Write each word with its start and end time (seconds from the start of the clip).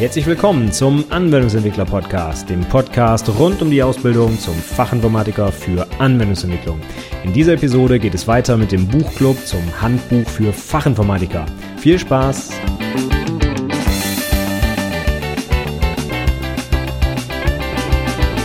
Herzlich 0.00 0.24
willkommen 0.24 0.72
zum 0.72 1.04
Anwendungsentwickler 1.10 1.84
Podcast, 1.84 2.48
dem 2.48 2.62
Podcast 2.62 3.28
rund 3.38 3.60
um 3.60 3.70
die 3.70 3.82
Ausbildung 3.82 4.38
zum 4.38 4.54
Fachinformatiker 4.54 5.52
für 5.52 5.86
Anwendungsentwicklung. 5.98 6.80
In 7.22 7.34
dieser 7.34 7.52
Episode 7.52 7.98
geht 7.98 8.14
es 8.14 8.26
weiter 8.26 8.56
mit 8.56 8.72
dem 8.72 8.88
Buchclub 8.88 9.36
zum 9.44 9.60
Handbuch 9.78 10.26
für 10.26 10.54
Fachinformatiker. 10.54 11.44
Viel 11.76 11.98
Spaß! 11.98 12.48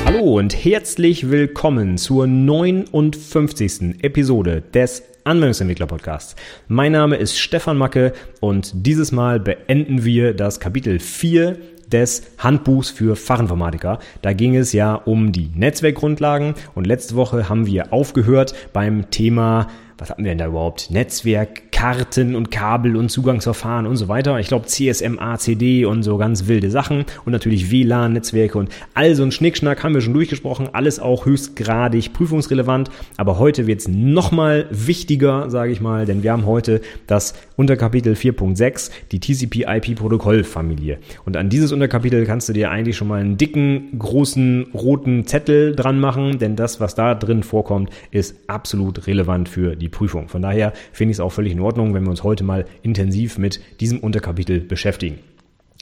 Hallo 0.03 0.35
und 0.35 0.53
herzlich 0.65 1.29
willkommen 1.29 1.97
zur 1.97 2.27
59. 2.27 4.03
Episode 4.03 4.61
des 4.73 5.03
Anwendungsentwickler 5.25 5.87
Podcasts. 5.87 6.35
Mein 6.67 6.91
Name 6.91 7.15
ist 7.15 7.39
Stefan 7.39 7.77
Macke 7.77 8.13
und 8.41 8.71
dieses 8.75 9.11
Mal 9.11 9.39
beenden 9.39 10.05
wir 10.05 10.35
das 10.35 10.59
Kapitel 10.59 10.99
4 10.99 11.57
des 11.91 12.27
Handbuchs 12.37 12.91
für 12.91 13.15
Fachinformatiker. 13.15 13.97
Da 14.21 14.33
ging 14.33 14.55
es 14.55 14.71
ja 14.71 14.93
um 14.93 15.31
die 15.31 15.49
Netzwerkgrundlagen 15.55 16.53
und 16.75 16.85
letzte 16.85 17.15
Woche 17.15 17.49
haben 17.49 17.65
wir 17.65 17.91
aufgehört 17.91 18.53
beim 18.71 19.09
Thema 19.09 19.67
was 19.97 20.09
hatten 20.09 20.23
wir 20.23 20.31
denn 20.31 20.37
da 20.37 20.47
überhaupt? 20.47 20.91
Netzwerk, 20.91 21.71
Karten 21.71 22.35
und 22.35 22.51
Kabel 22.51 22.97
und 22.97 23.09
Zugangsverfahren 23.09 23.85
und 23.87 23.95
so 23.95 24.07
weiter. 24.07 24.39
Ich 24.39 24.47
glaube 24.47 24.65
CSM, 24.65 25.19
ACD 25.19 25.85
und 25.85 26.03
so 26.03 26.17
ganz 26.17 26.47
wilde 26.47 26.69
Sachen 26.69 27.05
und 27.25 27.31
natürlich 27.31 27.71
WLAN-Netzwerke 27.71 28.57
und 28.57 28.69
all 28.93 29.15
so 29.15 29.23
ein 29.23 29.31
Schnickschnack 29.31 29.83
haben 29.83 29.93
wir 29.93 30.01
schon 30.01 30.13
durchgesprochen. 30.13 30.69
Alles 30.73 30.99
auch 30.99 31.25
höchstgradig 31.25 32.13
prüfungsrelevant. 32.13 32.89
Aber 33.17 33.39
heute 33.39 33.67
wird 33.67 33.81
es 33.81 33.87
nochmal 33.87 34.67
wichtiger, 34.69 35.49
sage 35.49 35.71
ich 35.71 35.79
mal, 35.79 36.05
denn 36.05 36.23
wir 36.23 36.31
haben 36.31 36.45
heute 36.45 36.81
das 37.07 37.33
Unterkapitel 37.55 38.13
4.6, 38.13 38.91
die 39.11 39.19
TCP-IP-Protokollfamilie. 39.19 40.99
Und 41.25 41.37
an 41.37 41.49
dieses 41.49 41.71
Unterkapitel 41.71 42.25
kannst 42.25 42.49
du 42.49 42.53
dir 42.53 42.69
eigentlich 42.69 42.97
schon 42.97 43.07
mal 43.07 43.21
einen 43.21 43.37
dicken, 43.37 43.97
großen, 43.97 44.67
roten 44.73 45.25
Zettel 45.25 45.75
dran 45.75 45.99
machen, 45.99 46.39
denn 46.39 46.55
das, 46.55 46.79
was 46.79 46.95
da 46.95 47.15
drin 47.15 47.43
vorkommt, 47.43 47.89
ist 48.11 48.35
absolut 48.47 49.07
relevant 49.07 49.47
für 49.47 49.75
die 49.75 49.84
die 49.85 49.89
Prüfung. 49.89 50.27
Von 50.27 50.41
daher 50.41 50.73
finde 50.91 51.11
ich 51.11 51.17
es 51.17 51.19
auch 51.19 51.31
völlig 51.31 51.53
in 51.53 51.59
Ordnung, 51.59 51.93
wenn 51.93 52.03
wir 52.03 52.09
uns 52.09 52.23
heute 52.23 52.43
mal 52.43 52.65
intensiv 52.81 53.37
mit 53.37 53.61
diesem 53.79 53.99
Unterkapitel 53.99 54.59
beschäftigen. 54.59 55.19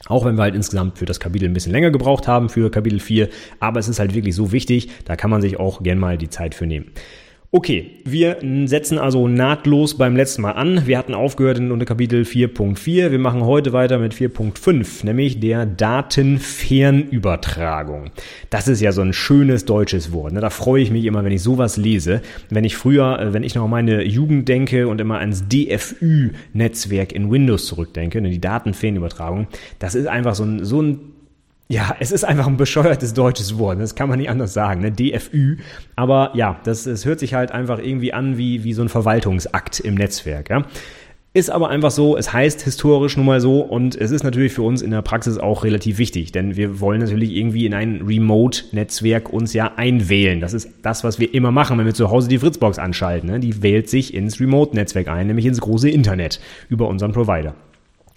Auch 0.07 0.25
wenn 0.25 0.35
wir 0.35 0.41
halt 0.43 0.55
insgesamt 0.55 0.97
für 0.97 1.05
das 1.05 1.21
Kapitel 1.21 1.45
ein 1.45 1.53
bisschen 1.53 1.71
länger 1.71 1.91
gebraucht 1.91 2.27
haben, 2.27 2.49
für 2.49 2.69
Kapitel 2.69 2.99
4, 2.99 3.29
aber 3.61 3.79
es 3.79 3.87
ist 3.87 3.99
halt 3.99 4.13
wirklich 4.13 4.35
so 4.35 4.51
wichtig, 4.51 4.89
da 5.05 5.15
kann 5.15 5.29
man 5.29 5.41
sich 5.41 5.57
auch 5.59 5.81
gern 5.81 5.97
mal 5.97 6.17
die 6.17 6.29
Zeit 6.29 6.55
für 6.55 6.67
nehmen. 6.67 6.91
Okay, 7.55 7.91
wir 8.03 8.37
setzen 8.65 8.97
also 8.97 9.27
nahtlos 9.27 9.95
beim 9.95 10.15
letzten 10.15 10.41
Mal 10.41 10.53
an. 10.53 10.87
Wir 10.87 10.97
hatten 10.97 11.13
aufgehört 11.13 11.59
in 11.59 11.71
unter 11.71 11.85
Kapitel 11.85 12.23
4.4. 12.23 13.11
Wir 13.11 13.19
machen 13.19 13.45
heute 13.45 13.73
weiter 13.73 13.99
mit 13.99 14.15
4.5, 14.15 15.05
nämlich 15.05 15.39
der 15.39 15.67
Datenfernübertragung. 15.67 18.09
Das 18.49 18.67
ist 18.67 18.81
ja 18.81 18.91
so 18.91 19.03
ein 19.03 19.13
schönes 19.13 19.65
deutsches 19.65 20.11
Wort. 20.11 20.33
Ne? 20.33 20.41
Da 20.41 20.49
freue 20.49 20.81
ich 20.81 20.89
mich 20.89 21.05
immer, 21.05 21.23
wenn 21.23 21.31
ich 21.31 21.43
sowas 21.43 21.77
lese. 21.77 22.23
Wenn 22.49 22.63
ich 22.63 22.75
früher, 22.75 23.19
äh, 23.19 23.33
wenn 23.33 23.43
ich 23.43 23.53
noch 23.53 23.65
an 23.65 23.69
meine 23.69 24.03
Jugend 24.03 24.49
denke 24.49 24.87
und 24.87 24.99
immer 24.99 25.19
ans 25.19 25.47
DFÜ-Netzwerk 25.47 27.11
in 27.11 27.29
Windows 27.29 27.67
zurückdenke, 27.67 28.19
ne? 28.19 28.31
die 28.31 28.41
Datenfernübertragung, 28.41 29.45
das 29.77 29.93
ist 29.93 30.07
einfach 30.07 30.33
so 30.33 30.43
ein, 30.43 30.65
so 30.65 30.81
ein 30.81 31.13
ja, 31.69 31.95
es 31.99 32.11
ist 32.11 32.23
einfach 32.23 32.47
ein 32.47 32.57
bescheuertes 32.57 33.13
deutsches 33.13 33.57
Wort. 33.57 33.79
Das 33.79 33.95
kann 33.95 34.09
man 34.09 34.19
nicht 34.19 34.29
anders 34.29 34.53
sagen, 34.53 34.81
ne? 34.81 34.91
DFÜ. 34.91 35.57
Aber 35.95 36.31
ja, 36.35 36.59
das, 36.65 36.85
es 36.85 37.05
hört 37.05 37.19
sich 37.19 37.33
halt 37.33 37.51
einfach 37.51 37.79
irgendwie 37.79 38.13
an 38.13 38.37
wie, 38.37 38.63
wie 38.63 38.73
so 38.73 38.81
ein 38.81 38.89
Verwaltungsakt 38.89 39.79
im 39.79 39.95
Netzwerk. 39.95 40.49
Ja? 40.49 40.65
Ist 41.35 41.49
aber 41.49 41.69
einfach 41.69 41.89
so, 41.89 42.15
es 42.15 42.31
heißt 42.31 42.61
historisch 42.61 43.17
nun 43.17 43.25
mal 43.25 43.41
so 43.41 43.61
und 43.61 43.95
es 43.95 44.11
ist 44.11 44.23
natürlich 44.23 44.53
für 44.53 44.61
uns 44.61 44.83
in 44.83 44.91
der 44.91 45.01
Praxis 45.01 45.39
auch 45.39 45.63
relativ 45.63 45.97
wichtig, 45.97 46.31
denn 46.31 46.55
wir 46.55 46.79
wollen 46.79 47.01
natürlich 47.01 47.31
irgendwie 47.31 47.65
in 47.65 47.73
ein 47.73 48.03
Remote-Netzwerk 48.05 49.33
uns 49.33 49.51
ja 49.53 49.71
einwählen. 49.75 50.41
Das 50.41 50.53
ist 50.53 50.69
das, 50.83 51.03
was 51.03 51.17
wir 51.17 51.33
immer 51.33 51.49
machen, 51.49 51.79
wenn 51.79 51.87
wir 51.87 51.95
zu 51.95 52.11
Hause 52.11 52.29
die 52.29 52.37
Fritzbox 52.37 52.77
anschalten. 52.77 53.31
Ne? 53.31 53.39
Die 53.39 53.63
wählt 53.63 53.89
sich 53.89 54.13
ins 54.13 54.39
Remote-Netzwerk 54.39 55.07
ein, 55.07 55.25
nämlich 55.25 55.47
ins 55.47 55.59
große 55.59 55.89
Internet 55.89 56.39
über 56.69 56.87
unseren 56.87 57.13
Provider. 57.13 57.55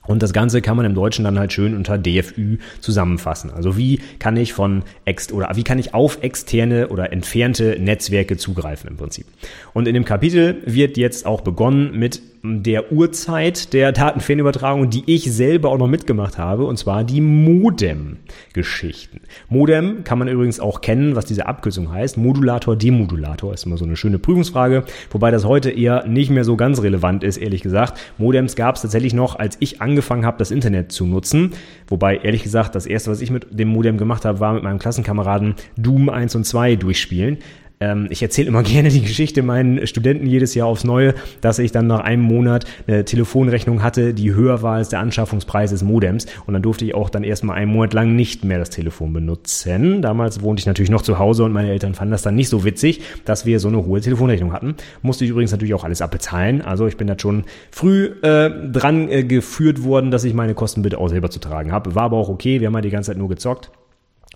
Und 0.07 0.23
das 0.23 0.33
Ganze 0.33 0.63
kann 0.63 0.77
man 0.77 0.87
im 0.87 0.95
Deutschen 0.95 1.25
dann 1.25 1.39
halt 1.39 1.53
schön 1.53 1.77
unter 1.77 1.99
DFÜ 1.99 2.59
zusammenfassen. 2.81 3.51
Also 3.51 3.77
wie 3.77 4.01
kann 4.19 4.37
ich 4.37 4.53
von 4.53 4.83
ex 5.05 5.33
oder 5.33 5.51
wie 5.55 5.65
kann 5.65 5.79
ich 5.79 5.95
auf 5.95 6.23
externe 6.23 6.89
oder 6.89 7.13
entfernte 7.13 7.77
Netzwerke 7.81 8.37
zugreifen 8.37 8.91
im 8.91 8.97
Prinzip. 8.97 9.27
Und 9.73 9.89
in 9.89 9.95
dem 9.95 10.05
Kapitel 10.05 10.63
wird 10.65 10.97
jetzt 10.97 11.27
auch 11.27 11.41
begonnen 11.41 11.99
mit 11.99 12.21
der 12.43 12.93
Uhrzeit 12.93 13.73
der 13.73 13.93
Datenfernübertragung, 13.93 14.91
die 14.91 15.05
ich 15.07 15.33
selber 15.33 15.71
auch 15.71 15.79
noch 15.79 15.89
mitgemacht 15.89 16.39
habe, 16.39 16.65
und 16.65 16.79
zwar 16.79 17.05
die 17.05 17.21
Modem-Geschichten. 17.21 19.21
Modem 19.49 20.05
kann 20.05 20.19
man 20.19 20.29
übrigens 20.29 20.61
auch 20.61 20.81
kennen, 20.81 21.17
was 21.17 21.25
diese 21.25 21.47
Abkürzung 21.47 21.93
heißt. 21.93 22.17
Modulator, 22.17 22.77
Demodulator 22.77 23.55
ist 23.55 23.67
immer 23.67 23.77
so 23.77 23.85
eine 23.85 23.97
schöne 23.97 24.19
Prüfungsfrage, 24.19 24.85
wobei 25.11 25.31
das 25.31 25.45
heute 25.45 25.71
eher 25.71 26.07
nicht 26.07 26.31
mehr 26.31 26.45
so 26.45 26.57
ganz 26.57 26.83
relevant 26.83 27.25
ist, 27.25 27.37
ehrlich 27.37 27.63
gesagt. 27.63 27.99
Modems 28.19 28.57
gab 28.57 28.77
es 28.77 28.83
tatsächlich 28.83 29.15
noch, 29.15 29.39
als 29.39 29.57
ich 29.61 29.83
angefangen 29.83 30.27
habe, 30.27 30.39
das 30.39 30.51
Internet 30.51 30.93
zu 30.93 31.07
nutzen. 31.07 31.53
Wobei, 31.89 32.19
ehrlich 32.19 32.43
gesagt, 32.43 32.75
das 32.75 32.87
erste, 32.87 33.11
was 33.11 33.21
ich 33.21 33.31
mit 33.31 33.47
dem 33.51 33.69
Modem 33.69 33.99
gemacht 33.99 34.25
habe, 34.25 34.41
war 34.41 34.55
mit 34.55 34.63
meinem 34.63 34.79
Klassenkameraden 34.79 35.55
Doom 35.77 36.09
1 36.09 36.35
und 36.35 36.45
2 36.45 36.77
durchspielen. 36.77 37.39
Ähm, 37.81 38.07
ich 38.11 38.23
erzähle 38.23 38.49
immer 38.49 38.63
gerne 38.65 38.89
die 38.89 39.03
Geschichte 39.03 39.43
meinen 39.43 39.87
Studenten 39.87 40.27
jedes 40.27 40.55
Jahr 40.55 40.69
aufs 40.69 40.85
Neue, 40.85 41.15
dass 41.41 41.59
ich 41.59 41.73
dann 41.73 41.87
nach 41.87 42.01
einem 42.01 42.23
Monat 42.23 42.65
eine 42.87 43.05
Telefonrechnung 43.05 43.83
hatte, 43.83 44.15
die 44.15 44.35
höher 44.35 44.63
war 44.63 44.77
als 44.77 44.89
der 44.89 45.01
Anschaffungspreis 45.01 45.71
des 45.71 45.83
Modems. 45.83 46.27
Und 46.47 46.55
dann 46.55 46.63
durfte 46.63 46.85
ich 46.85 46.95
auch 46.95 47.11
dann 47.11 47.25
erstmal 47.25 47.57
einen 47.57 47.73
Monat 47.73 47.93
lang 47.93 48.17
nicht 48.17 48.45
mehr 48.45 48.59
das 48.59 48.71
Telefon 48.71 49.13
benutzen. 49.13 50.03
Damals 50.03 50.43
wohnte 50.43 50.61
ich 50.61 50.67
natürlich 50.67 50.91
noch 50.91 51.03
zu 51.03 51.19
Hause 51.19 51.45
und 51.45 51.53
meine 51.53 51.71
Eltern 51.71 51.95
fanden 51.95 52.13
das 52.13 52.23
dann 52.23 52.35
nicht 52.35 52.49
so 52.49 52.65
witzig, 52.65 53.01
dass 53.25 53.47
wir 53.47 53.61
so 53.61 53.69
eine 53.69 53.85
hohe 53.85 54.01
Telefonrechnung 54.01 54.53
hatten. 54.53 54.75
Musste 55.03 55.25
ich 55.25 55.31
übrigens 55.31 55.53
natürlich 55.53 55.75
auch 55.75 55.85
alles 55.85 56.03
abbezahlen. 56.03 56.63
Also 56.63 56.87
ich 56.87 56.97
bin 56.97 57.07
da 57.07 57.19
schon 57.19 57.45
früh 57.71 58.07
äh, 58.23 58.51
dran 58.71 59.09
äh, 59.09 59.25
geführt 59.25 59.83
worden, 59.83 60.11
dass 60.11 60.25
ich 60.25 60.35
meine 60.35 60.55
Kosten 60.55 60.83
bitte 60.83 60.99
auch 60.99 61.09
selber 61.09 61.31
zu 61.31 61.41
tragen 61.41 61.73
habe. 61.73 61.95
War 61.95 62.05
aber 62.05 62.17
auch 62.17 62.29
okay, 62.29 62.61
wir 62.61 62.69
haben 62.69 62.75
ja 62.75 62.81
die 62.81 62.91
ganze 62.91 63.11
Zeit 63.11 63.19
nur 63.19 63.29
gezockt. 63.29 63.71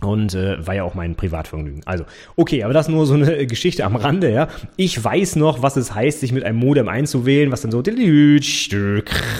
Und 0.02 0.34
äh, 0.34 0.66
war 0.66 0.74
ja 0.74 0.84
auch 0.84 0.94
mein 0.94 1.14
Privatvergnügen. 1.14 1.82
Also, 1.84 2.04
okay, 2.36 2.64
aber 2.64 2.72
das 2.72 2.88
nur 2.88 3.04
so 3.06 3.14
eine 3.14 3.46
Geschichte 3.46 3.84
am 3.84 3.96
Rande, 3.96 4.32
ja. 4.32 4.48
Ich 4.76 5.02
weiß 5.02 5.36
noch, 5.36 5.62
was 5.62 5.76
es 5.76 5.94
heißt, 5.94 6.20
sich 6.20 6.32
mit 6.32 6.44
einem 6.44 6.58
Modem 6.58 6.88
einzuwählen, 6.88 7.52
was 7.52 7.60
dann 7.60 7.70
so 7.70 7.82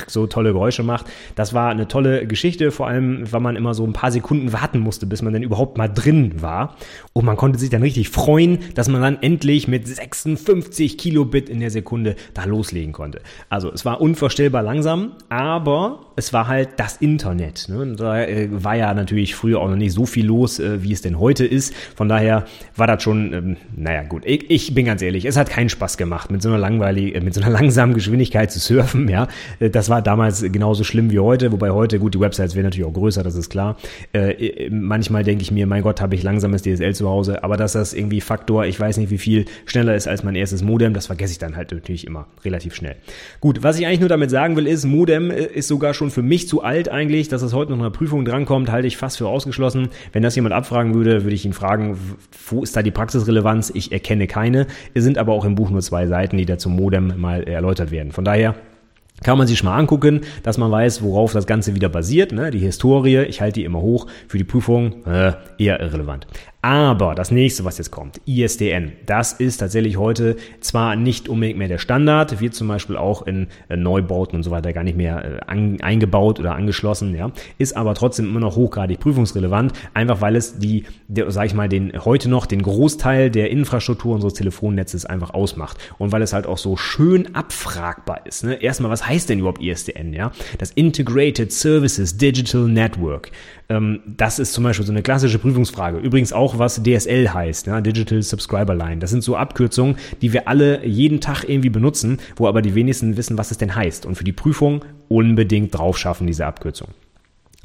so 0.07 0.27
tolle 0.27 0.53
Geräusche 0.53 0.83
macht. 0.83 1.07
Das 1.35 1.55
war 1.55 1.71
eine 1.71 1.89
tolle 1.89 2.27
Geschichte, 2.27 2.71
vor 2.71 2.89
allem, 2.89 3.31
weil 3.33 3.41
man 3.41 3.57
immer 3.57 3.75
so 3.75 3.85
ein 3.85 3.93
paar 3.93 4.11
Sekunden 4.11 4.53
warten 4.53 4.81
musste, 4.81 5.07
bis 5.07 5.23
man 5.23 5.33
dann 5.33 5.43
überhaupt 5.43 5.79
mal 5.79 5.89
drin 5.89 6.43
war. 6.43 6.77
Und 7.13 7.25
man 7.25 7.37
konnte 7.37 7.59
sich 7.59 7.71
dann 7.71 7.83
richtig 7.83 8.11
freuen, 8.11 8.59
dass 8.75 8.89
man 8.89 9.01
dann 9.01 9.23
endlich 9.23 9.67
mit 9.67 9.89
56 9.89 10.99
Kilobit 10.99 11.49
in 11.49 11.61
der 11.61 11.71
Sekunde 11.71 12.17
da 12.35 12.45
loslegen 12.45 12.93
konnte. 12.93 13.21
Also, 13.49 13.73
es 13.73 13.85
war 13.85 14.01
unvorstellbar 14.01 14.63
langsam, 14.63 15.13
aber 15.29 16.13
es 16.17 16.33
war 16.33 16.49
halt 16.49 16.71
das 16.77 16.99
Internet. 16.99 17.69
Ne? 17.69 17.95
Da 17.97 18.25
äh, 18.25 18.49
war 18.51 18.77
ja 18.77 18.93
natürlich 18.93 19.35
früher 19.35 19.61
auch 19.61 19.69
noch 19.69 19.77
nicht 19.77 19.93
so 19.93 20.05
viel 20.05 20.27
los 20.27 20.50
groß, 20.51 20.59
äh, 20.59 20.83
wie 20.83 20.93
es 20.93 21.03
denn 21.03 21.19
heute 21.19 21.47
ist. 21.47 21.75
Von 21.95 22.09
daher 22.09 22.45
war 22.77 22.87
das 22.87 23.03
schon, 23.03 23.33
ähm, 23.33 23.57
naja 23.77 24.03
gut, 24.03 24.23
ich, 24.27 24.51
ich 24.51 24.75
bin 24.75 24.87
ganz 24.87 25.03
ehrlich, 25.03 25.25
es 25.25 25.37
hat 25.37 25.51
keinen 25.51 25.69
Spaß 25.69 25.97
gemacht, 25.97 26.31
mit 26.31 26.43
so 26.43 26.49
einer 26.49 26.59
langweilig, 26.59 27.15
äh, 27.15 27.21
mit 27.21 27.35
so 27.35 27.41
einer 27.41 27.51
langsamen 27.59 27.95
Geschwindigkeit 27.95 28.51
zu 28.51 28.59
surfen, 28.59 29.09
ja. 29.09 29.29
Äh, 29.59 29.71
das 29.71 29.89
war 29.89 30.03
damals 30.03 30.43
genauso 30.43 30.85
schlimm 30.85 31.11
wie 31.11 31.19
heute, 31.19 31.53
wobei 31.53 31.71
heute, 31.71 31.99
gut, 31.99 32.15
die 32.15 32.21
Websites 32.21 32.55
werden 32.55 32.67
natürlich 32.67 32.87
auch 32.87 32.95
größer, 32.95 33.23
das 33.23 33.35
ist 33.35 33.51
klar. 33.51 33.77
Äh, 34.13 34.33
äh 34.33 34.71
manchmal 34.71 35.25
denke 35.25 35.43
ich 35.43 35.51
mir, 35.51 35.67
mein 35.67 35.83
Gott, 35.83 36.01
habe 36.01 36.15
ich 36.15 36.23
langsames 36.23 36.63
DSL 36.63 36.95
zu 36.95 37.09
Hause, 37.09 37.45
aber 37.45 37.57
dass 37.57 37.73
das 37.73 37.95
irgendwie 37.95 38.21
Faktor, 38.21 38.67
ich 38.67 38.79
weiß 38.79 38.97
nicht, 38.99 39.11
wie 39.11 39.19
viel 39.19 39.45
schneller 39.67 39.95
ist 39.95 40.09
als 40.09 40.25
mein 40.25 40.35
erstes 40.35 40.63
Modem, 40.63 40.95
das 40.95 41.07
vergesse 41.07 41.33
ich 41.33 41.39
dann 41.39 41.57
halt 41.57 41.73
natürlich 41.73 42.07
immer 42.07 42.27
relativ 42.45 42.75
schnell. 42.75 42.97
Gut, 43.41 43.63
was 43.63 43.79
ich 43.79 43.87
eigentlich 43.87 44.01
nur 44.01 44.09
damit 44.09 44.31
sagen 44.31 44.57
will, 44.57 44.67
ist, 44.67 44.85
Modem 44.85 45.31
ist 45.31 45.69
sogar 45.69 45.95
schon 45.95 46.11
für 46.11 46.23
mich 46.23 46.49
zu 46.49 46.63
alt 46.63 46.89
eigentlich, 46.89 47.29
dass 47.29 47.43
es 47.43 47.53
heute 47.53 47.73
noch 47.73 47.79
eine 47.79 47.91
Prüfung 47.91 48.25
drankommt, 48.25 48.71
halte 48.71 48.87
ich 48.87 48.97
fast 48.97 49.19
für 49.19 49.29
ausgeschlossen. 49.29 49.89
Wenn 50.13 50.23
das 50.23 50.37
jemand 50.41 50.55
abfragen 50.55 50.95
würde, 50.95 51.23
würde 51.25 51.35
ich 51.35 51.45
ihn 51.45 51.53
fragen, 51.53 51.97
wo 52.49 52.63
ist 52.63 52.77
da 52.77 52.83
die 52.83 52.91
Praxisrelevanz? 52.91 53.71
Ich 53.75 53.93
erkenne 53.93 54.27
keine. 54.27 54.67
Es 54.95 55.05
sind 55.05 55.19
aber 55.19 55.33
auch 55.33 55.45
im 55.45 55.55
Buch 55.55 55.71
nur 55.71 55.83
zwei 55.83 56.07
Seiten, 56.07 56.37
die 56.37 56.47
da 56.47 56.59
zum 56.59 56.75
Modem 56.75 57.15
mal 57.21 57.45
erläutert 57.45 57.91
werden. 57.91 58.13
Von 58.13 58.25
daher 58.25 58.55
kann 59.23 59.37
man 59.37 59.47
sich 59.47 59.63
mal 59.63 59.77
angucken, 59.77 60.23
dass 60.43 60.57
man 60.57 60.71
weiß, 60.71 61.03
worauf 61.03 61.33
das 61.33 61.47
Ganze 61.47 61.75
wieder 61.75 61.89
basiert. 61.89 62.33
Ne? 62.33 62.51
Die 62.51 62.59
Historie, 62.59 63.19
ich 63.25 63.41
halte 63.41 63.61
die 63.61 63.65
immer 63.65 63.81
hoch, 63.81 64.07
für 64.29 64.39
die 64.39 64.45
Prüfung 64.45 65.05
äh, 65.05 65.33
eher 65.59 65.81
irrelevant. 65.81 66.27
Aber 66.63 67.15
das 67.15 67.31
nächste, 67.31 67.65
was 67.65 67.79
jetzt 67.79 67.91
kommt, 67.91 68.21
ISDN, 68.27 68.93
das 69.07 69.33
ist 69.33 69.59
tatsächlich 69.59 69.97
heute 69.97 70.37
zwar 70.61 70.95
nicht 70.95 71.29
unbedingt 71.29 71.59
mehr 71.59 71.69
der 71.69 71.79
Standard, 71.79 72.41
wird 72.41 72.55
zum 72.55 72.69
Beispiel 72.69 72.99
auch 72.99 73.27
in 73.27 73.47
äh, 73.71 73.77
Neubauten 73.77 74.37
und 74.37 74.43
so 74.43 74.51
weiter 74.51 74.75
gar 74.75 74.85
nicht 74.85 74.97
mehr 74.97 75.41
äh, 75.41 75.41
eingebaut 75.49 76.39
oder 76.39 76.55
angeschlossen, 76.55 77.15
ja, 77.17 77.33
ist 77.57 77.79
aber 77.79 77.95
trotzdem 77.95 78.27
immer 78.27 78.41
noch 78.41 78.57
hochgradig 78.57 79.01
prüfungsrelevant, 79.01 79.73
einfach 79.95 80.21
weil 80.21 80.37
es 80.37 80.59
die, 80.59 80.85
der, 81.09 81.31
sag 81.31 81.47
ich 81.47 81.55
mal, 81.55 81.69
den 81.69 81.93
heute 82.05 82.29
noch 82.29 82.45
den 82.45 82.61
Großteil 82.61 83.31
der 83.31 83.51
Infrastruktur 83.51 84.15
unseres 84.15 84.35
Telefonnetzes 84.35 85.07
einfach 85.07 85.33
ausmacht 85.33 85.79
und 85.97 86.13
weil 86.13 86.21
es 86.21 86.35
halt 86.35 86.47
auch 86.47 86.59
so 86.59 86.77
schön 86.77 87.35
abfragbar 87.35 88.27
ist. 88.27 88.45
Ne? 88.45 88.63
Erstmal, 88.63 88.91
was 88.91 89.07
heißt 89.07 89.31
denn 89.31 89.39
überhaupt 89.39 89.63
ISDN? 89.63 90.13
Ja, 90.13 90.31
das 90.59 90.73
Integrated 90.73 91.53
Services 91.53 92.19
Digital 92.19 92.69
Network. 92.69 93.31
Ähm, 93.71 94.01
das 94.05 94.39
ist 94.39 94.53
zum 94.53 94.65
Beispiel 94.65 94.85
so 94.85 94.93
eine 94.93 95.03
klassische 95.03 95.39
Prüfungsfrage. 95.39 95.99
Übrigens 95.99 96.33
auch, 96.33 96.50
was 96.59 96.83
DSL 96.83 97.33
heißt, 97.33 97.67
ja, 97.67 97.81
Digital 97.81 98.23
Subscriber 98.23 98.75
Line. 98.75 98.99
Das 98.99 99.11
sind 99.11 99.23
so 99.23 99.37
Abkürzungen, 99.37 99.97
die 100.23 100.33
wir 100.33 100.49
alle 100.49 100.87
jeden 100.87 101.21
Tag 101.21 101.45
irgendwie 101.45 101.71
benutzen, 101.71 102.19
wo 102.37 102.49
aber 102.49 102.63
die 102.63 102.75
wenigsten 102.75 103.17
wissen, 103.17 103.39
was 103.39 103.51
es 103.51 103.59
denn 103.59 103.75
heißt. 103.75 104.07
Und 104.07 104.17
für 104.17 104.25
die 104.25 104.33
Prüfung 104.33 104.85
unbedingt 105.09 105.77
drauf 105.77 105.99
schaffen, 105.99 106.27
diese 106.27 106.47
Abkürzung. 106.47 106.89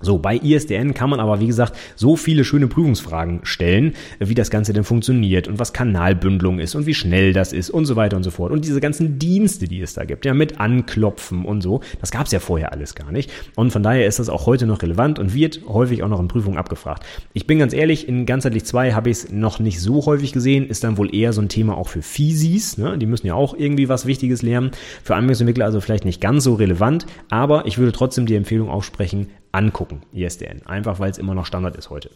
So, 0.02 0.18
bei 0.18 0.36
ISDN 0.36 0.94
kann 0.94 1.10
man 1.10 1.22
aber, 1.22 1.40
wie 1.40 1.48
gesagt, 1.48 1.74
so 1.96 2.18
viele 2.18 2.44
schöne 2.44 2.68
Prüfungsfragen 2.68 3.40
stellen, 3.44 3.94
wie 4.20 4.36
das 4.36 4.50
Ganze 4.50 4.74
denn 4.74 4.84
funktioniert 4.84 5.48
und 5.48 5.58
was 5.58 5.72
Kanalbündelung 5.72 6.60
ist 6.60 6.76
und 6.76 6.86
wie 6.86 6.94
schnell 6.94 7.32
das 7.32 7.54
ist 7.54 7.70
und 7.70 7.86
so 7.86 7.96
weiter 7.96 8.18
und 8.18 8.24
so 8.24 8.32
fort. 8.32 8.52
Und 8.52 8.66
diese 8.66 8.82
ganzen 8.82 9.20
Dienste, 9.20 9.70
die 9.70 9.80
es 9.80 9.94
da 9.94 10.04
gibt, 10.04 10.26
ja, 10.26 10.34
mit 10.34 10.60
Anklopfen 10.60 11.46
und 11.46 11.62
so, 11.62 11.80
das 12.02 12.12
gab 12.12 12.26
es 12.26 12.34
ja 12.34 12.42
vorher 12.42 12.74
alles 12.74 12.94
gar 12.94 13.14
nicht. 13.14 13.32
Und 13.56 13.72
von 13.72 13.84
daher 13.84 14.06
ist 14.06 14.20
das 14.20 14.28
auch 14.28 14.46
heute 14.46 14.66
noch 14.66 14.82
relevant 14.82 15.18
und 15.18 15.34
wird 15.34 15.62
häufig 15.66 16.04
auch 16.04 16.10
noch 16.10 16.20
in 16.20 16.28
Prüfungen 16.28 16.58
abgefragt. 16.58 17.06
Ich 17.32 17.48
bin 17.48 17.58
ganz 17.58 17.72
ehrlich, 17.72 18.06
in 18.10 18.26
ganzheitlich 18.26 18.66
2 18.66 18.92
habe 18.92 19.10
ich 19.10 19.18
es 19.18 19.32
noch 19.32 19.60
nicht 19.60 19.80
so 19.80 20.06
häufig 20.06 20.34
gesehen, 20.34 20.68
ist 20.68 20.84
dann 20.84 20.98
wohl 20.98 21.16
eher 21.16 21.32
so 21.32 21.40
ein 21.40 21.48
Thema 21.48 21.78
auch 21.78 21.88
für 21.88 22.02
Physis, 22.02 22.78
ne? 22.78 22.98
die 22.98 23.06
müssen 23.06 23.28
ja 23.28 23.36
auch 23.36 23.58
irgendwie 23.58 23.88
was 23.88 24.06
Wichtiges 24.06 24.42
lernen. 24.42 24.72
Für 25.04 25.16
Anwendungsentwickler 25.16 25.64
also 25.64 25.80
vielleicht 25.80 26.04
nicht 26.04 26.20
ganz 26.20 26.44
so 26.44 26.56
relevant, 26.56 27.06
aber 27.30 27.66
ich 27.66 27.78
würde 27.78 27.94
trotzdem 27.94 28.26
die 28.26 28.36
Empfehlung 28.36 28.70
aussprechen, 28.70 29.30
angucken, 29.56 30.02
ISDN. 30.14 30.66
Einfach 30.66 31.00
weil 31.00 31.12
es 31.12 31.18
immer 31.18 31.34
noch 31.34 31.46
Standard 31.46 31.76
ist 31.76 31.90
heute. 31.90 32.12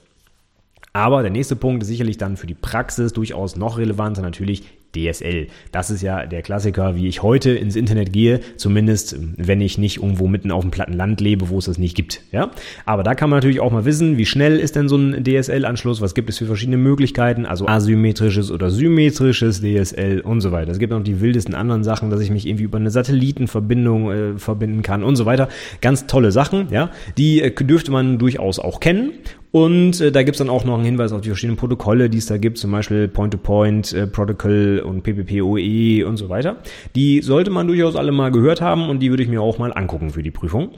Aber 0.94 1.21
der 1.21 1.31
nächste 1.31 1.56
Punkt 1.56 1.83
ist 1.83 1.89
sicherlich 1.89 2.18
dann 2.18 2.38
für 2.38 2.47
die 2.47 2.56
Praxis 2.56 3.13
durchaus 3.13 3.56
noch 3.56 3.77
relevanter 3.77 4.21
natürlich 4.21 4.63
DSL. 4.95 5.47
Das 5.71 5.91
ist 5.91 6.01
ja 6.01 6.25
der 6.25 6.41
Klassiker, 6.41 6.95
wie 6.95 7.07
ich 7.07 7.21
heute 7.21 7.51
ins 7.51 7.75
Internet 7.75 8.12
gehe, 8.12 8.39
zumindest 8.57 9.18
wenn 9.38 9.62
ich 9.62 9.77
nicht 9.77 9.97
irgendwo 9.97 10.27
mitten 10.27 10.51
auf 10.51 10.63
dem 10.63 10.71
platten 10.71 10.94
Land 10.94 11.21
lebe, 11.21 11.50
wo 11.50 11.59
es 11.59 11.65
das 11.65 11.77
nicht 11.77 11.95
gibt. 11.95 12.21
Ja? 12.31 12.51
Aber 12.86 13.03
da 13.03 13.15
kann 13.15 13.30
man 13.30 13.38
natürlich 13.38 13.59
auch 13.59 13.71
mal 13.71 13.86
wissen, 13.86 14.18
wie 14.18 14.25
schnell 14.25 14.57
ist 14.59 14.75
denn 14.75 14.89
so 14.89 14.97
ein 14.97 15.24
DSL-Anschluss, 15.24 16.01
was 16.01 16.15
gibt 16.15 16.30
es 16.30 16.38
für 16.39 16.45
verschiedene 16.45 16.77
Möglichkeiten, 16.77 17.45
also 17.45 17.68
asymmetrisches 17.68 18.51
oder 18.51 18.69
symmetrisches 18.69 19.62
DSL 19.62 20.21
und 20.21 20.41
so 20.41 20.51
weiter. 20.51 20.71
Es 20.71 20.80
gibt 20.80 20.91
noch 20.91 21.03
die 21.03 21.21
wildesten 21.21 21.53
anderen 21.56 21.83
Sachen, 21.83 22.09
dass 22.09 22.21
ich 22.21 22.31
mich 22.31 22.47
irgendwie 22.47 22.63
über 22.63 22.77
eine 22.77 22.91
Satellitenverbindung 22.91 24.12
äh, 24.12 24.38
verbinden 24.38 24.81
kann 24.81 25.03
und 25.03 25.15
so 25.15 25.25
weiter. 25.25 25.50
Ganz 25.81 26.07
tolle 26.07 26.31
Sachen, 26.31 26.68
ja. 26.71 26.89
Die 27.18 27.41
äh, 27.41 27.51
dürfte 27.51 27.91
man 27.91 28.18
durchaus 28.18 28.59
auch 28.59 28.80
kennen 28.80 29.12
und 29.51 30.00
äh, 30.00 30.12
da 30.12 30.24
gibt's 30.24 30.38
dann 30.38 30.50
auch 30.50 30.63
noch 30.63 30.75
einen 30.75 30.86
Hinweis 30.86 31.12
auf 31.12 31.22
die 31.22 31.30
verschiedenen 31.30 31.57
Protokolle, 31.57 32.10
die 32.10 32.19
es 32.19 32.28
da 32.28 32.38
gibt, 32.38 32.57
zum 32.57 32.72
Beispiel 32.72 33.07
Point-to-Point, 33.07 33.94
äh, 33.94 34.07
Protocol 34.07 34.84
und 34.86 35.04
PPPoE 35.04 36.06
und 36.07 36.18
so 36.18 36.30
weiter. 36.30 36.57
Die 36.96 37.22
sollte 37.22 37.50
man 37.50 37.68
durchaus 37.68 37.96
alle 37.96 38.12
mal 38.12 38.31
gehört 38.31 38.62
haben 38.62 38.90
und 38.90 39.00
die 39.00 39.10
würde 39.10 39.24
ich 39.24 39.30
mir 39.30 39.42
auch 39.42 39.57
mal 39.57 39.74
angucken 39.74 40.12
für 40.12 40.24
die 40.24 40.31
Prüfung. 40.31 40.72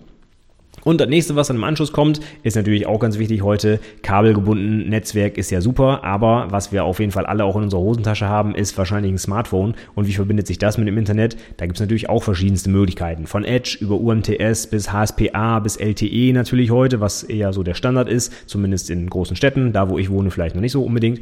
Und 0.83 0.99
das 0.99 1.07
nächste, 1.07 1.35
was 1.35 1.47
dann 1.47 1.57
im 1.57 1.63
Anschluss 1.63 1.91
kommt, 1.91 2.19
ist 2.43 2.55
natürlich 2.55 2.85
auch 2.87 2.99
ganz 2.99 3.17
wichtig 3.17 3.43
heute. 3.43 3.79
Kabelgebunden 4.01 4.89
Netzwerk 4.89 5.37
ist 5.37 5.51
ja 5.51 5.61
super, 5.61 6.03
aber 6.03 6.47
was 6.49 6.71
wir 6.71 6.83
auf 6.83 6.99
jeden 6.99 7.11
Fall 7.11 7.25
alle 7.25 7.45
auch 7.45 7.55
in 7.55 7.63
unserer 7.63 7.81
Hosentasche 7.81 8.27
haben, 8.27 8.55
ist 8.55 8.77
wahrscheinlich 8.77 9.11
ein 9.11 9.17
Smartphone. 9.17 9.75
Und 9.95 10.07
wie 10.07 10.13
verbindet 10.13 10.47
sich 10.47 10.57
das 10.57 10.77
mit 10.77 10.87
dem 10.87 10.97
Internet? 10.97 11.37
Da 11.57 11.65
gibt 11.65 11.77
es 11.77 11.81
natürlich 11.81 12.09
auch 12.09 12.23
verschiedenste 12.23 12.69
Möglichkeiten. 12.69 13.27
Von 13.27 13.43
Edge 13.43 13.77
über 13.79 13.95
UMTS 13.95 14.67
bis 14.67 14.91
HSPA 14.91 15.59
bis 15.59 15.77
LTE 15.77 16.33
natürlich 16.33 16.71
heute, 16.71 16.99
was 16.99 17.23
eher 17.23 17.53
so 17.53 17.63
der 17.63 17.73
Standard 17.73 18.09
ist, 18.09 18.49
zumindest 18.49 18.89
in 18.89 19.09
großen 19.09 19.35
Städten, 19.35 19.73
da 19.73 19.89
wo 19.89 19.97
ich 19.97 20.09
wohne 20.09 20.31
vielleicht 20.31 20.55
noch 20.55 20.61
nicht 20.61 20.71
so 20.71 20.83
unbedingt. 20.83 21.21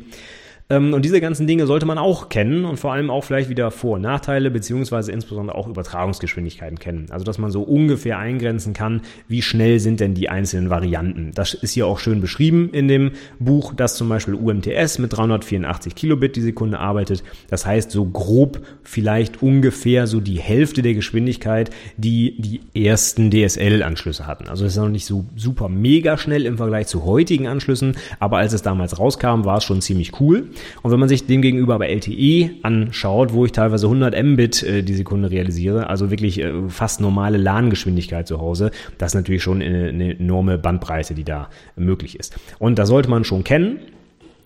Ähm, 0.72 0.94
und 0.94 1.04
diese 1.04 1.20
ganzen 1.20 1.48
Dinge 1.48 1.66
sollte 1.66 1.88
man 1.88 1.98
auch 1.98 2.30
kennen 2.30 2.64
und 2.64 2.78
vor 2.78 2.94
allem 2.94 3.10
auch 3.10 3.24
vielleicht 3.24 3.50
wieder 3.50 3.72
Vor- 3.72 3.96
und 3.96 4.04
Nachteile 4.04 4.52
beziehungsweise 4.52 5.12
insbesondere 5.12 5.58
auch 5.58 5.68
Übertragungsgeschwindigkeiten 5.68 6.78
kennen. 6.78 7.08
Also 7.10 7.26
dass 7.26 7.40
man 7.40 7.50
so 7.50 7.64
ungefähr 7.64 8.20
eingrenzen 8.20 8.74
kann, 8.74 9.02
wie 9.28 9.42
schnell 9.42 9.80
sind 9.80 10.00
denn 10.00 10.14
die 10.14 10.30
einzelnen 10.30 10.70
Varianten. 10.70 11.32
Das 11.34 11.56
ist 11.56 11.72
hier 11.72 11.88
auch 11.88 11.98
schön 11.98 12.22
beschrieben 12.22 12.70
in 12.72 12.88
dem 12.88 13.12
Buch, 13.40 13.74
dass 13.74 13.96
zum 13.96 14.10
Beispiel 14.10 14.36
UMTS 14.36 15.00
mit 15.00 15.12
384 15.12 15.96
Kilobit 15.96 16.36
die 16.36 16.42
Sekunde 16.42 16.80
arbeitet. 16.80 17.24
Das 17.50 17.66
heißt 17.66 17.90
so 17.90 18.06
grob 18.06 18.62
vielleicht 18.84 19.42
ungefähr 19.42 20.06
so 20.06 20.20
die 20.20 20.40
Hälfte 20.40 20.84
der 20.84 20.94
Geschwindigkeit, 20.94 21.72
die 21.98 22.36
die 22.40 22.62
ersten 22.80 23.32
DSL-Anschlüsse 23.32 24.28
hatten. 24.28 24.48
Also 24.50 24.66
es 24.66 24.74
ist 24.74 24.78
noch 24.78 24.90
nicht 24.90 25.06
so 25.06 25.26
super 25.36 25.68
mega 25.68 26.18
schnell 26.18 26.46
im 26.46 26.58
Vergleich 26.58 26.86
zu 26.86 27.06
heutigen 27.06 27.48
Anschlüssen, 27.48 27.98
aber 28.20 28.38
als 28.38 28.54
es 28.54 28.62
damals 28.62 29.00
rauskam, 29.00 29.46
war 29.46 29.58
es 29.58 29.64
schon 29.64 29.82
ziemlich 29.82 30.20
cool. 30.20 30.50
Und 30.82 30.92
wenn 30.92 31.00
man 31.00 31.10
sich 31.10 31.26
dem 31.28 31.42
gegenüber 31.42 31.76
aber 31.76 31.90
LTE 31.90 32.52
anschaut, 32.64 33.34
wo 33.34 33.46
ich 33.46 33.52
teilweise 33.52 33.88
100 33.88 34.22
Mbit 34.24 34.64
äh, 34.64 34.84
die 34.84 34.94
Sekunde 34.94 35.32
realisiere, 35.32 35.88
also 35.88 36.12
wirklich 36.12 36.40
äh, 36.40 36.52
fast 36.68 37.02
normale 37.02 37.38
LAN-Geschwindigkeit 37.38 38.28
zu 38.28 38.40
Hause, 38.40 38.72
das 38.98 39.12
ist 39.12 39.16
natürlich 39.16 39.44
schon 39.44 39.62
eine, 39.62 39.90
eine 39.90 40.20
enorme 40.20 40.58
Bandbreite, 40.58 41.14
die 41.14 41.24
da 41.24 41.50
möglich 41.76 42.20
ist. 42.20 42.36
Und 42.60 42.80
da 42.80 42.86
sollte 42.86 43.10
man 43.10 43.24
schon 43.24 43.44
kennen. 43.44 43.80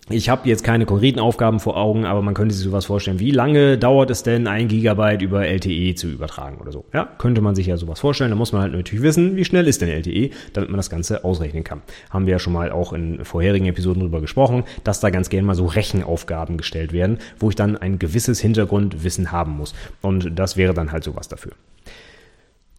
Ich 0.09 0.27
habe 0.27 0.49
jetzt 0.49 0.65
keine 0.65 0.85
konkreten 0.85 1.19
Aufgaben 1.19 1.61
vor 1.61 1.77
Augen, 1.77 2.03
aber 2.03 2.21
man 2.21 2.33
könnte 2.33 2.53
sich 2.53 2.65
sowas 2.65 2.85
vorstellen. 2.85 3.21
Wie 3.21 3.31
lange 3.31 3.77
dauert 3.77 4.09
es 4.09 4.21
denn, 4.21 4.47
ein 4.47 4.67
Gigabyte 4.67 5.21
über 5.21 5.47
LTE 5.47 5.95
zu 5.95 6.09
übertragen 6.09 6.57
oder 6.59 6.73
so? 6.73 6.83
Ja, 6.93 7.07
könnte 7.17 7.39
man 7.39 7.55
sich 7.55 7.67
ja 7.67 7.77
sowas 7.77 8.01
vorstellen. 8.01 8.29
Da 8.29 8.35
muss 8.35 8.51
man 8.51 8.61
halt 8.63 8.73
natürlich 8.73 9.01
wissen, 9.01 9.37
wie 9.37 9.45
schnell 9.45 9.65
ist 9.65 9.81
denn 9.81 9.87
LTE, 9.87 10.31
damit 10.51 10.69
man 10.69 10.77
das 10.77 10.89
Ganze 10.89 11.23
ausrechnen 11.23 11.63
kann. 11.63 11.81
Haben 12.09 12.25
wir 12.25 12.33
ja 12.33 12.39
schon 12.39 12.51
mal 12.51 12.69
auch 12.69 12.91
in 12.91 13.23
vorherigen 13.23 13.65
Episoden 13.65 14.01
drüber 14.01 14.19
gesprochen, 14.19 14.65
dass 14.83 14.99
da 14.99 15.09
ganz 15.09 15.29
gerne 15.29 15.47
mal 15.47 15.55
so 15.55 15.67
Rechenaufgaben 15.67 16.57
gestellt 16.57 16.91
werden, 16.91 17.19
wo 17.39 17.49
ich 17.49 17.55
dann 17.55 17.77
ein 17.77 17.97
gewisses 17.97 18.41
Hintergrundwissen 18.41 19.31
haben 19.31 19.55
muss. 19.55 19.73
Und 20.01 20.37
das 20.37 20.57
wäre 20.57 20.73
dann 20.73 20.91
halt 20.91 21.05
sowas 21.05 21.29
dafür. 21.29 21.53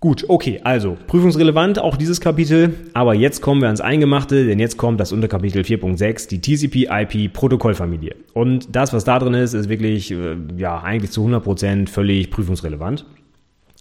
Gut, 0.00 0.26
okay, 0.28 0.60
also 0.64 0.98
prüfungsrelevant 1.06 1.78
auch 1.78 1.96
dieses 1.96 2.20
Kapitel, 2.20 2.74
aber 2.92 3.14
jetzt 3.14 3.40
kommen 3.40 3.62
wir 3.62 3.68
ans 3.68 3.80
Eingemachte, 3.80 4.44
denn 4.44 4.58
jetzt 4.58 4.76
kommt 4.76 5.00
das 5.00 5.12
Unterkapitel 5.12 5.62
4.6, 5.62 6.28
die 6.28 6.40
TCP-IP-Protokollfamilie. 6.42 8.14
Und 8.34 8.74
das, 8.76 8.92
was 8.92 9.04
da 9.04 9.18
drin 9.18 9.32
ist, 9.32 9.54
ist 9.54 9.70
wirklich, 9.70 10.10
äh, 10.10 10.36
ja, 10.58 10.82
eigentlich 10.82 11.10
zu 11.10 11.26
100% 11.26 11.88
völlig 11.88 12.30
prüfungsrelevant. 12.30 13.06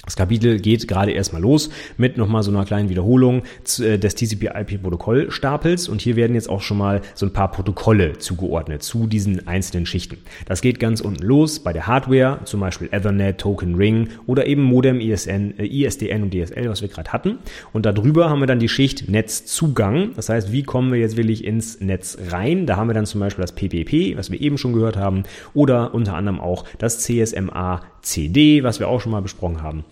Das 0.06 0.18
Kapitel 0.18 0.60
geht 0.60 0.90
gerade 0.90 1.12
erstmal 1.12 1.42
los 1.42 1.70
mit 1.96 2.18
nochmal 2.18 2.44
so 2.44 2.52
einer 2.52 2.66
kleinen 2.66 2.90
Wiederholung 2.90 3.44
äh, 3.80 3.98
des 3.98 4.16
TCP-IP-Protokollstapels 4.16 5.88
und 5.88 6.02
hier 6.02 6.18
werden 6.18 6.36
jetzt 6.36 6.50
auch 6.50 6.60
schon 6.60 6.78
mal 6.78 7.00
so 7.16 7.26
ein 7.26 7.32
paar 7.32 7.50
Protokolle 7.52 8.18
zugeordnet 8.18 8.84
zu 8.84 9.08
diesen 9.08 9.48
einzelnen 9.48 9.86
Schichten. 9.86 10.18
Das 10.46 10.60
geht 10.60 10.82
ganz 10.82 11.00
unten 11.00 11.24
los 11.24 11.60
bei 11.60 11.72
der 11.72 11.88
Hardware, 11.88 12.40
zum 12.44 12.60
Beispiel 12.60 12.90
Ethernet, 12.92 13.38
Token 13.38 13.76
Ring 13.76 14.10
oder 14.28 14.46
eben 14.46 14.64
Modem, 14.64 15.00
ISN, 15.00 15.58
äh, 15.58 15.66
ISDN 15.66 16.24
und 16.24 16.34
DSL, 16.34 16.68
was 16.68 16.82
wir 16.82 16.90
gerade 16.90 17.14
hatten. 17.14 17.38
Und 17.72 17.86
darüber 17.86 18.30
haben 18.30 18.42
wir 18.42 18.48
dann 18.48 18.60
die 18.60 18.68
Schicht 18.68 19.10
Netzzugang. 19.10 20.12
Das 20.18 20.28
heißt, 20.28 20.52
wie 20.52 20.64
kommen 20.64 20.92
wir 20.92 21.00
jetzt 21.00 21.16
wirklich 21.16 21.46
ins 21.46 21.80
Netz 21.80 22.18
rein? 22.30 22.66
Da 22.66 22.76
haben 22.76 22.90
wir 22.90 22.94
dann 22.94 23.06
zum 23.06 23.22
Beispiel 23.22 23.42
das 23.42 23.54
PPP, 23.54 24.18
was 24.18 24.30
wir 24.32 24.42
eben 24.42 24.58
schon 24.58 24.74
gehört 24.74 24.98
haben, 24.98 25.24
oder 25.54 25.94
unter 25.94 26.16
anderem 26.16 26.42
auch 26.42 26.66
das 26.78 27.00
CSMA 27.00 27.80
CD, 28.04 28.64
was 28.64 28.80
wir 28.80 28.88
auch 28.88 29.02
schon 29.02 29.12
mal 29.12 29.22
besprochen 29.22 29.64
haben. 29.64 29.84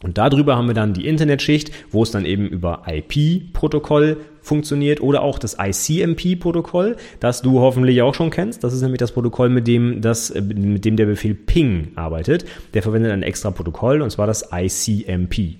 Und 0.00 0.16
darüber 0.16 0.56
haben 0.56 0.68
wir 0.68 0.74
dann 0.74 0.94
die 0.94 1.08
Internetschicht, 1.08 1.72
wo 1.90 2.04
es 2.04 2.12
dann 2.12 2.24
eben 2.24 2.46
über 2.46 2.82
IP-Protokoll 2.86 4.18
funktioniert 4.42 5.00
oder 5.00 5.22
auch 5.22 5.40
das 5.40 5.56
ICMP-Protokoll, 5.58 6.96
das 7.18 7.42
du 7.42 7.58
hoffentlich 7.58 8.00
auch 8.02 8.14
schon 8.14 8.30
kennst. 8.30 8.62
Das 8.62 8.72
ist 8.72 8.82
nämlich 8.82 9.00
das 9.00 9.10
Protokoll, 9.10 9.48
mit 9.48 9.66
dem, 9.66 10.00
das, 10.00 10.30
äh, 10.30 10.40
mit 10.40 10.84
dem 10.84 10.96
der 10.96 11.06
Befehl 11.06 11.34
Ping 11.34 11.88
arbeitet. 11.96 12.44
Der 12.74 12.82
verwendet 12.82 13.10
ein 13.10 13.24
extra 13.24 13.50
Protokoll 13.50 14.00
und 14.00 14.10
zwar 14.10 14.28
das 14.28 14.50
ICMP. 14.52 15.56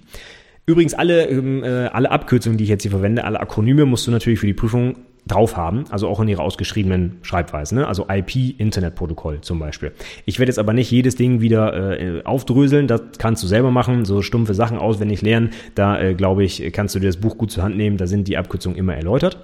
Übrigens, 0.67 0.95
alle, 0.95 1.27
ähm, 1.29 1.65
äh, 1.65 1.87
alle 1.87 2.11
Abkürzungen, 2.11 2.59
die 2.59 2.65
ich 2.65 2.71
jetzt 2.71 2.83
hier 2.83 2.93
verwende, 2.93 3.25
alle 3.25 3.41
Akronyme 3.41 3.87
musst 3.87 4.07
du 4.07 4.13
natürlich 4.13 4.39
für 4.39 4.47
die 4.47 4.55
Prüfung 4.55 4.97
drauf 5.29 5.57
haben, 5.57 5.85
also 5.91 6.09
auch 6.09 6.21
in 6.21 6.29
ihrer 6.29 6.43
ausgeschriebenen 6.43 7.19
Schreibweise, 7.23 7.75
ne? 7.75 7.87
also 7.87 8.07
IP-Internetprotokoll 8.09 9.41
zum 9.43 9.59
Beispiel. 9.59 9.93
Ich 10.25 10.39
werde 10.39 10.51
jetzt 10.51 10.59
aber 10.59 10.73
nicht 10.73 10.91
jedes 10.91 11.17
Ding 11.17 11.41
wieder 11.41 11.99
äh, 12.01 12.25
aufdröseln, 12.25 12.89
das 12.89 13.03
kannst 13.19 13.43
du 13.43 13.47
selber 13.47 13.71
machen, 13.71 14.05
so 14.05 14.23
stumpfe 14.23 14.55
Sachen 14.55 14.79
auswendig 14.79 15.23
lernen, 15.23 15.51
da 15.75 16.01
äh, 16.01 16.15
glaube 16.15 16.45
ich, 16.45 16.73
kannst 16.73 16.95
du 16.95 16.99
dir 16.99 17.07
das 17.07 17.19
Buch 17.19 17.39
gut 17.39 17.51
zur 17.51 17.63
Hand 17.63 17.77
nehmen, 17.77 17.97
da 17.97 18.07
sind 18.07 18.27
die 18.27 18.37
Abkürzungen 18.37 18.79
immer 18.79 18.95
erläutert. 18.95 19.39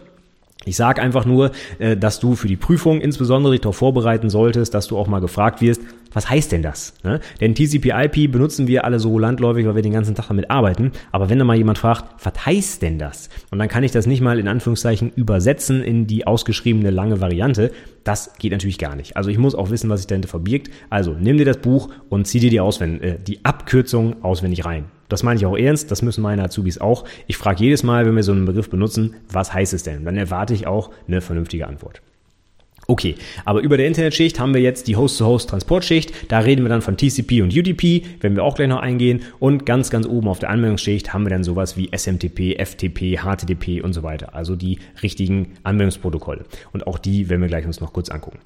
Ich 0.66 0.76
sage 0.76 1.02
einfach 1.02 1.26
nur, 1.26 1.50
äh, 1.78 1.96
dass 1.96 2.20
du 2.20 2.34
für 2.34 2.48
die 2.48 2.56
Prüfung 2.56 3.00
insbesondere 3.00 3.52
dich 3.52 3.60
darauf 3.60 3.76
vorbereiten 3.76 4.30
solltest, 4.30 4.74
dass 4.74 4.86
du 4.86 4.96
auch 4.96 5.06
mal 5.06 5.20
gefragt 5.20 5.60
wirst, 5.60 5.82
was 6.14 6.30
heißt 6.30 6.52
denn 6.52 6.62
das? 6.62 6.94
Ne? 7.02 7.20
Denn 7.40 7.54
TCP/IP 7.54 8.32
benutzen 8.32 8.66
wir 8.66 8.84
alle 8.84 8.98
so 8.98 9.18
landläufig, 9.18 9.66
weil 9.66 9.74
wir 9.74 9.82
den 9.82 9.92
ganzen 9.92 10.14
Tag 10.14 10.28
damit 10.28 10.50
arbeiten. 10.50 10.92
Aber 11.12 11.28
wenn 11.28 11.38
da 11.38 11.44
mal 11.44 11.56
jemand 11.56 11.76
fragt, 11.78 12.24
was 12.24 12.46
heißt 12.46 12.80
denn 12.80 12.98
das? 12.98 13.28
Und 13.50 13.58
dann 13.58 13.68
kann 13.68 13.84
ich 13.84 13.92
das 13.92 14.06
nicht 14.06 14.22
mal 14.22 14.38
in 14.38 14.48
Anführungszeichen 14.48 15.12
übersetzen 15.14 15.82
in 15.82 16.06
die 16.06 16.26
ausgeschriebene 16.26 16.90
lange 16.90 17.20
Variante. 17.20 17.70
Das 18.04 18.32
geht 18.38 18.52
natürlich 18.52 18.78
gar 18.78 18.96
nicht. 18.96 19.16
Also 19.16 19.30
ich 19.30 19.38
muss 19.38 19.54
auch 19.54 19.70
wissen, 19.70 19.90
was 19.90 20.00
sich 20.00 20.06
dahinter 20.06 20.28
verbirgt. 20.28 20.70
Also 20.88 21.16
nimm 21.18 21.36
dir 21.36 21.44
das 21.44 21.58
Buch 21.58 21.90
und 22.08 22.26
zieh 22.26 22.40
dir 22.40 22.50
die, 22.50 22.60
auswendig, 22.60 23.02
äh, 23.02 23.18
die 23.18 23.44
Abkürzung 23.44 24.22
auswendig 24.22 24.64
rein. 24.64 24.86
Das 25.08 25.22
meine 25.22 25.38
ich 25.38 25.46
auch 25.46 25.56
ernst, 25.56 25.90
das 25.90 26.02
müssen 26.02 26.22
meine 26.22 26.42
Azubis 26.42 26.78
auch. 26.78 27.04
Ich 27.26 27.36
frage 27.36 27.62
jedes 27.62 27.82
Mal, 27.82 28.06
wenn 28.06 28.16
wir 28.16 28.22
so 28.22 28.32
einen 28.32 28.46
Begriff 28.46 28.70
benutzen, 28.70 29.16
was 29.30 29.52
heißt 29.52 29.74
es 29.74 29.82
denn? 29.82 30.04
Dann 30.04 30.16
erwarte 30.16 30.54
ich 30.54 30.66
auch 30.66 30.90
eine 31.06 31.20
vernünftige 31.20 31.66
Antwort. 31.66 32.00
Okay, 32.86 33.14
aber 33.44 33.60
über 33.60 33.76
der 33.76 33.86
Internetschicht 33.86 34.38
haben 34.38 34.52
wir 34.52 34.60
jetzt 34.60 34.88
die 34.88 34.96
Host-to-Host-Transportschicht. 34.96 36.30
Da 36.30 36.40
reden 36.40 36.64
wir 36.64 36.68
dann 36.68 36.82
von 36.82 36.96
TCP 36.96 37.40
und 37.42 37.56
UDP, 37.56 38.02
werden 38.20 38.36
wir 38.36 38.44
auch 38.44 38.54
gleich 38.54 38.68
noch 38.68 38.80
eingehen. 38.80 39.22
Und 39.38 39.64
ganz, 39.64 39.90
ganz 39.90 40.06
oben 40.06 40.28
auf 40.28 40.38
der 40.38 40.50
Anwendungsschicht 40.50 41.14
haben 41.14 41.24
wir 41.24 41.30
dann 41.30 41.44
sowas 41.44 41.76
wie 41.76 41.90
SMTP, 41.96 42.56
FTP, 42.62 43.18
HTTP 43.18 43.82
und 43.82 43.92
so 43.92 44.02
weiter. 44.02 44.34
Also 44.34 44.54
die 44.56 44.78
richtigen 45.02 45.54
Anwendungsprotokolle. 45.62 46.44
Und 46.72 46.86
auch 46.86 46.98
die 46.98 47.28
werden 47.30 47.40
wir 47.40 47.48
gleich 47.48 47.66
uns 47.66 47.80
noch 47.80 47.92
kurz 47.92 48.10
angucken. 48.10 48.38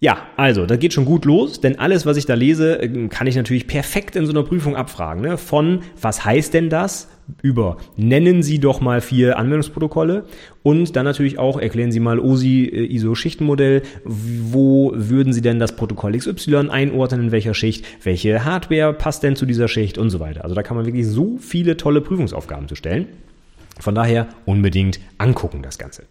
Ja, 0.00 0.28
also, 0.36 0.64
da 0.64 0.76
geht 0.76 0.92
schon 0.92 1.04
gut 1.04 1.24
los, 1.24 1.60
denn 1.60 1.80
alles, 1.80 2.06
was 2.06 2.16
ich 2.16 2.24
da 2.24 2.34
lese, 2.34 2.74
ähm, 2.74 3.08
kann 3.08 3.26
ich 3.26 3.34
natürlich 3.34 3.66
perfekt 3.66 4.14
in 4.14 4.26
so 4.26 4.32
einer 4.32 4.44
Prüfung 4.44 4.76
abfragen. 4.76 5.22
Ne? 5.22 5.36
Von, 5.36 5.80
was 6.00 6.24
heißt 6.24 6.54
denn 6.54 6.70
das? 6.70 7.08
Über, 7.42 7.76
nennen 7.96 8.42
Sie 8.42 8.58
doch 8.58 8.80
mal 8.80 9.00
vier 9.00 9.38
Anwendungsprotokolle 9.38 10.24
und 10.62 10.96
dann 10.96 11.04
natürlich 11.04 11.38
auch, 11.38 11.58
erklären 11.60 11.92
Sie 11.92 12.00
mal 12.00 12.18
OSI-ISO-Schichtenmodell, 12.18 13.82
wo 14.04 14.92
würden 14.94 15.32
Sie 15.32 15.42
denn 15.42 15.58
das 15.58 15.76
Protokoll 15.76 16.16
XY 16.16 16.70
einordnen, 16.70 17.24
in 17.24 17.32
welcher 17.32 17.54
Schicht, 17.54 17.84
welche 18.02 18.44
Hardware 18.44 18.92
passt 18.92 19.22
denn 19.22 19.36
zu 19.36 19.46
dieser 19.46 19.68
Schicht 19.68 19.98
und 19.98 20.10
so 20.10 20.20
weiter. 20.20 20.42
Also 20.42 20.54
da 20.54 20.62
kann 20.62 20.76
man 20.76 20.86
wirklich 20.86 21.06
so 21.06 21.36
viele 21.38 21.76
tolle 21.76 22.00
Prüfungsaufgaben 22.00 22.66
zu 22.66 22.74
stellen. 22.74 23.06
Von 23.78 23.94
daher 23.94 24.28
unbedingt 24.44 24.98
angucken 25.18 25.62
das 25.62 25.78
Ganze. 25.78 26.04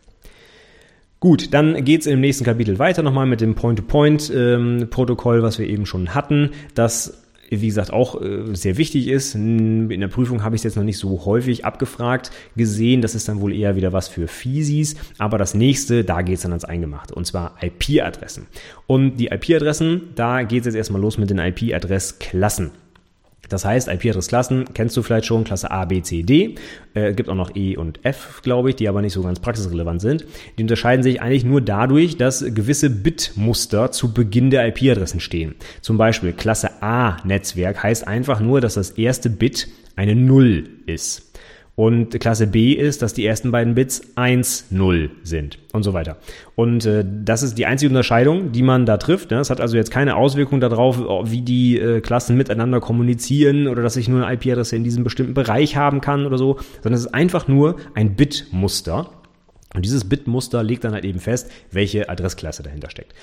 Gut, 1.20 1.52
dann 1.54 1.84
geht's 1.84 2.06
im 2.06 2.22
nächsten 2.22 2.46
Kapitel 2.46 2.78
weiter 2.78 3.02
nochmal 3.02 3.26
mit 3.26 3.42
dem 3.42 3.56
Point-to-Point-Protokoll, 3.56 5.38
ähm, 5.38 5.44
was 5.44 5.58
wir 5.58 5.68
eben 5.68 5.88
schon 5.88 6.14
hatten, 6.14 6.52
das 6.76 7.24
wie 7.50 7.68
gesagt, 7.68 7.92
auch 7.92 8.22
äh, 8.22 8.54
sehr 8.56 8.78
wichtig 8.78 9.08
ist. 9.08 9.36
In 9.36 9.88
der 9.90 10.08
Prüfung 10.08 10.44
habe 10.44 10.56
ich 10.56 10.60
es 10.60 10.64
jetzt 10.64 10.76
noch 10.76 10.84
nicht 10.84 10.98
so 10.98 11.26
häufig 11.26 11.66
abgefragt 11.66 12.32
gesehen. 12.56 13.02
Das 13.02 13.16
ist 13.16 13.28
dann 13.28 13.42
wohl 13.42 13.54
eher 13.54 13.76
wieder 13.76 13.94
was 13.94 14.08
für 14.08 14.28
Physis. 14.28 14.96
Aber 15.18 15.38
das 15.38 15.54
nächste, 15.54 16.04
da 16.04 16.22
geht 16.22 16.36
es 16.36 16.42
dann 16.42 16.52
ans 16.52 16.66
Eingemachte. 16.66 17.16
Und 17.16 17.26
zwar 17.26 17.56
IP-Adressen. 17.62 18.48
Und 18.86 19.18
die 19.18 19.28
IP-Adressen, 19.28 20.10
da 20.16 20.44
geht 20.44 20.62
es 20.62 20.66
jetzt 20.68 20.76
erstmal 20.76 21.02
los 21.02 21.18
mit 21.18 21.30
den 21.30 21.40
IP-Adressklassen. 21.40 22.72
Das 23.50 23.66
heißt, 23.66 23.88
IP-Adressklassen 23.88 24.74
kennst 24.74 24.96
du 24.98 25.04
vielleicht 25.04 25.26
schon, 25.26 25.44
Klasse 25.44 25.72
A, 25.72 25.86
B, 25.86 26.02
C, 26.02 26.24
D. 26.24 26.56
Äh, 26.94 27.14
gibt 27.14 27.30
auch 27.30 27.36
noch 27.36 27.56
E 27.56 27.78
und 27.78 28.04
F, 28.04 28.42
glaube 28.44 28.70
ich, 28.70 28.76
die 28.76 28.90
aber 28.90 29.02
nicht 29.02 29.14
so 29.14 29.22
ganz 29.22 29.40
praxisrelevant 29.40 30.02
sind. 30.02 30.26
Die 30.58 30.64
unterscheiden 30.64 31.04
sich 31.04 31.22
eigentlich 31.22 31.46
nur 31.46 31.62
dadurch, 31.62 32.18
dass 32.18 32.44
gewisse 32.44 32.90
Bitmuster 32.90 33.92
zu 33.92 34.14
Beginn 34.14 34.50
der 34.50 34.68
IP-Adressen 34.68 35.20
stehen. 35.20 35.56
Zum 35.82 35.98
Beispiel 35.98 36.34
Klasse 36.34 36.82
A 36.82 37.18
Netzwerk 37.24 37.82
heißt 37.84 38.08
einfach 38.08 38.40
nur, 38.40 38.62
dass 38.62 38.76
das 38.76 38.92
erste 38.92 39.30
Bit 39.30 39.68
eine 39.96 40.16
Null 40.16 40.70
ist. 40.86 41.27
Und 41.80 42.20
Klasse 42.20 42.48
B 42.48 42.74
ist, 42.74 43.04
dass 43.04 43.14
die 43.14 43.24
ersten 43.24 43.52
beiden 43.52 43.76
Bits 43.76 44.02
1, 44.16 44.72
0 44.72 45.12
sind 45.22 45.60
und 45.74 45.84
so 45.84 45.94
weiter. 45.94 46.18
Und 46.56 46.88
äh, 46.88 47.06
das 47.06 47.44
ist 47.44 47.60
die 47.60 47.68
einzige 47.68 47.92
Unterscheidung, 47.92 48.52
die 48.52 48.64
man 48.64 48.88
da 48.88 48.98
trifft. 48.98 49.30
Ne? 49.30 49.38
Das 49.38 49.52
hat 49.52 49.62
also 49.62 49.78
jetzt 49.78 49.92
keine 49.92 50.16
Auswirkung 50.16 50.60
darauf, 50.60 50.98
wie 51.30 51.44
die 51.44 51.78
äh, 51.78 52.02
Klassen 52.02 52.36
miteinander 52.36 52.80
kommunizieren 52.80 53.68
oder 53.68 53.84
dass 53.84 53.96
ich 53.96 54.10
nur 54.10 54.26
eine 54.26 54.34
IP-Adresse 54.34 54.76
in 54.76 54.84
diesem 54.84 55.04
bestimmten 55.04 55.36
Bereich 55.36 55.76
haben 55.76 56.02
kann 56.02 56.26
oder 56.26 56.40
so, 56.40 56.58
sondern 56.82 56.96
es 56.96 57.06
ist 57.06 57.14
einfach 57.14 57.48
nur 57.48 57.76
ein 57.94 58.16
Bitmuster. 58.16 59.12
Und 59.76 59.86
dieses 59.86 60.10
Bitmuster 60.10 60.64
legt 60.64 60.84
dann 60.84 60.94
halt 60.94 61.06
eben 61.06 61.20
fest, 61.20 61.52
welche 61.70 62.10
Adressklasse 62.10 62.64
dahinter 62.64 62.90
steckt. 62.90 63.14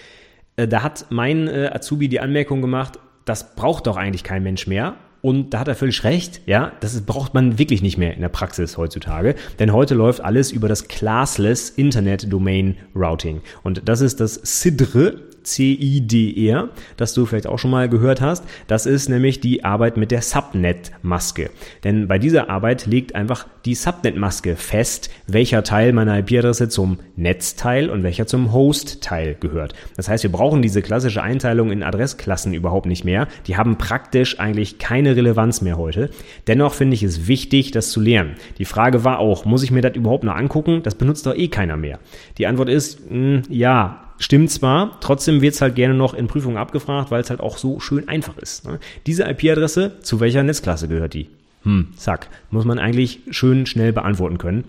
Äh, 0.54 0.68
da 0.68 0.84
hat 0.84 1.06
mein 1.10 1.48
äh, 1.48 1.70
Azubi 1.72 2.08
die 2.08 2.20
Anmerkung 2.20 2.60
gemacht, 2.60 3.00
das 3.24 3.56
braucht 3.56 3.88
doch 3.88 3.96
eigentlich 3.96 4.22
kein 4.22 4.44
Mensch 4.44 4.68
mehr. 4.68 4.94
Und 5.24 5.54
da 5.54 5.60
hat 5.60 5.68
er 5.68 5.74
völlig 5.74 6.04
recht, 6.04 6.42
ja, 6.44 6.72
das 6.80 7.00
braucht 7.00 7.32
man 7.32 7.58
wirklich 7.58 7.80
nicht 7.80 7.96
mehr 7.96 8.12
in 8.12 8.20
der 8.20 8.28
Praxis 8.28 8.76
heutzutage, 8.76 9.36
denn 9.58 9.72
heute 9.72 9.94
läuft 9.94 10.20
alles 10.20 10.52
über 10.52 10.68
das 10.68 10.86
Classless 10.86 11.70
Internet 11.70 12.30
Domain 12.30 12.76
Routing. 12.94 13.40
Und 13.62 13.88
das 13.88 14.02
ist 14.02 14.20
das 14.20 14.34
CIDR, 14.44 15.14
CIDR, 15.44 16.68
das 16.96 17.14
du 17.14 17.26
vielleicht 17.26 17.46
auch 17.46 17.58
schon 17.58 17.70
mal 17.70 17.88
gehört 17.88 18.20
hast. 18.20 18.44
Das 18.66 18.86
ist 18.86 19.08
nämlich 19.08 19.40
die 19.40 19.64
Arbeit 19.64 19.96
mit 19.96 20.10
der 20.10 20.22
Subnet-Maske. 20.22 21.50
Denn 21.84 22.08
bei 22.08 22.18
dieser 22.18 22.50
Arbeit 22.50 22.86
legt 22.86 23.14
einfach 23.14 23.46
die 23.64 23.74
Subnet-Maske 23.74 24.56
fest, 24.56 25.10
welcher 25.26 25.62
Teil 25.62 25.92
meiner 25.92 26.18
IP-Adresse 26.18 26.68
zum 26.68 26.98
Netzteil 27.16 27.88
und 27.88 28.02
welcher 28.02 28.26
zum 28.26 28.52
Host-Teil 28.52 29.36
gehört. 29.40 29.74
Das 29.96 30.08
heißt, 30.08 30.24
wir 30.24 30.32
brauchen 30.32 30.62
diese 30.62 30.82
klassische 30.82 31.22
Einteilung 31.22 31.70
in 31.70 31.82
Adressklassen 31.82 32.52
überhaupt 32.54 32.86
nicht 32.86 33.04
mehr. 33.04 33.28
Die 33.46 33.56
haben 33.56 33.78
praktisch 33.78 34.38
eigentlich 34.38 34.78
keine 34.78 35.16
Relevanz 35.16 35.62
mehr 35.62 35.78
heute. 35.78 36.10
Dennoch 36.46 36.74
finde 36.74 36.94
ich 36.94 37.02
es 37.02 37.26
wichtig, 37.26 37.70
das 37.70 37.90
zu 37.90 38.00
lernen. 38.00 38.34
Die 38.58 38.64
Frage 38.64 39.04
war 39.04 39.18
auch, 39.18 39.44
muss 39.44 39.62
ich 39.62 39.70
mir 39.70 39.80
das 39.80 39.96
überhaupt 39.96 40.24
noch 40.24 40.34
angucken? 40.34 40.82
Das 40.82 40.94
benutzt 40.94 41.26
doch 41.26 41.34
eh 41.34 41.48
keiner 41.48 41.76
mehr. 41.76 41.98
Die 42.38 42.46
Antwort 42.46 42.68
ist, 42.68 43.10
mh, 43.10 43.14
hm, 43.14 43.42
ja, 43.48 44.03
Stimmt 44.18 44.50
zwar, 44.50 44.98
trotzdem 45.00 45.40
wird 45.40 45.54
es 45.54 45.60
halt 45.60 45.74
gerne 45.74 45.94
noch 45.94 46.14
in 46.14 46.28
Prüfungen 46.28 46.56
abgefragt, 46.56 47.10
weil 47.10 47.20
es 47.20 47.30
halt 47.30 47.40
auch 47.40 47.58
so 47.58 47.80
schön 47.80 48.08
einfach 48.08 48.38
ist. 48.38 48.66
Ne? 48.66 48.78
Diese 49.06 49.24
IP-Adresse, 49.24 50.00
zu 50.02 50.20
welcher 50.20 50.42
Netzklasse 50.42 50.88
gehört 50.88 51.14
die? 51.14 51.28
Hm, 51.64 51.88
zack, 51.96 52.28
muss 52.50 52.64
man 52.64 52.78
eigentlich 52.78 53.20
schön 53.30 53.66
schnell 53.66 53.92
beantworten 53.92 54.38
können. 54.38 54.64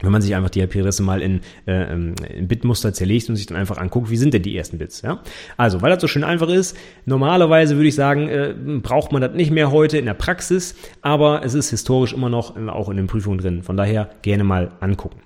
Wenn 0.00 0.10
man 0.10 0.20
sich 0.20 0.34
einfach 0.34 0.50
die 0.50 0.60
IP-Adresse 0.60 1.02
mal 1.04 1.22
in, 1.22 1.42
äh, 1.66 1.92
ähm, 1.92 2.14
in 2.28 2.48
Bitmuster 2.48 2.92
zerlegt 2.92 3.28
und 3.28 3.36
sich 3.36 3.46
dann 3.46 3.56
einfach 3.56 3.78
anguckt, 3.78 4.10
wie 4.10 4.16
sind 4.16 4.34
denn 4.34 4.42
die 4.42 4.56
ersten 4.56 4.78
Bits? 4.78 5.02
Ja? 5.02 5.20
Also, 5.56 5.80
weil 5.80 5.90
das 5.90 6.00
so 6.00 6.08
schön 6.08 6.24
einfach 6.24 6.48
ist, 6.48 6.76
normalerweise 7.06 7.76
würde 7.76 7.88
ich 7.88 7.94
sagen, 7.94 8.28
äh, 8.28 8.52
braucht 8.82 9.12
man 9.12 9.22
das 9.22 9.34
nicht 9.34 9.52
mehr 9.52 9.70
heute 9.70 9.98
in 9.98 10.06
der 10.06 10.14
Praxis, 10.14 10.74
aber 11.02 11.44
es 11.44 11.54
ist 11.54 11.70
historisch 11.70 12.12
immer 12.12 12.30
noch 12.30 12.56
äh, 12.56 12.68
auch 12.68 12.88
in 12.88 12.96
den 12.96 13.06
Prüfungen 13.06 13.38
drin. 13.38 13.62
Von 13.62 13.76
daher 13.76 14.10
gerne 14.22 14.42
mal 14.42 14.72
angucken. 14.80 15.20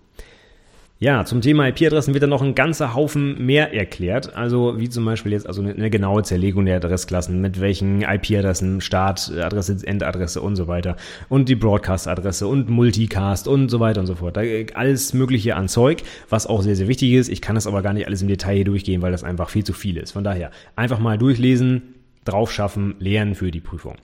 Ja, 0.99 1.27
zum 1.27 1.43
Thema 1.43 1.69
IP-Adressen 1.69 2.15
wird 2.15 2.23
dann 2.23 2.31
noch 2.31 2.41
ein 2.41 2.55
ganzer 2.55 2.95
Haufen 2.95 3.45
mehr 3.45 3.75
erklärt. 3.75 4.35
Also 4.35 4.81
wie 4.81 4.89
zum 4.89 5.05
Beispiel 5.05 5.33
jetzt 5.33 5.47
also 5.47 5.61
eine, 5.61 5.91
genaue 5.91 6.23
Zerlegung 6.23 6.65
der 6.65 6.77
Adressklassen, 6.77 7.39
mit 7.39 7.61
welchen 7.61 8.01
IP-Adressen, 8.01 8.81
Startadresse, 8.81 9.87
Endadresse 9.87 10.41
und 10.41 10.57
so 10.57 10.69
weiter. 10.69 10.97
Und 11.29 11.51
die 11.51 11.55
Broadcast-Adresse 11.55 12.47
und 12.47 12.71
Multicast 12.71 13.47
und 13.47 13.69
so 13.69 13.79
weiter 13.79 14.01
und 14.01 14.07
so 14.07 14.15
fort. 14.15 14.39
Da, 14.39 14.41
alles 14.73 15.13
Mögliche 15.13 15.55
an 15.55 15.69
Zeug, 15.69 16.03
was 16.31 16.47
auch 16.47 16.63
sehr, 16.63 16.77
sehr 16.77 16.89
wichtig 16.89 17.13
ist. 17.13 17.29
Ich 17.29 17.43
kann 17.43 17.57
das 17.57 17.67
aber 17.67 17.83
gar 17.83 17.93
nicht 17.93 18.07
alles 18.07 18.23
im 18.23 18.29
Detail 18.29 18.55
hier 18.55 18.65
durchgehen, 18.65 19.03
weil 19.03 19.13
das 19.13 19.23
einfach 19.23 19.51
viel 19.51 19.65
zu 19.65 19.75
viel 19.75 19.99
ist. 19.99 20.13
Von 20.13 20.25
daher 20.25 20.51
einfach 20.77 20.99
mal 20.99 21.19
durchlesen, 21.19 21.95
drauf 22.25 22.51
schaffen, 22.51 22.95
lernen 23.01 23.35
für 23.35 23.51
die 23.51 23.61
Prüfung. 23.61 23.97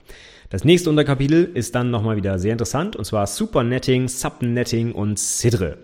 Das 0.51 0.63
nächste 0.63 0.91
Unterkapitel 0.91 1.49
ist 1.55 1.73
dann 1.73 1.89
nochmal 1.89 2.17
wieder 2.17 2.37
sehr 2.37 2.51
interessant 2.51 2.95
und 2.95 3.05
zwar 3.05 3.25
Supernetting, 3.25 4.07
Subnetting 4.07 4.91
und 4.91 5.17
CIDRE 5.17 5.79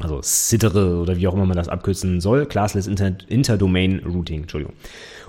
also 0.00 0.20
SIDRE 0.22 0.98
oder 1.00 1.16
wie 1.16 1.28
auch 1.28 1.34
immer 1.34 1.46
man 1.46 1.56
das 1.56 1.68
abkürzen 1.68 2.20
soll, 2.20 2.46
Classless 2.46 2.86
Inter 2.86 3.12
Interdomain 3.28 4.00
Routing, 4.04 4.42
Entschuldigung. 4.42 4.74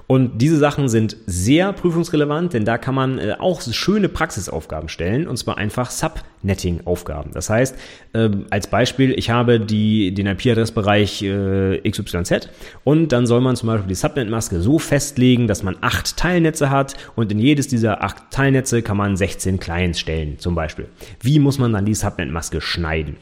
Und 0.08 0.40
diese 0.40 0.58
Sachen 0.58 0.88
sind 0.88 1.18
sehr 1.26 1.74
prüfungsrelevant, 1.74 2.54
denn 2.54 2.64
da 2.64 2.78
kann 2.78 2.94
man 2.94 3.18
äh, 3.18 3.36
auch 3.40 3.62
schöne 3.62 4.08
Praxisaufgaben 4.08 4.88
stellen, 4.88 5.28
und 5.28 5.38
zwar 5.38 5.58
einfach 5.58 5.90
Subnetting-Aufgaben. 5.90 7.32
Das 7.34 7.50
heißt, 7.50 7.76
äh, 8.14 8.30
als 8.52 8.68
Beispiel, 8.68 9.14
ich 9.18 9.32
habe 9.32 9.60
die, 9.60 10.14
den 10.14 10.28
IP-Adressbereich 10.28 11.24
äh, 11.24 11.90
XYZ 11.90 12.50
und 12.84 13.12
dann 13.12 13.26
soll 13.26 13.42
man 13.42 13.56
zum 13.56 13.68
Beispiel 13.68 13.88
die 13.88 13.96
Subnet-Maske 13.96 14.62
so 14.62 14.78
festlegen, 14.78 15.48
dass 15.48 15.64
man 15.64 15.76
acht 15.82 16.18
Teilnetze 16.18 16.70
hat 16.70 16.96
und 17.16 17.32
in 17.32 17.40
jedes 17.40 17.68
dieser 17.68 18.04
acht 18.04 18.30
Teilnetze 18.30 18.84
kann 18.84 18.98
man 18.98 19.18
16 19.18 19.60
Clients 19.60 20.00
stellen, 20.00 20.38
zum 20.38 20.54
Beispiel. 20.54 20.88
Wie 21.22 21.40
muss 21.40 21.58
man 21.58 21.74
dann 21.74 21.86
die 21.86 21.96
Subnet-Maske 21.96 22.62
schneiden? 22.62 23.18